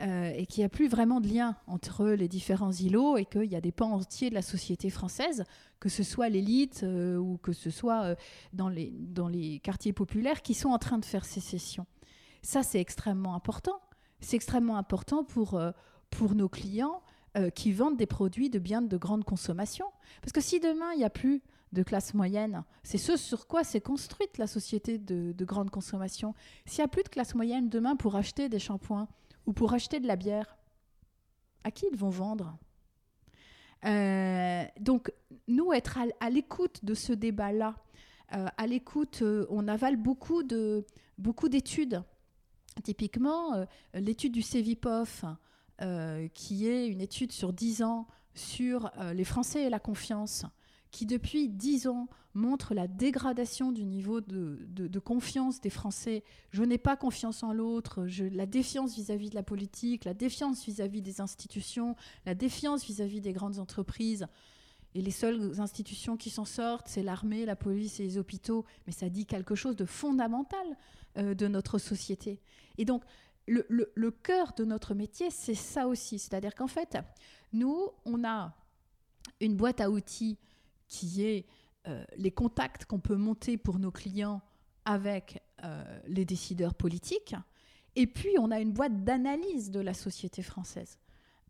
euh, 0.00 0.32
et 0.34 0.46
qu'il 0.46 0.62
n'y 0.62 0.66
a 0.66 0.70
plus 0.70 0.88
vraiment 0.88 1.20
de 1.20 1.28
lien 1.28 1.56
entre 1.66 2.06
les 2.06 2.28
différents 2.28 2.72
îlots, 2.72 3.18
et 3.18 3.26
qu'il 3.26 3.44
y 3.44 3.56
a 3.56 3.60
des 3.60 3.72
pans 3.72 3.92
entiers 3.92 4.30
de 4.30 4.34
la 4.34 4.42
société 4.42 4.88
française, 4.88 5.44
que 5.78 5.90
ce 5.90 6.02
soit 6.02 6.30
l'élite 6.30 6.84
euh, 6.84 7.18
ou 7.18 7.36
que 7.36 7.52
ce 7.52 7.68
soit 7.68 8.16
dans, 8.54 8.70
les, 8.70 8.94
dans 8.96 9.28
les 9.28 9.58
quartiers 9.58 9.92
populaires, 9.92 10.40
qui 10.40 10.54
sont 10.54 10.70
en 10.70 10.78
train 10.78 10.96
de 10.96 11.04
faire 11.04 11.26
sécession. 11.26 11.86
Ça, 12.46 12.62
c'est 12.62 12.80
extrêmement 12.80 13.34
important. 13.34 13.80
C'est 14.20 14.36
extrêmement 14.36 14.76
important 14.76 15.24
pour, 15.24 15.54
euh, 15.54 15.72
pour 16.10 16.36
nos 16.36 16.48
clients 16.48 17.02
euh, 17.36 17.50
qui 17.50 17.72
vendent 17.72 17.96
des 17.96 18.06
produits 18.06 18.50
de 18.50 18.60
biens 18.60 18.82
de 18.82 18.96
grande 18.96 19.24
consommation. 19.24 19.86
Parce 20.22 20.30
que 20.30 20.40
si 20.40 20.60
demain, 20.60 20.92
il 20.92 20.98
n'y 20.98 21.04
a 21.04 21.10
plus 21.10 21.42
de 21.72 21.82
classe 21.82 22.14
moyenne, 22.14 22.62
c'est 22.84 22.98
ce 22.98 23.16
sur 23.16 23.48
quoi 23.48 23.64
s'est 23.64 23.80
construite 23.80 24.38
la 24.38 24.46
société 24.46 24.96
de, 24.96 25.44
grande 25.44 25.70
consommation. 25.70 26.36
S'il 26.66 26.82
n'y 26.82 26.84
a 26.84 26.88
plus 26.88 27.02
de 27.02 27.08
classe 27.08 27.34
moyenne 27.34 27.68
demain 27.68 27.96
pour 27.96 28.14
acheter 28.14 28.48
des 28.48 28.60
shampoings 28.60 29.08
ou 29.46 29.52
pour 29.52 29.72
acheter 29.74 29.98
de 29.98 30.06
la 30.06 30.14
bière, 30.14 30.56
à 31.64 31.72
qui 31.72 31.86
ils 31.90 31.98
vont 31.98 32.10
vendre? 32.10 32.56
Euh, 33.84 34.62
donc, 34.78 35.12
nous, 35.48 35.72
être 35.72 35.98
à, 36.20 36.30
l'écoute 36.30 36.84
de 36.84 36.94
ce 36.94 37.12
débat-là, 37.12 37.74
à 38.28 38.66
l'écoute, 38.68 39.24
on 39.50 39.66
avale 39.66 39.96
beaucoup 39.96 40.44
de 40.44 40.86
beaucoup 41.18 41.48
d'études 41.48 42.04
Typiquement, 42.82 43.54
euh, 43.54 43.64
l'étude 43.94 44.32
du 44.32 44.42
CEVIPOF, 44.42 45.24
euh, 45.82 46.28
qui 46.34 46.68
est 46.68 46.88
une 46.88 47.00
étude 47.00 47.32
sur 47.32 47.52
10 47.52 47.82
ans 47.82 48.06
sur 48.34 48.90
euh, 48.98 49.12
les 49.12 49.24
Français 49.24 49.64
et 49.64 49.70
la 49.70 49.78
confiance, 49.78 50.44
qui 50.90 51.06
depuis 51.06 51.48
10 51.48 51.88
ans 51.88 52.08
montre 52.34 52.74
la 52.74 52.86
dégradation 52.86 53.72
du 53.72 53.84
niveau 53.84 54.20
de, 54.20 54.98
confiance 54.98 55.60
des 55.60 55.70
Français. 55.70 56.22
Je 56.50 56.62
n'ai 56.62 56.76
pas 56.76 56.96
confiance 56.96 57.42
en 57.42 57.52
l'autre, 57.52 58.06
la 58.32 58.44
défiance 58.44 58.94
vis-à-vis 58.94 59.30
de 59.30 59.34
la 59.34 59.42
politique, 59.42 60.04
la 60.04 60.12
défiance 60.12 60.64
vis-à-vis 60.66 61.00
des 61.00 61.22
institutions, 61.22 61.96
la 62.26 62.34
défiance 62.34 62.84
vis-à-vis 62.84 63.22
des 63.22 63.32
grandes 63.32 63.58
entreprises. 63.58 64.26
Et 64.94 65.02
les 65.02 65.10
seules 65.10 65.60
institutions 65.60 66.16
qui 66.16 66.30
s'en 66.30 66.44
sortent, 66.44 66.88
c'est 66.88 67.02
l'armée, 67.02 67.44
la 67.44 67.56
police 67.56 68.00
et 68.00 68.02
les 68.02 68.18
hôpitaux. 68.18 68.64
Mais 68.86 68.92
ça 68.92 69.08
dit 69.08 69.26
quelque 69.26 69.54
chose 69.54 69.76
de 69.76 69.84
fondamental 69.84 70.66
de 71.16 71.48
notre 71.48 71.78
société. 71.78 72.40
Et 72.78 72.84
donc, 72.84 73.02
le, 73.46 74.10
cœur 74.10 74.52
de 74.56 74.64
notre 74.64 74.94
métier, 74.94 75.30
c'est 75.30 75.54
ça 75.54 75.86
aussi. 75.86 76.18
C'est-à-dire 76.18 76.54
qu'en 76.54 76.66
fait, 76.66 76.98
nous, 77.52 77.88
on 78.04 78.24
a 78.24 78.54
une 79.40 79.56
boîte 79.56 79.80
à 79.80 79.90
outils 79.90 80.38
qui 80.88 81.24
est 81.24 81.46
euh, 81.88 82.04
les 82.16 82.30
contacts 82.30 82.84
qu'on 82.84 83.00
peut 83.00 83.16
monter 83.16 83.56
pour 83.56 83.78
nos 83.78 83.90
clients 83.90 84.42
avec 84.84 85.42
euh, 85.64 86.00
les 86.06 86.24
décideurs 86.24 86.74
politiques. 86.74 87.34
Et 87.94 88.06
puis, 88.06 88.36
on 88.38 88.50
a 88.50 88.60
une 88.60 88.72
boîte 88.72 89.04
d'analyse 89.04 89.70
de 89.70 89.80
la 89.80 89.94
société 89.94 90.42
française. 90.42 90.98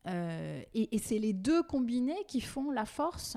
Euh, 0.06 0.62
et 0.74 0.98
c'est 0.98 1.18
les 1.18 1.32
deux 1.32 1.64
combinés 1.64 2.24
qui 2.28 2.40
font 2.40 2.70
la 2.70 2.84
force 2.84 3.36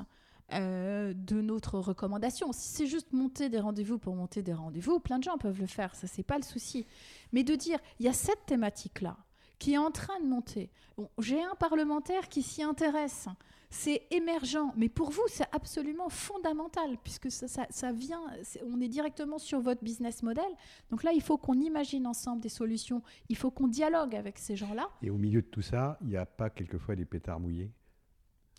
euh, 0.53 1.13
de 1.15 1.41
notre 1.41 1.79
recommandation. 1.79 2.51
Si 2.51 2.69
c'est 2.69 2.87
juste 2.87 3.13
monter 3.13 3.49
des 3.49 3.59
rendez-vous 3.59 3.97
pour 3.97 4.15
monter 4.15 4.41
des 4.41 4.53
rendez-vous, 4.53 4.99
plein 4.99 5.19
de 5.19 5.23
gens 5.23 5.37
peuvent 5.37 5.59
le 5.59 5.67
faire, 5.67 5.95
ça 5.95 6.07
c'est 6.07 6.23
pas 6.23 6.37
le 6.37 6.43
souci. 6.43 6.85
Mais 7.33 7.43
de 7.43 7.55
dire, 7.55 7.79
il 7.99 8.05
y 8.05 8.09
a 8.09 8.13
cette 8.13 8.45
thématique-là 8.45 9.17
qui 9.59 9.73
est 9.73 9.77
en 9.77 9.91
train 9.91 10.19
de 10.21 10.25
monter. 10.25 10.71
J'ai 11.19 11.43
un 11.43 11.55
parlementaire 11.55 12.29
qui 12.29 12.41
s'y 12.41 12.63
intéresse. 12.63 13.27
C'est 13.69 14.07
émergent, 14.09 14.73
mais 14.75 14.89
pour 14.89 15.11
vous, 15.11 15.21
c'est 15.27 15.45
absolument 15.51 16.09
fondamental, 16.09 16.97
puisque 17.03 17.29
ça, 17.29 17.67
ça, 17.69 17.91
vient, 17.91 18.21
on 18.65 18.81
est 18.81 18.87
directement 18.87 19.37
sur 19.37 19.59
votre 19.59 19.83
business 19.83 20.23
model. 20.23 20.49
Donc 20.89 21.03
là, 21.03 21.11
il 21.13 21.21
faut 21.21 21.37
qu'on 21.37 21.59
imagine 21.59 22.07
ensemble 22.07 22.41
des 22.41 22.49
solutions, 22.49 23.03
il 23.27 23.37
faut 23.37 23.51
qu'on 23.51 23.67
dialogue 23.67 24.15
avec 24.15 24.39
ces 24.39 24.55
gens-là. 24.55 24.89
Et 25.03 25.11
au 25.11 25.17
milieu 25.17 25.43
de 25.43 25.47
tout 25.47 25.61
ça, 25.61 25.99
il 26.01 26.07
n'y 26.07 26.17
a 26.17 26.25
pas 26.25 26.49
quelquefois 26.49 26.95
des 26.95 27.05
pétards 27.05 27.39
mouillés? 27.39 27.71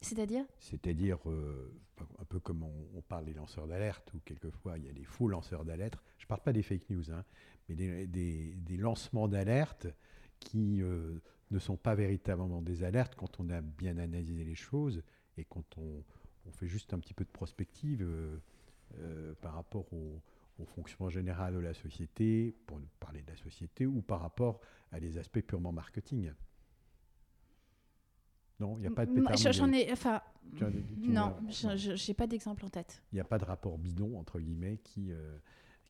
C'est-à-dire? 0.01 0.45
C'est-à-dire, 0.59 1.19
euh, 1.27 1.73
un 2.19 2.25
peu 2.25 2.41
comme 2.41 2.63
on, 2.63 3.03
parle 3.03 3.27
des 3.27 3.35
lanceurs 3.35 3.67
d'alerte, 3.67 4.13
où 4.15 4.21
quelquefois 4.25 4.79
il 4.79 4.87
y 4.87 4.89
a 4.89 4.93
des 4.93 5.05
faux 5.05 5.29
lanceurs 5.29 5.65
d'alerte. 5.65 6.03
Je 6.19 6.25
ne 6.25 6.29
parle 6.29 6.43
pas 6.43 6.53
des 6.53 6.63
fake 6.63 6.89
news, 6.91 7.11
hein, 7.11 7.25
mais 7.69 7.75
des, 8.07 8.77
lancements 8.77 9.29
d'alerte 9.29 9.89
qui 10.39 10.81
euh, 10.83 11.19
ne 11.51 11.59
sont 11.59 11.77
pas 11.77 11.95
véritablement 11.95 12.63
des 12.63 12.83
alertes 12.83 13.15
quand 13.15 13.41
on 13.41 13.51
a 13.51 13.61
bien 13.61 13.99
analysé 13.99 14.45
les 14.45 14.55
choses 14.55 15.03
et 15.37 15.45
quand 15.45 15.77
on, 15.77 16.03
fait 16.53 16.67
juste 16.67 16.93
un 16.95 16.99
petit 16.99 17.15
peu 17.15 17.25
de 17.25 17.31
prospective 17.31 18.03
euh, 18.03 19.35
par 19.41 19.55
rapport 19.55 19.93
au, 19.93 20.21
au, 20.59 20.65
fonctionnement 20.65 21.09
général 21.09 21.55
de 21.55 21.61
la 21.61 21.75
société, 21.75 22.57
pour 22.67 22.81
parler 22.99 23.23
de 23.23 23.31
la 23.31 23.37
société, 23.37 23.87
ou 23.87 24.03
par 24.03 24.21
rapport 24.21 24.61
à 24.91 24.99
des 24.99 25.19
aspects 25.19 25.41
purement 25.41 25.73
marketing. 25.73 26.33
Non, 28.61 28.77
il 28.77 28.83
n'y 28.83 28.87
a 28.87 28.91
pas 28.91 29.07
de 29.07 29.13
pétard 29.13 29.53
J'en 29.53 29.73
ai, 29.73 29.91
enfin, 29.91 30.21
non, 30.99 31.37
je 31.49 32.11
n'ai 32.11 32.15
pas 32.15 32.27
d'exemple 32.27 32.65
en 32.65 32.69
tête. 32.69 33.03
Il 33.13 33.17
n'y 33.17 33.21
a 33.21 33.25
pas 33.25 33.39
de 33.39 33.45
rapport 33.45 33.79
bidon, 33.79 34.19
entre 34.19 34.39
guillemets, 34.39 34.79
qui, 34.79 35.13
euh, 35.13 35.39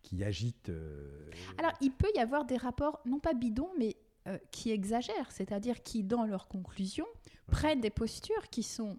qui 0.02 0.22
agite. 0.24 0.68
Euh, 0.68 1.30
Alors, 1.58 1.72
il 1.80 1.90
peut 1.90 2.10
y 2.14 2.20
avoir 2.20 2.44
des 2.44 2.56
rapports, 2.56 3.00
non 3.04 3.18
pas 3.18 3.34
bidons, 3.34 3.70
mais 3.78 3.96
euh, 4.28 4.38
qui 4.50 4.70
exagèrent, 4.70 5.30
c'est-à-dire 5.32 5.82
qui, 5.82 6.04
dans 6.04 6.24
leurs 6.24 6.48
conclusions, 6.48 7.06
prennent 7.46 7.80
des 7.80 7.90
postures 7.90 8.48
qui 8.50 8.62
sont 8.62 8.98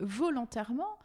volontairement 0.00 0.98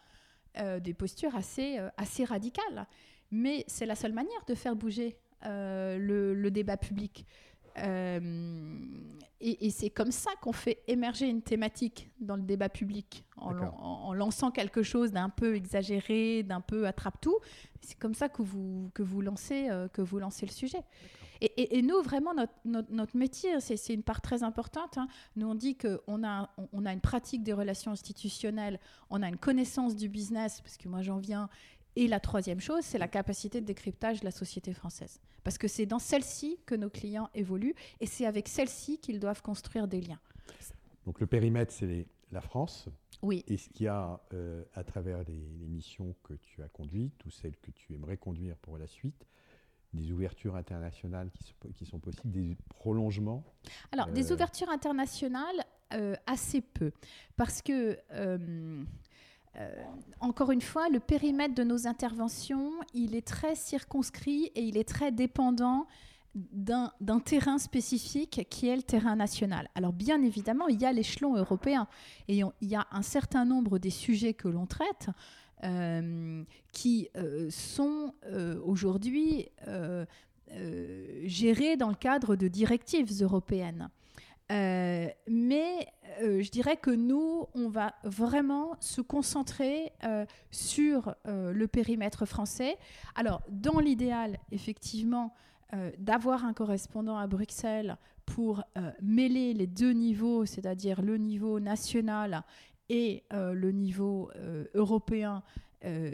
des 0.84 0.94
postures 0.94 1.36
assez, 1.36 1.80
assez 1.98 2.24
radicales. 2.26 2.86
Mais 3.32 3.64
c'est 3.66 3.88
la 3.88 3.96
seule 3.96 4.14
manière 4.14 4.46
de 4.46 4.54
faire 4.54 4.76
bouger 4.76 5.18
le, 5.42 6.36
le, 6.36 6.52
débat 6.52 6.78
public. 6.78 7.26
Euh, 7.78 8.78
et, 9.46 9.72
c'est 9.72 9.90
comme 9.90 10.12
ça 10.12 10.32
qu'on 10.42 10.54
fait 10.54 10.80
émerger 10.88 11.28
une 11.28 11.42
thématique 11.42 12.10
dans 12.22 12.38
le 12.38 12.44
débat 12.44 12.70
public, 12.70 13.26
en, 13.36 14.14
lançant 14.14 14.52
quelque 14.52 14.84
chose 14.84 15.12
d'un 15.12 15.30
peu 15.30 15.56
exagéré, 15.56 16.44
d'un 16.44 16.62
peu 16.62 16.88
attrape-tout. 16.88 17.38
C'est 17.82 18.00
comme 18.00 18.14
ça 18.14 18.30
que 18.30 18.42
vous, 18.42 18.90
que 18.94 19.04
vous, 19.04 19.22
lancez, 19.22 19.70
euh, 19.70 19.90
que 19.90 20.02
vous 20.02 20.20
lancez 20.20 20.46
le 20.46 20.52
sujet. 20.52 20.82
Et, 21.42 21.82
nous, 21.82 22.02
vraiment, 22.02 22.34
notre, 22.34 22.54
notre, 22.90 23.18
métier, 23.18 23.60
c'est 23.60 23.94
une 23.94 24.04
part 24.04 24.22
très 24.22 24.44
importante. 24.44 24.98
Hein. 24.98 25.10
Nous, 25.36 25.46
on 25.46 25.56
dit 25.56 25.76
qu'on 25.76 26.24
a, 26.24 26.50
on 26.72 26.86
a 26.86 26.94
une 26.94 27.02
pratique 27.02 27.44
des 27.44 27.52
relations 27.52 27.92
institutionnelles, 27.92 28.80
on 29.10 29.22
a 29.22 29.28
une 29.28 29.36
connaissance 29.36 29.98
du 29.98 30.08
business, 30.08 30.62
parce 30.62 30.78
que 30.78 30.88
moi 30.88 31.02
j'en 31.02 31.18
viens, 31.18 31.50
et 31.96 32.08
la 32.08 32.20
troisième 32.20 32.60
chose, 32.60 32.84
c'est 32.84 32.98
la 32.98 33.08
capacité 33.08 33.62
de 33.62 33.66
décryptage 33.66 34.20
de 34.22 34.26
la 34.26 34.32
société 34.32 34.74
française. 34.74 35.20
Parce 35.44 35.58
que 35.58 35.68
c'est 35.68 35.86
dans 35.86 36.00
celle-ci 36.00 36.60
que 36.66 36.76
nos 36.76 36.90
clients 36.90 37.30
évoluent 37.34 37.76
et 38.00 38.06
c'est 38.06 38.26
avec 38.26 38.48
celle-ci 38.48 39.00
qu'ils 39.00 39.20
doivent 39.20 39.42
construire 39.42 39.88
des 39.88 40.02
liens. 40.02 40.20
Donc 41.06 41.20
le 41.20 41.28
périmètre, 41.28 41.72
c'est 41.72 42.08
la 42.32 42.42
France. 42.42 42.88
Oui. 43.22 43.44
Et 43.48 43.58
ce 43.58 43.70
qu'il 43.70 43.86
y 43.86 43.90
a 43.90 44.20
euh, 44.34 44.64
à 44.74 44.84
travers 44.84 45.24
les, 45.24 45.50
les, 45.60 45.68
missions 45.68 46.16
que 46.24 46.34
tu 46.34 46.64
as 46.64 46.68
conduites 46.68 47.24
ou 47.26 47.30
celles 47.30 47.58
que 47.58 47.72
tu 47.72 47.94
aimerais 47.94 48.18
conduire 48.18 48.58
pour 48.58 48.78
la 48.78 48.88
suite, 48.88 49.28
des 49.94 50.12
ouvertures 50.12 50.56
internationales 50.56 51.30
qui, 51.32 51.44
sont, 51.44 51.56
qui 51.76 51.86
sont 51.86 52.00
possibles, 52.00 52.32
des 52.32 52.58
prolongements 52.70 53.44
Alors, 53.92 54.08
des 54.08 54.32
Euh, 54.32 54.34
ouvertures 54.34 54.70
internationales, 54.70 55.64
euh, 55.94 56.16
assez 56.26 56.62
peu. 56.62 56.92
Parce 57.36 57.62
que, 57.62 58.00
euh, 59.60 59.70
encore 60.20 60.52
une 60.52 60.62
fois, 60.62 60.90
le 60.90 61.00
périmètre 61.00 61.54
de 61.54 61.64
nos 61.64 61.88
interventions, 61.88 62.72
il 62.94 63.16
est 63.16 63.28
très 63.28 63.56
circonscrit 63.56 64.52
et 64.56 64.64
il 64.64 64.78
est 64.78 64.88
très 64.88 65.12
dépendant 65.12 65.88
d'un 66.34 67.20
terrain 67.24 67.60
spécifique 67.60 68.48
qui 68.50 68.68
est 68.68 68.76
le 68.76 68.82
terrain 68.82 69.16
national. 69.16 69.70
Alors 69.76 69.94
bien 69.94 70.24
évidemment, 70.24 70.68
il 70.68 70.82
y 70.82 70.86
a 70.86 70.92
l'échelon 70.92 71.36
européen 71.36 71.88
et 72.28 72.40
il 72.40 72.68
y 72.68 72.76
a 72.76 72.88
un 72.92 73.04
certain 73.04 73.46
nombre 73.46 73.78
des 73.78 73.92
sujets 73.92 74.34
que 74.34 74.48
l'on 74.48 74.66
traite 74.66 75.10
euh, 75.64 76.44
qui 76.72 77.08
euh, 77.16 77.52
sont 77.52 78.16
aujourd'hui 78.66 79.48
gérés 81.26 81.78
dans 81.78 81.90
le 81.90 81.96
cadre 81.96 82.36
de 82.36 82.48
directives 82.48 83.22
européennes. 83.22 83.90
Euh, 84.52 85.08
mais 85.28 85.88
euh, 86.22 86.42
je 86.42 86.52
dirais 86.52 86.78
que 86.78 86.92
nous, 86.92 87.48
on 87.56 87.70
va 87.70 87.96
vraiment 88.04 88.76
se 88.80 89.02
concentrer 89.02 89.92
euh, 90.04 90.26
sur 90.52 91.16
le 91.26 91.66
périmètre 91.68 92.26
français. 92.26 92.78
Alors, 93.16 93.42
dans 93.50 93.80
l'idéal, 93.80 94.40
effectivement, 94.52 95.34
d'avoir 95.98 96.46
un 96.46 96.54
correspondant 96.54 97.18
à 97.18 97.26
Bruxelles 97.26 97.98
pour 98.28 98.64
mêler 99.02 99.56
les 99.56 99.66
deux 99.66 99.92
niveaux, 99.92 100.46
c'est-à-dire 100.46 101.02
le 101.02 101.18
niveau 101.18 101.60
national 101.60 102.44
et 102.90 103.24
le 103.32 103.72
niveau 103.72 104.30
européen, 104.76 105.42
euh, 105.86 106.12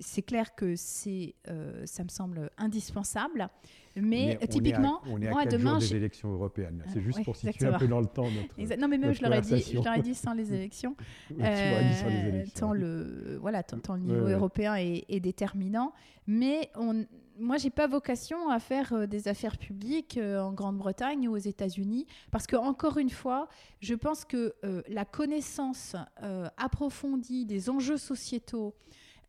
c'est 0.00 0.22
clair 0.22 0.54
que 0.54 0.76
c'est, 0.76 1.34
euh, 1.48 1.82
ça 1.86 2.04
me 2.04 2.08
semble 2.08 2.50
indispensable. 2.58 3.48
Mais 3.96 4.36
on 4.38 4.40
est 4.40 4.44
à- 4.44 4.46
typiquement, 4.46 5.00
on 5.06 5.20
est 5.20 5.26
à, 5.26 5.30
moi, 5.30 5.46
demain, 5.46 5.78
des 5.78 5.96
élections 5.96 6.32
européennes. 6.32 6.84
C'est 6.92 7.00
Euh, 7.00 7.02
juste 7.02 7.18
oui, 7.18 7.24
pour 7.24 7.34
situer 7.34 7.48
exactement. 7.50 7.76
un 7.76 7.78
peu 7.80 7.88
dans 7.88 8.00
le 8.00 8.06
temps 8.06 8.30
notre. 8.30 8.58
Exact- 8.58 8.78
Non, 8.80 8.86
mais 8.86 8.98
même, 8.98 9.12
je 9.12 9.20
leur 9.22 9.32
ai 9.34 9.40
dit, 9.40 9.60
je 9.60 9.74
leur 9.82 9.94
ai 9.94 10.00
dit 10.02 10.14
sans 10.14 10.32
les 10.32 10.52
élections. 10.54 10.94
tu 11.28 11.34
m'aurais 11.34 11.88
dit 11.88 11.96
sur 11.96 12.08
les 12.08 12.14
Euh, 12.14 12.28
élections. 12.28 12.68
tant 12.68 12.72
le 12.72 13.38
voilà 13.40 13.62
tant, 13.64 13.78
tant 13.80 13.94
le 13.96 14.02
niveau 14.02 14.26
ouais. 14.26 14.32
européen 14.32 14.76
est, 14.76 15.04
est 15.08 15.20
déterminant 15.20 15.92
mais 16.26 16.70
on 16.76 17.04
moi 17.38 17.56
j'ai 17.56 17.70
pas 17.70 17.86
vocation 17.88 18.48
à 18.50 18.60
faire 18.60 18.92
euh, 18.92 19.06
des 19.06 19.26
affaires 19.26 19.56
publiques 19.58 20.18
euh, 20.18 20.40
en 20.40 20.52
Grande-Bretagne 20.52 21.26
ou 21.26 21.32
aux 21.32 21.36
États-Unis 21.38 22.06
parce 22.30 22.46
que 22.46 22.54
encore 22.56 22.98
une 22.98 23.10
fois 23.10 23.48
je 23.80 23.94
pense 23.94 24.24
que 24.24 24.54
euh, 24.64 24.82
la 24.88 25.04
connaissance 25.04 25.96
euh, 26.22 26.48
approfondie 26.58 27.44
des 27.46 27.70
enjeux 27.70 27.96
sociétaux 27.98 28.74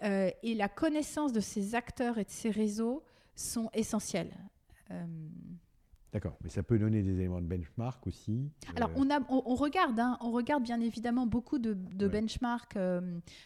euh, 0.03 0.29
et 0.43 0.55
la 0.55 0.69
connaissance 0.69 1.31
de 1.33 1.39
ces 1.39 1.75
acteurs 1.75 2.17
et 2.17 2.23
de 2.23 2.29
ces 2.29 2.49
réseaux 2.49 3.03
sont 3.35 3.69
essentielles. 3.73 4.33
Euh, 4.91 5.05
D'accord, 6.11 6.35
mais 6.43 6.49
ça 6.49 6.61
peut 6.61 6.77
donner 6.77 7.01
des 7.03 7.11
éléments 7.13 7.39
de 7.39 7.45
benchmark 7.47 8.05
aussi. 8.05 8.49
Alors, 8.75 8.89
Euh, 8.89 8.93
on, 8.97 9.09
a, 9.09 9.19
on, 9.29 9.43
on 9.45 9.55
regarde, 9.55 9.97
hein, 9.99 10.17
on 10.19 10.31
regarde 10.31 10.61
bien 10.63 10.81
évidemment 10.81 11.25
beaucoup 11.25 11.57
de, 11.57 11.73
de 11.73 12.05
Ouais. 12.05 12.11
benchmarks 12.21 12.75
euh, 12.75 13.01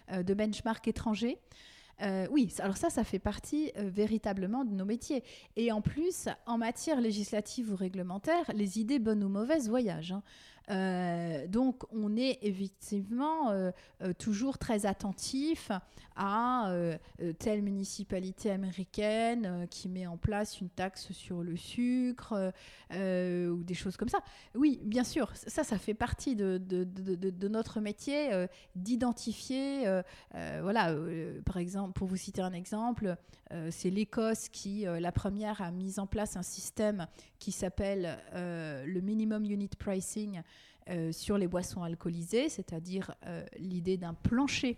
de 0.10 0.34
benchmarks 0.34 0.88
étrangers. 0.88 1.38
Euh, 2.02 2.28
oui, 2.32 2.52
alors 2.60 2.76
ça, 2.76 2.90
ça 2.90 3.04
fait 3.04 3.20
partie 3.20 3.72
euh, 3.78 3.88
véritablement 3.88 4.66
de 4.66 4.74
nos 4.74 4.84
métiers. 4.84 5.24
Et 5.56 5.72
en 5.72 5.80
plus, 5.82 6.28
en 6.48 6.58
matière 6.58 7.00
législative 7.00 7.72
ou 7.72 7.76
réglementaire, 7.76 8.52
les 8.54 8.80
idées 8.80 9.00
bonnes 9.00 9.24
ou 9.24 9.30
mauvaises 9.30 9.70
voyagent. 9.70 10.12
hein. 10.14 10.24
Euh, 10.70 11.48
donc, 11.48 11.84
on 11.92 12.16
est 12.18 12.40
effectivement 12.42 13.52
euh, 13.52 13.72
euh, 14.02 14.14
toujours 14.14 14.58
très 14.58 14.86
attentif 14.86 15.72
à 16.18 16.74
telle 17.40 17.62
municipalité 17.62 18.50
américaine 18.50 19.68
qui 19.70 19.90
met 19.90 20.08
en 20.08 20.16
place 20.16 20.62
une 20.62 20.70
taxe 20.70 21.12
sur 21.12 21.44
le 21.44 21.58
sucre 21.58 22.54
ou 22.94 23.64
des 23.64 23.74
choses 23.74 23.98
comme 23.98 24.08
ça. 24.08 24.20
Oui, 24.56 24.80
bien 24.86 25.04
sûr, 25.04 25.30
ça, 25.36 25.66
ça 25.66 25.78
fait 25.78 25.94
partie 25.94 26.38
de, 26.38 26.58
notre 27.50 27.82
métier 27.82 28.30
d'identifier, 28.78 29.84
voilà, 30.32 30.96
par 31.44 31.58
exemple, 31.58 31.92
pour 31.92 32.08
vous 32.08 32.16
citer 32.16 32.42
un 32.42 32.54
exemple, 32.54 33.18
c'est 33.70 33.90
l'Écosse 33.90 34.48
qui, 34.48 34.86
la 34.86 35.12
première, 35.12 35.62
a 35.62 35.72
mis 35.72 36.00
en 36.00 36.08
place 36.08 36.38
un 36.38 36.44
système 36.44 37.08
qui 37.40 37.52
s'appelle 37.52 38.18
le 38.34 39.02
Minimum 39.02 39.44
Unit 39.44 39.72
Pricing 39.78 40.42
euh, 40.90 41.12
sur 41.12 41.38
les 41.38 41.48
boissons 41.48 41.84
alcoolisées, 41.84 42.50
c'est-à-dire 42.50 43.16
euh, 43.26 43.46
l'idée 43.58 43.98
d'un 43.98 44.14
plancher, 44.14 44.78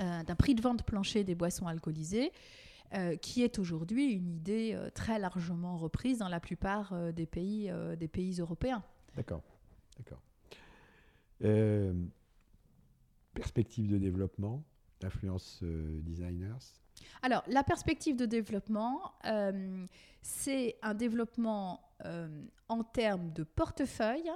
euh, 0.00 0.22
d'un 0.22 0.34
prix 0.34 0.54
de 0.54 0.62
vente 0.62 0.84
plancher 0.84 1.24
des 1.24 1.34
boissons 1.34 1.66
alcoolisées. 1.66 2.32
qui 3.20 3.42
est 3.42 3.58
aujourd'hui 3.58 4.12
une 4.12 4.30
idée 4.30 4.78
très 4.94 5.18
largement 5.18 5.76
reprise 5.76 6.18
dans 6.18 6.28
la 6.28 6.38
plupart 6.38 6.94
des, 7.12 7.26
pays, 7.26 7.68
des 7.98 8.08
pays 8.08 8.38
européens. 8.38 8.82
D'accord, 9.16 9.42
d'accord. 9.98 10.22
Perspective 13.34 13.90
de 13.90 13.98
développement, 13.98 14.62
d'influence 15.00 15.64
designers. 15.64 16.78
Alors, 17.22 17.42
la 17.48 17.62
perspective 17.62 18.16
de 18.16 18.26
développement, 18.26 19.12
euh, 19.24 19.86
c'est 20.22 20.76
un 20.82 20.94
développement 20.94 21.80
euh, 22.04 22.28
en 22.68 22.82
termes 22.84 23.32
de 23.32 23.44
portefeuille 23.44 24.30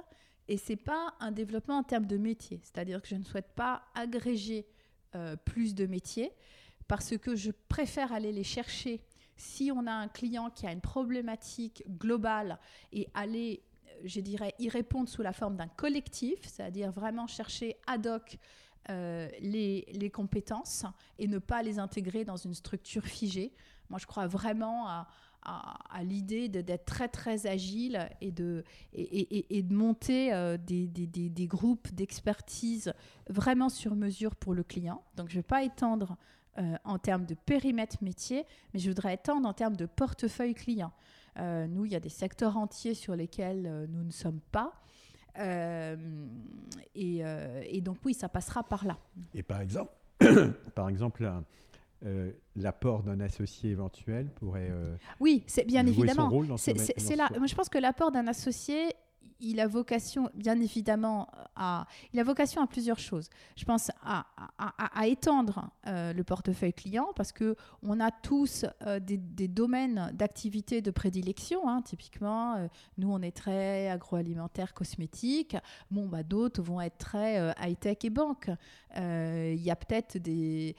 et 0.51 0.57
c'est 0.57 0.75
pas 0.75 1.13
un 1.21 1.31
développement 1.31 1.77
en 1.77 1.83
termes 1.83 2.05
de 2.05 2.17
métier. 2.17 2.59
C'est-à-dire 2.61 3.01
que 3.01 3.07
je 3.07 3.15
ne 3.15 3.23
souhaite 3.23 3.53
pas 3.55 3.83
agréger 3.95 4.67
euh, 5.15 5.37
plus 5.37 5.73
de 5.73 5.85
métiers 5.85 6.33
parce 6.89 7.17
que 7.17 7.37
je 7.37 7.51
préfère 7.69 8.11
aller 8.11 8.33
les 8.33 8.43
chercher 8.43 9.01
si 9.37 9.71
on 9.73 9.87
a 9.87 9.93
un 9.93 10.09
client 10.09 10.49
qui 10.49 10.67
a 10.67 10.73
une 10.73 10.81
problématique 10.81 11.85
globale 11.97 12.59
et 12.91 13.07
aller, 13.13 13.63
euh, 13.87 14.01
je 14.03 14.19
dirais, 14.19 14.53
y 14.59 14.67
répondre 14.67 15.07
sous 15.07 15.21
la 15.21 15.31
forme 15.31 15.55
d'un 15.55 15.69
collectif, 15.69 16.39
c'est-à-dire 16.41 16.91
vraiment 16.91 17.27
chercher 17.27 17.77
ad 17.87 18.05
hoc 18.05 18.37
euh, 18.89 19.29
les, 19.39 19.85
les 19.93 20.09
compétences 20.09 20.83
et 21.17 21.29
ne 21.29 21.39
pas 21.39 21.63
les 21.63 21.79
intégrer 21.79 22.25
dans 22.25 22.35
une 22.35 22.55
structure 22.55 23.05
figée. 23.05 23.53
Moi, 23.89 23.99
je 23.99 24.05
crois 24.05 24.27
vraiment 24.27 24.89
à, 24.89 25.07
à- 25.43 26.03
l'idée 26.03 26.47
d'être 26.49 26.85
très, 26.85 27.07
très 27.07 27.47
agile 27.47 28.09
et 28.21 28.31
de, 28.31 28.63
et, 28.93 29.63
de 29.63 29.73
monter 29.73 30.33
euh, 30.33 30.57
des, 30.57 30.87
des- 30.87 31.07
des- 31.29 31.47
groupes 31.47 31.91
d'expertise 31.93 32.93
vraiment 33.29 33.69
sur 33.69 33.95
mesure 33.95 34.35
pour 34.35 34.53
le 34.53 34.63
client. 34.63 35.03
Donc, 35.15 35.29
je 35.29 35.35
ne 35.35 35.39
vais 35.39 35.47
pas 35.47 35.63
étendre 35.63 36.17
euh, 36.57 36.75
en 36.83 36.97
termes 36.97 37.25
de 37.25 37.33
périmètre 37.33 37.97
métier, 38.03 38.45
mais 38.73 38.79
je 38.79 38.89
voudrais 38.89 39.13
étendre 39.15 39.47
en 39.47 39.53
termes 39.53 39.75
de 39.75 39.85
portefeuille 39.85 40.53
client. 40.53 40.91
Euh, 41.37 41.67
nous, 41.67 41.85
il 41.85 41.91
y 41.91 41.95
a 41.95 41.99
des 41.99 42.09
secteurs 42.09 42.57
entiers 42.57 42.93
sur 42.93 43.15
lesquels 43.15 43.87
nous 43.89 44.03
ne 44.03 44.11
sommes 44.11 44.41
pas. 44.51 44.73
Et, 46.95 47.19
et 47.23 47.81
donc 47.81 47.97
oui, 48.05 48.13
ça 48.13 48.29
passera 48.29 48.63
par 48.63 48.85
là. 48.85 48.97
Et 49.33 49.43
par 49.43 49.61
exemple, 49.61 49.93
par 50.75 50.89
exemple 50.89 51.29
euh, 52.03 52.31
l'apport 52.55 53.03
d'un 53.03 53.19
associé 53.19 53.69
éventuel 53.69 54.27
pourrait 54.35 54.69
euh, 54.71 54.95
Oui, 55.19 55.43
c'est 55.45 55.65
bien 55.65 55.81
jouer 55.83 55.91
évidemment. 55.91 56.57
C'est 56.57 56.77
ce 56.77 57.15
là. 57.15 57.29
Moi, 57.37 57.45
je 57.45 57.53
pense 57.53 57.69
que 57.69 57.77
l'apport 57.77 58.11
d'un 58.11 58.27
associé, 58.27 58.93
il 59.41 59.59
a 59.59 59.67
vocation, 59.67 60.29
bien 60.33 60.59
évidemment, 60.59 61.27
à, 61.55 61.85
il 62.13 62.19
a 62.19 62.23
vocation 62.23 62.61
à 62.61 62.67
plusieurs 62.67 62.99
choses. 62.99 63.29
Je 63.55 63.65
pense 63.65 63.91
à, 64.03 64.25
à- 64.57 65.07
étendre 65.07 65.69
euh, 65.87 66.13
le 66.13 66.23
portefeuille 66.23 66.73
client 66.73 67.07
parce 67.15 67.31
que 67.31 67.55
on 67.83 67.99
a 67.99 68.11
tous 68.11 68.65
euh, 68.85 68.99
des, 68.99 69.17
des 69.17 69.47
domaines 69.47 70.11
d'activité 70.13 70.81
de 70.81 70.91
prédilection. 70.91 71.67
hein. 71.67 71.81
Typiquement, 71.81 72.55
euh, 72.55 72.67
nous, 72.97 73.11
on 73.11 73.21
est 73.21 73.35
très 73.35 73.89
agroalimentaire, 73.89 74.73
cosmétique. 74.73 75.57
Bon, 75.89 76.07
bah, 76.07 76.23
d'autres 76.23 76.61
vont 76.61 76.79
être 76.79 76.97
très 76.99 77.53
high-tech 77.59 77.97
et 78.03 78.09
banque. 78.09 78.49
Il 78.95 79.61
y 79.61 79.71
a 79.71 79.75
peut-être 79.75 80.17
des, 80.17 80.75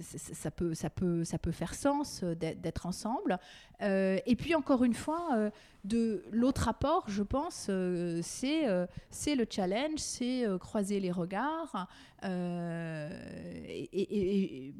ça, 0.00 0.50
peut, 0.50 0.74
ça 0.74 0.90
peut, 0.90 1.24
ça 1.24 1.38
peut 1.38 1.52
faire 1.52 1.74
sens 1.74 2.22
d'être 2.24 2.86
ensemble. 2.86 3.38
Et 3.80 4.36
puis 4.36 4.54
encore 4.54 4.84
une 4.84 4.94
fois, 4.94 5.50
de 5.84 6.24
l'autre 6.32 6.68
apport, 6.68 7.04
je 7.08 7.22
pense, 7.22 7.37
euh, 7.68 8.20
c'est 8.22 8.68
euh, 8.68 8.86
c'est 9.10 9.34
le 9.34 9.46
challenge, 9.48 9.98
c'est 9.98 10.46
euh, 10.46 10.58
croiser 10.58 11.00
les 11.00 11.10
regards. 11.12 11.88
euh, 12.24 13.10
et, 13.66 13.84
et- 13.92 14.66
et- 14.68 14.74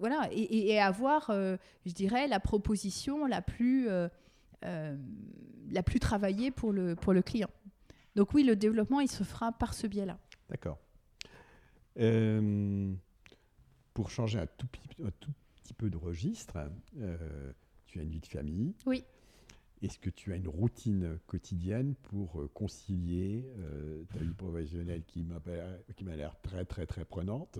voilà, 0.00 0.28
et, 0.30 0.78
avoir, 0.80 1.30
euh, 1.30 1.56
je 1.84 1.92
dirais, 1.92 2.28
la 2.28 2.38
proposition 2.38 3.26
la 3.26 3.42
plus, 3.42 3.88
euh, 3.88 4.08
euh, 4.64 4.96
la 5.72 5.82
plus 5.82 5.98
travaillée 5.98 6.52
pour 6.52 6.72
le, 6.72 6.94
pour 6.94 7.12
le 7.12 7.20
client. 7.20 7.50
Donc 8.14 8.32
oui, 8.32 8.44
le 8.44 8.54
développement, 8.54 9.00
il 9.00 9.10
se 9.10 9.24
fera 9.24 9.50
par 9.50 9.74
ce 9.74 9.88
biais-là. 9.88 10.16
D'accord. 10.50 10.78
Euh, 11.98 12.92
pour 13.92 14.08
changer 14.10 14.38
un 14.38 14.46
tout, 14.46 14.68
petit- 14.68 15.02
un 15.04 15.10
tout 15.18 15.32
petit 15.64 15.74
peu 15.74 15.90
de 15.90 15.96
registre, 15.96 16.56
euh, 16.98 17.52
tu 17.86 17.98
as 17.98 18.02
une 18.02 18.10
vie 18.10 18.20
de 18.20 18.26
famille. 18.26 18.74
Oui. 18.86 19.02
Est-ce 19.82 19.98
que 19.98 20.10
tu 20.10 20.32
as 20.32 20.36
une 20.36 20.48
routine 20.48 21.18
quotidienne 21.26 21.94
pour 22.02 22.40
euh, 22.40 22.48
concilier 22.52 23.44
euh, 23.58 24.04
ta 24.12 24.18
vie 24.18 24.34
professionnelle 24.34 25.04
qui 25.04 25.24
m'a 25.24 26.16
l'air 26.16 26.36
très 26.42 26.64
très 26.64 26.86
très 26.86 27.04
prenante 27.04 27.58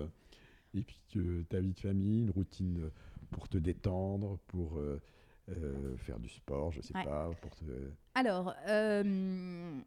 et 0.74 0.82
puis 0.82 1.00
ta 1.48 1.60
vie 1.60 1.72
de 1.72 1.80
famille, 1.80 2.22
une 2.22 2.30
routine 2.30 2.90
pour 3.30 3.48
te 3.48 3.56
détendre, 3.56 4.38
pour 4.48 4.78
euh, 4.78 5.00
faire 5.96 6.18
du 6.20 6.28
sport, 6.28 6.72
je 6.72 6.82
sais 6.82 6.92
pas. 6.92 7.30
Pour 7.40 7.56
te... 7.56 7.64
Alors, 8.14 8.54
je 8.66 9.82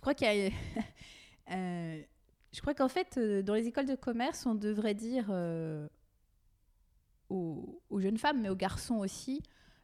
crois 0.00 0.12
qu'il 0.12 0.26
y 0.26 0.48
a... 0.48 0.50
je 2.52 2.60
crois 2.60 2.74
qu'en 2.74 2.88
fait, 2.88 3.18
dans 3.18 3.54
les 3.54 3.68
écoles 3.68 3.86
de 3.86 3.94
commerce, 3.94 4.44
on 4.44 4.54
devrait 4.54 4.94
dire 4.94 5.30
aux, 7.30 7.80
aux, 7.88 8.00
jeunes 8.00 8.18
femmes, 8.18 8.42
mais 8.42 8.50
aux 8.50 8.56
garçons 8.56 8.96
aussi, 8.96 9.40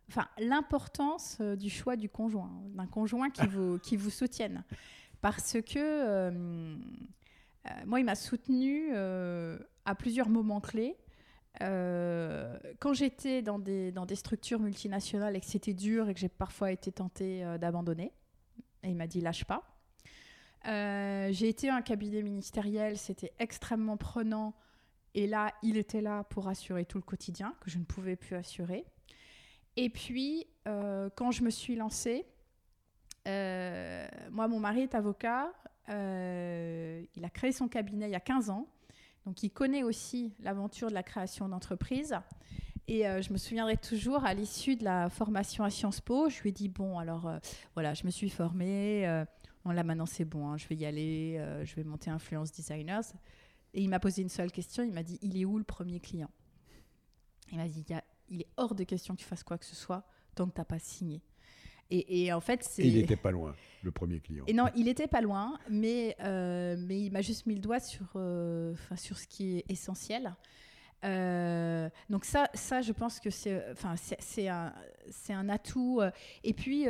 enfin, 0.09 0.27
l'importance 0.39 1.39
euh, 1.41 1.57
du 1.57 1.71
choix 1.71 1.97
du 1.97 2.09
conjoint, 2.09 2.51
d'un 2.75 2.87
conjoint 2.87 3.31
qui 3.31 3.47
vous, 3.47 3.79
qui 3.79 3.97
vous 3.97 4.11
soutienne. 4.11 4.65
Parce 5.21 5.55
que 5.63 5.79
euh, 5.79 6.31
euh, 6.31 7.71
moi, 7.87 8.01
il 8.01 8.05
m'a 8.05 8.15
soutenu 8.15 8.95
à 8.95 9.95
plusieurs 9.95 10.29
moments 10.29 10.61
clés. 10.61 10.97
quand 11.59 12.93
j'étais 12.93 13.43
dans 13.43 13.59
des, 13.59 13.93
dans 13.93 14.07
des 14.07 14.15
structures 14.15 14.61
multinationales 14.61 15.37
et 15.37 15.41
que 15.41 15.47
c'était 15.47 15.75
dur 15.75 16.09
et 16.09 16.15
que 16.15 16.21
j'ai 16.21 16.29
parfois 16.29 16.71
été 16.71 16.93
tentée 16.93 17.45
d'abandonner, 17.59 18.13
et 18.83 18.91
il 18.91 18.97
m'a 18.97 19.07
dit 19.07 19.21
lâche 19.21 19.45
pas. 19.45 19.63
j'ai 20.65 21.49
été 21.49 21.71
à 21.71 21.77
un 21.77 21.83
cabinet 21.83 22.23
ministériel, 22.23 22.99
c'était 22.99 23.33
extrêmement 23.39 23.97
prenant. 23.97 24.55
Et 25.15 25.27
là, 25.27 25.51
il 25.63 25.79
était 25.79 26.03
là 26.03 26.25
pour 26.25 26.47
assurer 26.47 26.85
tout 26.85 26.99
le 26.99 27.03
quotidien 27.03 27.55
que 27.61 27.71
je 27.71 27.79
ne 27.79 27.85
pouvais 27.85 28.17
plus 28.17 28.37
assurer. 28.37 28.85
Et 29.77 29.91
puis, 29.91 30.47
euh, 30.67 31.11
quand 31.15 31.31
je 31.31 31.43
me 31.43 31.51
suis 31.51 31.77
lancée, 31.77 32.25
euh, 33.29 34.07
moi, 34.31 34.49
mon 34.49 34.59
mari 34.59 34.81
est 34.81 34.95
avocat. 34.95 35.53
Euh, 35.89 37.05
il 37.15 37.25
a 37.25 37.31
créé 37.31 37.53
son 37.53 37.69
cabinet 37.69 38.09
il 38.09 38.13
y 38.13 38.17
a 38.17 38.21
15 38.21 38.51
ans. 38.51 38.67
Donc, 39.27 39.43
il 39.43 39.51
connaît 39.51 39.83
aussi 39.83 40.35
l'aventure 40.41 40.89
de 40.89 40.95
la 40.95 41.03
création 41.03 41.49
d'entreprise. 41.49 42.17
Et 42.89 43.03
je 43.03 43.33
me 43.33 43.39
souviendrai 43.39 43.77
toujours, 43.77 44.25
à 44.25 44.33
l'issue 44.33 44.77
de 44.77 44.85
la 44.85 45.11
formation 45.11 45.65
à 45.65 45.71
Sciences 45.71 46.01
Po, 46.01 46.29
je 46.29 46.41
lui 46.41 46.51
ai 46.51 46.53
dit, 46.53 46.69
bon, 46.69 47.01
alors, 47.01 47.29
voilà, 47.75 47.95
je 47.95 48.05
me 48.05 48.11
suis 48.11 48.31
formée. 48.31 49.25
bon, 49.65 49.73
là, 49.73 49.83
maintenant, 49.83 50.07
c'est 50.07 50.25
bon, 50.25 50.49
hein, 50.49 50.57
je 50.57 50.69
vais 50.69 50.77
y 50.77 50.87
aller. 50.87 51.45
je 51.65 51.75
vais 51.75 51.83
monter 51.83 52.11
Influence 52.11 52.53
Designers. 52.53 53.01
Et 53.75 53.83
il 53.83 53.89
m'a 53.89 53.99
posé 53.99 54.23
une 54.23 54.29
seule 54.29 54.53
question. 54.53 54.85
Il 54.85 54.93
m'a 54.93 55.03
dit, 55.03 55.19
il 55.21 55.37
est 55.37 55.45
où 55.45 55.59
le 55.59 55.65
premier 55.65 55.99
client? 55.99 56.31
Il 57.51 57.59
m'a 57.59 57.67
dit, 57.67 57.85
il 57.89 57.93
y 57.93 57.97
a 57.97 58.05
il 58.29 58.43
est 58.43 58.49
hors 58.57 58.75
de 58.75 58.85
question 58.85 59.15
que 59.15 59.21
tu 59.21 59.27
fasses 59.27 59.45
quoi 59.45 59.59
que 59.59 59.65
ce 59.65 59.77
soit 59.77 60.05
tant 60.35 60.47
que 60.47 60.55
tu 60.55 60.61
n'as 60.61 60.65
pas 60.65 60.79
signé. 60.79 61.23
Et, 61.89 62.33
en 62.33 62.41
fait, 62.41 62.65
c'est. 62.65 62.83
Il 62.83 62.95
n'était 62.95 63.17
pas 63.17 63.31
loin, 63.31 63.55
le 63.83 63.93
premier 63.93 64.19
client. 64.19 64.45
Et 64.49 64.53
non, 64.53 64.65
il 64.75 64.87
n'était 64.87 65.07
pas 65.07 65.21
loin, 65.21 65.59
mais, 65.71 66.17
euh, 66.21 66.77
mais 66.79 67.01
il 67.01 67.13
m'a 67.13 67.23
juste 67.23 67.47
mis 67.47 67.55
le 67.55 67.61
doigt 67.61 67.79
sur, 67.79 68.07
euh, 68.17 68.75
sur 68.97 69.19
ce 69.19 69.29
qui 69.29 69.59
est 69.59 69.65
essentiel. 69.69 70.35
Euh, 71.05 71.89
donc 72.11 72.25
ça, 72.25 72.49
ça, 72.55 72.81
je 72.81 72.91
pense 72.91 73.21
que 73.21 73.31
c'est, 73.31 73.71
enfin, 73.71 73.95
c'est 73.97 74.49
un, 74.49 74.73
c'est 75.11 75.33
un 75.33 75.49
atout. 75.49 76.01
Et 76.43 76.55
puis, 76.55 76.87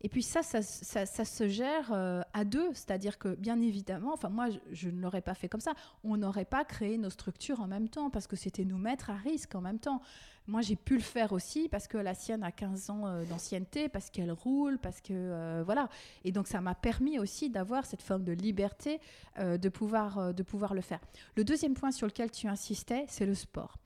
et 0.00 0.08
puis 0.08 0.24
ça, 0.24 0.42
ça, 0.42 0.62
ça, 0.62 1.24
se 1.24 1.48
gère 1.48 1.92
à 1.92 2.44
deux, 2.44 2.70
c'est-à-dire 2.74 3.18
que 3.18 3.36
bien 3.36 3.60
évidemment, 3.60 4.12
enfin 4.14 4.30
moi, 4.30 4.50
je, 4.50 4.58
je 4.72 4.88
ne 4.88 5.00
l'aurais 5.00 5.22
pas 5.22 5.34
fait 5.34 5.48
comme 5.48 5.60
ça. 5.60 5.74
On 6.02 6.16
n'aurait 6.16 6.44
pas 6.44 6.64
créé 6.64 6.98
nos 6.98 7.10
structures 7.10 7.60
en 7.60 7.68
même 7.68 7.88
temps 7.88 8.10
parce 8.10 8.26
que 8.26 8.34
c'était 8.34 8.64
nous 8.64 8.78
mettre 8.78 9.10
à 9.10 9.16
risque 9.16 9.54
en 9.54 9.60
même 9.60 9.78
temps. 9.78 10.02
Moi, 10.50 10.62
j'ai 10.62 10.74
pu 10.74 10.94
le 10.94 11.02
faire 11.02 11.32
aussi 11.32 11.68
parce 11.68 11.86
que 11.86 11.96
la 11.96 12.12
sienne 12.12 12.42
a 12.42 12.50
15 12.50 12.90
ans 12.90 13.06
euh, 13.06 13.24
d'ancienneté, 13.24 13.88
parce 13.88 14.10
qu'elle 14.10 14.32
roule, 14.32 14.78
parce 14.78 15.00
que 15.00 15.12
euh, 15.12 15.62
voilà. 15.64 15.88
Et 16.24 16.32
donc, 16.32 16.48
ça 16.48 16.60
m'a 16.60 16.74
permis 16.74 17.20
aussi 17.20 17.50
d'avoir 17.50 17.86
cette 17.86 18.02
forme 18.02 18.24
de 18.24 18.32
liberté 18.32 19.00
euh, 19.38 19.58
de, 19.58 19.68
pouvoir, 19.68 20.34
de 20.34 20.42
pouvoir 20.42 20.74
le 20.74 20.80
faire. 20.80 20.98
Le 21.36 21.44
deuxième 21.44 21.74
point 21.74 21.92
sur 21.92 22.08
lequel 22.08 22.32
tu 22.32 22.48
insistais, 22.48 23.04
c'est 23.06 23.26
le 23.26 23.34
sport. 23.34 23.76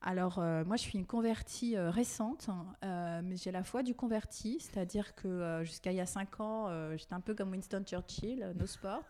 Alors, 0.00 0.38
moi, 0.38 0.76
je 0.76 0.82
suis 0.82 0.96
une 0.96 1.06
convertie 1.06 1.76
récente, 1.76 2.48
hein, 2.82 3.20
mais 3.22 3.36
j'ai 3.36 3.50
la 3.50 3.64
foi 3.64 3.82
du 3.82 3.96
converti, 3.96 4.58
c'est-à-dire 4.60 5.16
que 5.16 5.62
jusqu'à 5.64 5.90
il 5.90 5.96
y 5.96 6.00
a 6.00 6.06
5 6.06 6.38
ans, 6.38 6.96
j'étais 6.96 7.14
un 7.14 7.20
peu 7.20 7.34
comme 7.34 7.50
Winston 7.50 7.82
Churchill, 7.84 8.54
no 8.56 8.66
sport. 8.66 9.02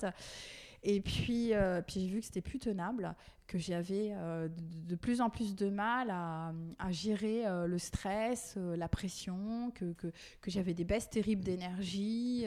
Et 0.82 1.02
puis, 1.02 1.52
puis 1.86 2.00
j'ai 2.00 2.08
vu 2.08 2.20
que 2.20 2.24
c'était 2.24 2.40
plus 2.40 2.58
tenable, 2.58 3.14
que 3.48 3.58
j'avais 3.58 4.10
euh, 4.12 4.48
de, 4.86 4.94
plus 4.94 5.20
en 5.20 5.30
plus 5.30 5.56
de 5.56 5.70
mal 5.70 6.10
à, 6.10 6.52
gérer 6.90 7.46
euh, 7.46 7.66
le 7.66 7.78
stress, 7.78 8.56
la 8.56 8.88
pression, 8.88 9.72
que, 9.74 10.12
j'avais 10.46 10.74
des 10.74 10.84
baisses 10.84 11.10
terribles 11.10 11.42
d'énergie, 11.42 12.44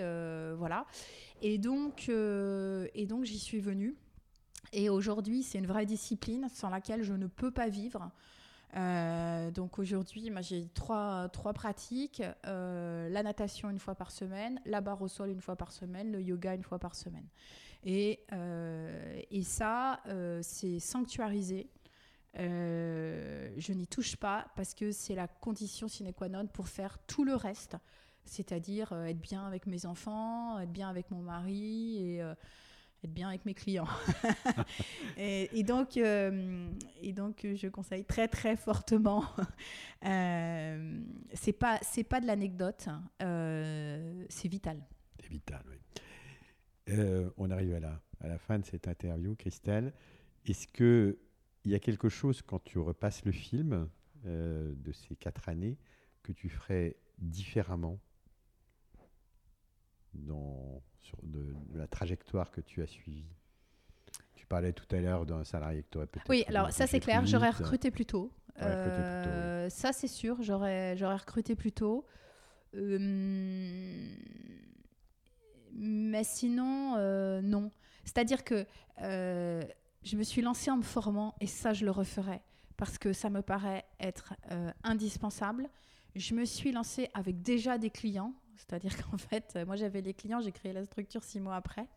voilà. 0.55 0.85
Et 1.41 1.57
donc, 1.57 2.07
et 2.09 3.05
donc 3.07 3.25
j'y 3.25 3.39
suis 3.39 3.59
venue. 3.59 3.95
Et 4.73 4.89
aujourd'hui, 4.89 5.43
c'est 5.43 5.57
une 5.57 5.67
vraie 5.67 5.85
discipline 5.85 6.47
sans 6.53 6.69
laquelle 6.69 7.03
je 7.03 7.13
ne 7.13 7.27
peux 7.27 7.51
pas 7.51 7.67
vivre. 7.67 8.11
donc 9.53 9.79
aujourd'hui, 9.79 10.31
j'ai 10.41 10.67
trois 10.73 11.29
pratiques 11.53 12.21
la 12.43 13.23
natation 13.23 13.69
une 13.69 13.79
fois 13.79 13.95
par 13.95 14.11
semaine, 14.11 14.61
la 14.65 14.81
barre 14.81 15.01
au 15.01 15.07
sol 15.07 15.29
une 15.29 15.41
fois 15.41 15.55
par 15.55 15.71
semaine, 15.71 16.11
le 16.11 16.21
yoga 16.21 16.53
une 16.53 16.63
fois 16.63 16.79
par 16.79 16.95
semaine. 16.95 17.25
Et, 17.83 18.19
euh, 18.31 19.21
et 19.31 19.43
ça, 19.43 20.01
euh, 20.07 20.39
c'est 20.43 20.79
sanctuarisé. 20.79 21.67
Euh, 22.37 23.53
je 23.57 23.73
n'y 23.73 23.87
touche 23.87 24.15
pas 24.15 24.47
parce 24.55 24.73
que 24.73 24.91
c'est 24.91 25.15
la 25.15 25.27
condition 25.27 25.87
sine 25.87 26.13
qua 26.13 26.29
non 26.29 26.47
pour 26.47 26.67
faire 26.67 26.97
tout 27.05 27.25
le 27.25 27.35
reste, 27.35 27.75
c'est-à-dire 28.23 28.93
être 28.93 29.19
bien 29.19 29.45
avec 29.45 29.65
mes 29.67 29.85
enfants, 29.85 30.59
être 30.59 30.71
bien 30.71 30.89
avec 30.89 31.11
mon 31.11 31.21
mari 31.21 31.97
et 31.97 32.17
être 32.19 33.13
bien 33.13 33.27
avec 33.27 33.45
mes 33.45 33.53
clients. 33.53 33.87
et, 35.17 35.63
donc, 35.63 35.97
et 35.97 37.13
donc, 37.13 37.45
je 37.55 37.67
conseille 37.67 38.05
très 38.05 38.29
très 38.29 38.55
fortement. 38.55 39.25
c'est 40.01 41.53
pas 41.59 41.79
c'est 41.81 42.05
pas 42.05 42.21
de 42.21 42.27
l'anecdote, 42.27 42.87
c'est 43.19 44.47
vital. 44.47 44.81
C'est 45.19 45.29
vital, 45.29 45.63
oui. 45.69 45.77
Euh, 46.89 47.29
on 47.37 47.51
arrive 47.51 47.73
à 47.75 47.79
la, 47.79 48.01
à 48.21 48.27
la 48.27 48.37
fin 48.37 48.59
de 48.59 48.65
cette 48.65 48.87
interview, 48.87 49.35
Christelle. 49.35 49.93
Est-ce 50.45 50.67
qu'il 50.67 51.17
y 51.65 51.75
a 51.75 51.79
quelque 51.79 52.09
chose, 52.09 52.41
quand 52.41 52.63
tu 52.63 52.79
repasses 52.79 53.23
le 53.25 53.31
film 53.31 53.87
euh, 54.25 54.73
de 54.75 54.91
ces 54.91 55.15
quatre 55.15 55.49
années, 55.49 55.77
que 56.23 56.31
tu 56.31 56.49
ferais 56.49 56.95
différemment 57.19 57.99
dans, 60.13 60.81
sur 60.99 61.17
de, 61.23 61.53
la 61.73 61.87
trajectoire 61.87 62.51
que 62.51 62.61
tu 62.61 62.81
as 62.81 62.87
suivie? 62.87 63.27
Tu 64.35 64.45
parlais 64.47 64.73
tout 64.73 64.87
à 64.95 64.99
l'heure 64.99 65.25
d'un 65.25 65.43
salarié 65.43 65.83
que 65.83 65.89
tu 65.91 65.97
aurais 65.99 66.07
peut-être. 66.07 66.29
Oui, 66.29 66.43
alors 66.47 66.71
ça 66.71 66.87
c'est 66.87 66.99
clair, 66.99 67.25
j'aurais 67.25 67.51
recruté 67.51 67.91
plus 67.91 68.05
tôt. 68.05 68.31
Euh, 68.61 69.69
ça 69.69 69.93
c'est 69.93 70.07
sûr, 70.07 70.41
j'aurais 70.41 70.95
recruté 70.95 71.55
plus 71.55 71.71
tôt. 71.71 72.05
Mais 75.73 76.23
sinon, 76.23 76.95
euh, 76.97 77.41
non. 77.41 77.71
C'est-à-dire 78.03 78.43
que 78.43 78.65
euh, 79.01 79.63
je 80.03 80.17
me 80.17 80.23
suis 80.23 80.41
lancée 80.41 80.71
en 80.71 80.77
me 80.77 80.83
formant 80.83 81.35
et 81.39 81.47
ça, 81.47 81.73
je 81.73 81.85
le 81.85 81.91
referai 81.91 82.41
parce 82.77 82.97
que 82.97 83.13
ça 83.13 83.29
me 83.29 83.41
paraît 83.41 83.85
être 83.99 84.33
euh, 84.51 84.71
indispensable. 84.83 85.69
Je 86.15 86.33
me 86.33 86.45
suis 86.45 86.71
lancée 86.71 87.09
avec 87.13 87.41
déjà 87.41 87.77
des 87.77 87.89
clients, 87.89 88.33
c'est-à-dire 88.57 88.91
qu'en 89.03 89.17
fait, 89.17 89.57
moi 89.67 89.75
j'avais 89.75 90.01
des 90.01 90.13
clients, 90.13 90.41
j'ai 90.41 90.51
créé 90.51 90.73
la 90.73 90.83
structure 90.85 91.23
six 91.23 91.39
mois 91.39 91.55
après. 91.55 91.87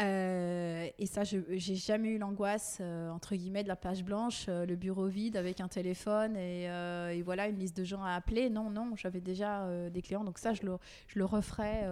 Euh, 0.00 0.88
et 0.98 1.06
ça, 1.06 1.24
je 1.24 1.38
j'ai 1.50 1.74
jamais 1.74 2.10
eu 2.10 2.18
l'angoisse, 2.18 2.78
euh, 2.80 3.10
entre 3.10 3.34
guillemets, 3.34 3.62
de 3.62 3.68
la 3.68 3.76
page 3.76 4.04
blanche, 4.04 4.46
euh, 4.48 4.64
le 4.64 4.76
bureau 4.76 5.06
vide 5.06 5.36
avec 5.36 5.60
un 5.60 5.68
téléphone 5.68 6.36
et, 6.36 7.22
voilà, 7.22 7.48
une 7.48 7.58
liste 7.58 7.76
de 7.76 7.84
gens 7.84 8.02
à 8.02 8.12
appeler. 8.12 8.48
Non, 8.50 8.70
non, 8.70 8.92
j'avais 8.96 9.20
déjà 9.20 9.68
des 9.90 10.02
clients, 10.02 10.24
donc 10.24 10.38
ça, 10.38 10.54
je 10.54 10.62
le, 10.62 10.78
je 11.06 11.18
le 11.18 11.24
referai 11.24 11.84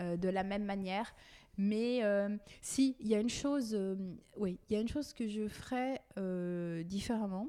de 0.00 0.28
la 0.28 0.42
même 0.42 0.64
manière. 0.64 1.14
Mais 1.58 2.00
si, 2.60 2.96
il 3.00 3.08
y 3.08 3.14
a 3.14 3.20
une 3.20 3.28
chose, 3.28 3.78
oui, 4.36 4.58
il 4.68 4.74
y 4.74 4.76
a 4.76 4.80
une 4.80 4.88
chose 4.88 5.12
que 5.12 5.28
je 5.28 5.48
ferais 5.48 6.00
différemment, 6.84 7.48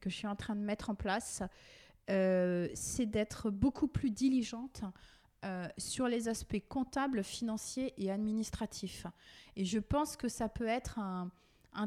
que 0.00 0.10
je 0.10 0.14
suis 0.14 0.26
en 0.26 0.36
train 0.36 0.54
de 0.54 0.60
mettre 0.60 0.90
en 0.90 0.94
place, 0.94 1.42
c'est 2.06 3.06
d'être 3.06 3.50
beaucoup 3.50 3.88
plus 3.88 4.10
diligente 4.10 4.82
euh, 5.44 5.68
sur 5.76 6.08
les 6.08 6.28
aspects 6.28 6.62
comptables, 6.70 7.22
financiers 7.22 7.92
et 7.98 8.10
administratifs. 8.10 9.06
Et 9.56 9.66
je 9.66 9.78
pense 9.78 10.16
que 10.16 10.26
ça 10.26 10.48
peut 10.48 10.66
être 10.66 10.98
un, 10.98 11.30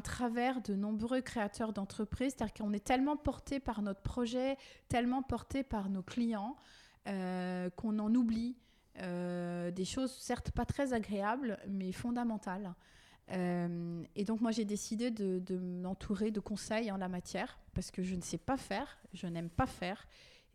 travers 0.00 0.60
de 0.60 0.74
nombreux 0.74 1.22
créateurs 1.22 1.72
d'entreprises, 1.72 2.34
c'est-à-dire 2.36 2.54
qu'on 2.54 2.72
est 2.72 2.84
tellement 2.84 3.16
porté 3.16 3.58
par 3.58 3.82
notre 3.82 4.02
projet, 4.02 4.56
tellement 4.88 5.22
porté 5.22 5.64
par 5.64 5.90
nos 5.90 6.02
clients, 6.02 6.56
euh, 7.08 7.68
qu'on 7.70 7.98
en 7.98 8.14
oublie 8.14 8.56
euh, 9.00 9.72
des 9.72 9.84
choses 9.84 10.12
certes 10.12 10.52
pas 10.52 10.64
très 10.64 10.92
agréables, 10.92 11.58
mais 11.66 11.90
fondamentales. 11.90 12.74
et 13.30 14.24
donc 14.24 14.40
moi 14.40 14.52
j'ai 14.52 14.64
décidé 14.64 15.10
de 15.10 15.58
m'entourer 15.58 16.30
de 16.30 16.40
conseils 16.40 16.92
en 16.92 16.96
la 16.96 17.08
matière, 17.08 17.58
parce 17.74 17.90
que 17.90 18.04
je 18.04 18.14
ne 18.14 18.22
sais 18.22 18.38
pas 18.38 18.56
faire, 18.56 18.98
je 19.14 19.26
n'aime 19.26 19.50
pas 19.50 19.66
faire, 19.66 20.06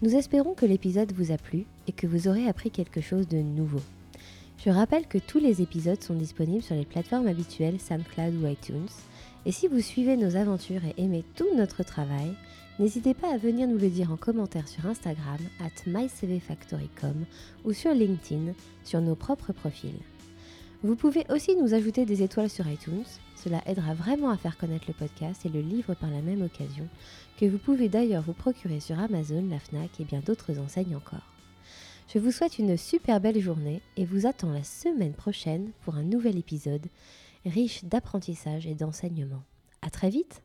Nous 0.02 0.14
espérons 0.14 0.54
que 0.54 0.66
l'épisode 0.66 1.12
vous 1.12 1.32
a 1.32 1.38
plu 1.38 1.64
et 1.88 1.92
que 1.92 2.06
vous 2.06 2.28
aurez 2.28 2.46
appris 2.46 2.70
quelque 2.70 3.00
chose 3.00 3.26
de 3.26 3.38
nouveau. 3.38 3.80
Je 4.64 4.70
rappelle 4.70 5.06
que 5.06 5.18
tous 5.18 5.38
les 5.38 5.62
épisodes 5.62 6.02
sont 6.02 6.14
disponibles 6.14 6.64
sur 6.64 6.74
les 6.74 6.84
plateformes 6.84 7.28
habituelles 7.28 7.78
SoundCloud 7.80 8.34
ou 8.42 8.46
iTunes. 8.48 8.88
Et 9.46 9.52
si 9.52 9.68
vous 9.68 9.80
suivez 9.80 10.16
nos 10.16 10.34
aventures 10.34 10.84
et 10.84 11.00
aimez 11.00 11.22
tout 11.36 11.46
notre 11.56 11.84
travail, 11.84 12.34
n'hésitez 12.80 13.14
pas 13.14 13.32
à 13.32 13.38
venir 13.38 13.68
nous 13.68 13.78
le 13.78 13.88
dire 13.88 14.10
en 14.10 14.16
commentaire 14.16 14.66
sur 14.66 14.84
Instagram 14.84 15.38
at 15.60 15.88
mycvfactory.com 15.88 17.24
ou 17.64 17.72
sur 17.72 17.94
LinkedIn 17.94 18.52
sur 18.82 19.00
nos 19.00 19.14
propres 19.14 19.52
profils. 19.52 20.00
Vous 20.82 20.96
pouvez 20.96 21.24
aussi 21.30 21.54
nous 21.54 21.72
ajouter 21.72 22.04
des 22.04 22.24
étoiles 22.24 22.50
sur 22.50 22.66
iTunes, 22.66 23.04
cela 23.36 23.62
aidera 23.64 23.94
vraiment 23.94 24.30
à 24.30 24.36
faire 24.36 24.58
connaître 24.58 24.86
le 24.88 24.94
podcast 24.94 25.46
et 25.46 25.50
le 25.50 25.60
livre 25.60 25.94
par 25.94 26.10
la 26.10 26.20
même 26.20 26.42
occasion, 26.42 26.88
que 27.38 27.46
vous 27.46 27.58
pouvez 27.58 27.88
d'ailleurs 27.88 28.22
vous 28.22 28.32
procurer 28.32 28.80
sur 28.80 28.98
Amazon, 28.98 29.44
la 29.48 29.60
FNAC 29.60 30.00
et 30.00 30.04
bien 30.04 30.20
d'autres 30.20 30.58
enseignes 30.58 30.96
encore. 30.96 31.37
Je 32.12 32.18
vous 32.18 32.32
souhaite 32.32 32.58
une 32.58 32.78
super 32.78 33.20
belle 33.20 33.38
journée 33.38 33.82
et 33.98 34.06
vous 34.06 34.26
attends 34.26 34.50
la 34.50 34.64
semaine 34.64 35.12
prochaine 35.12 35.72
pour 35.82 35.96
un 35.96 36.02
nouvel 36.02 36.38
épisode 36.38 36.86
riche 37.44 37.84
d'apprentissage 37.84 38.66
et 38.66 38.74
d'enseignement. 38.74 39.42
À 39.82 39.90
très 39.90 40.08
vite 40.08 40.42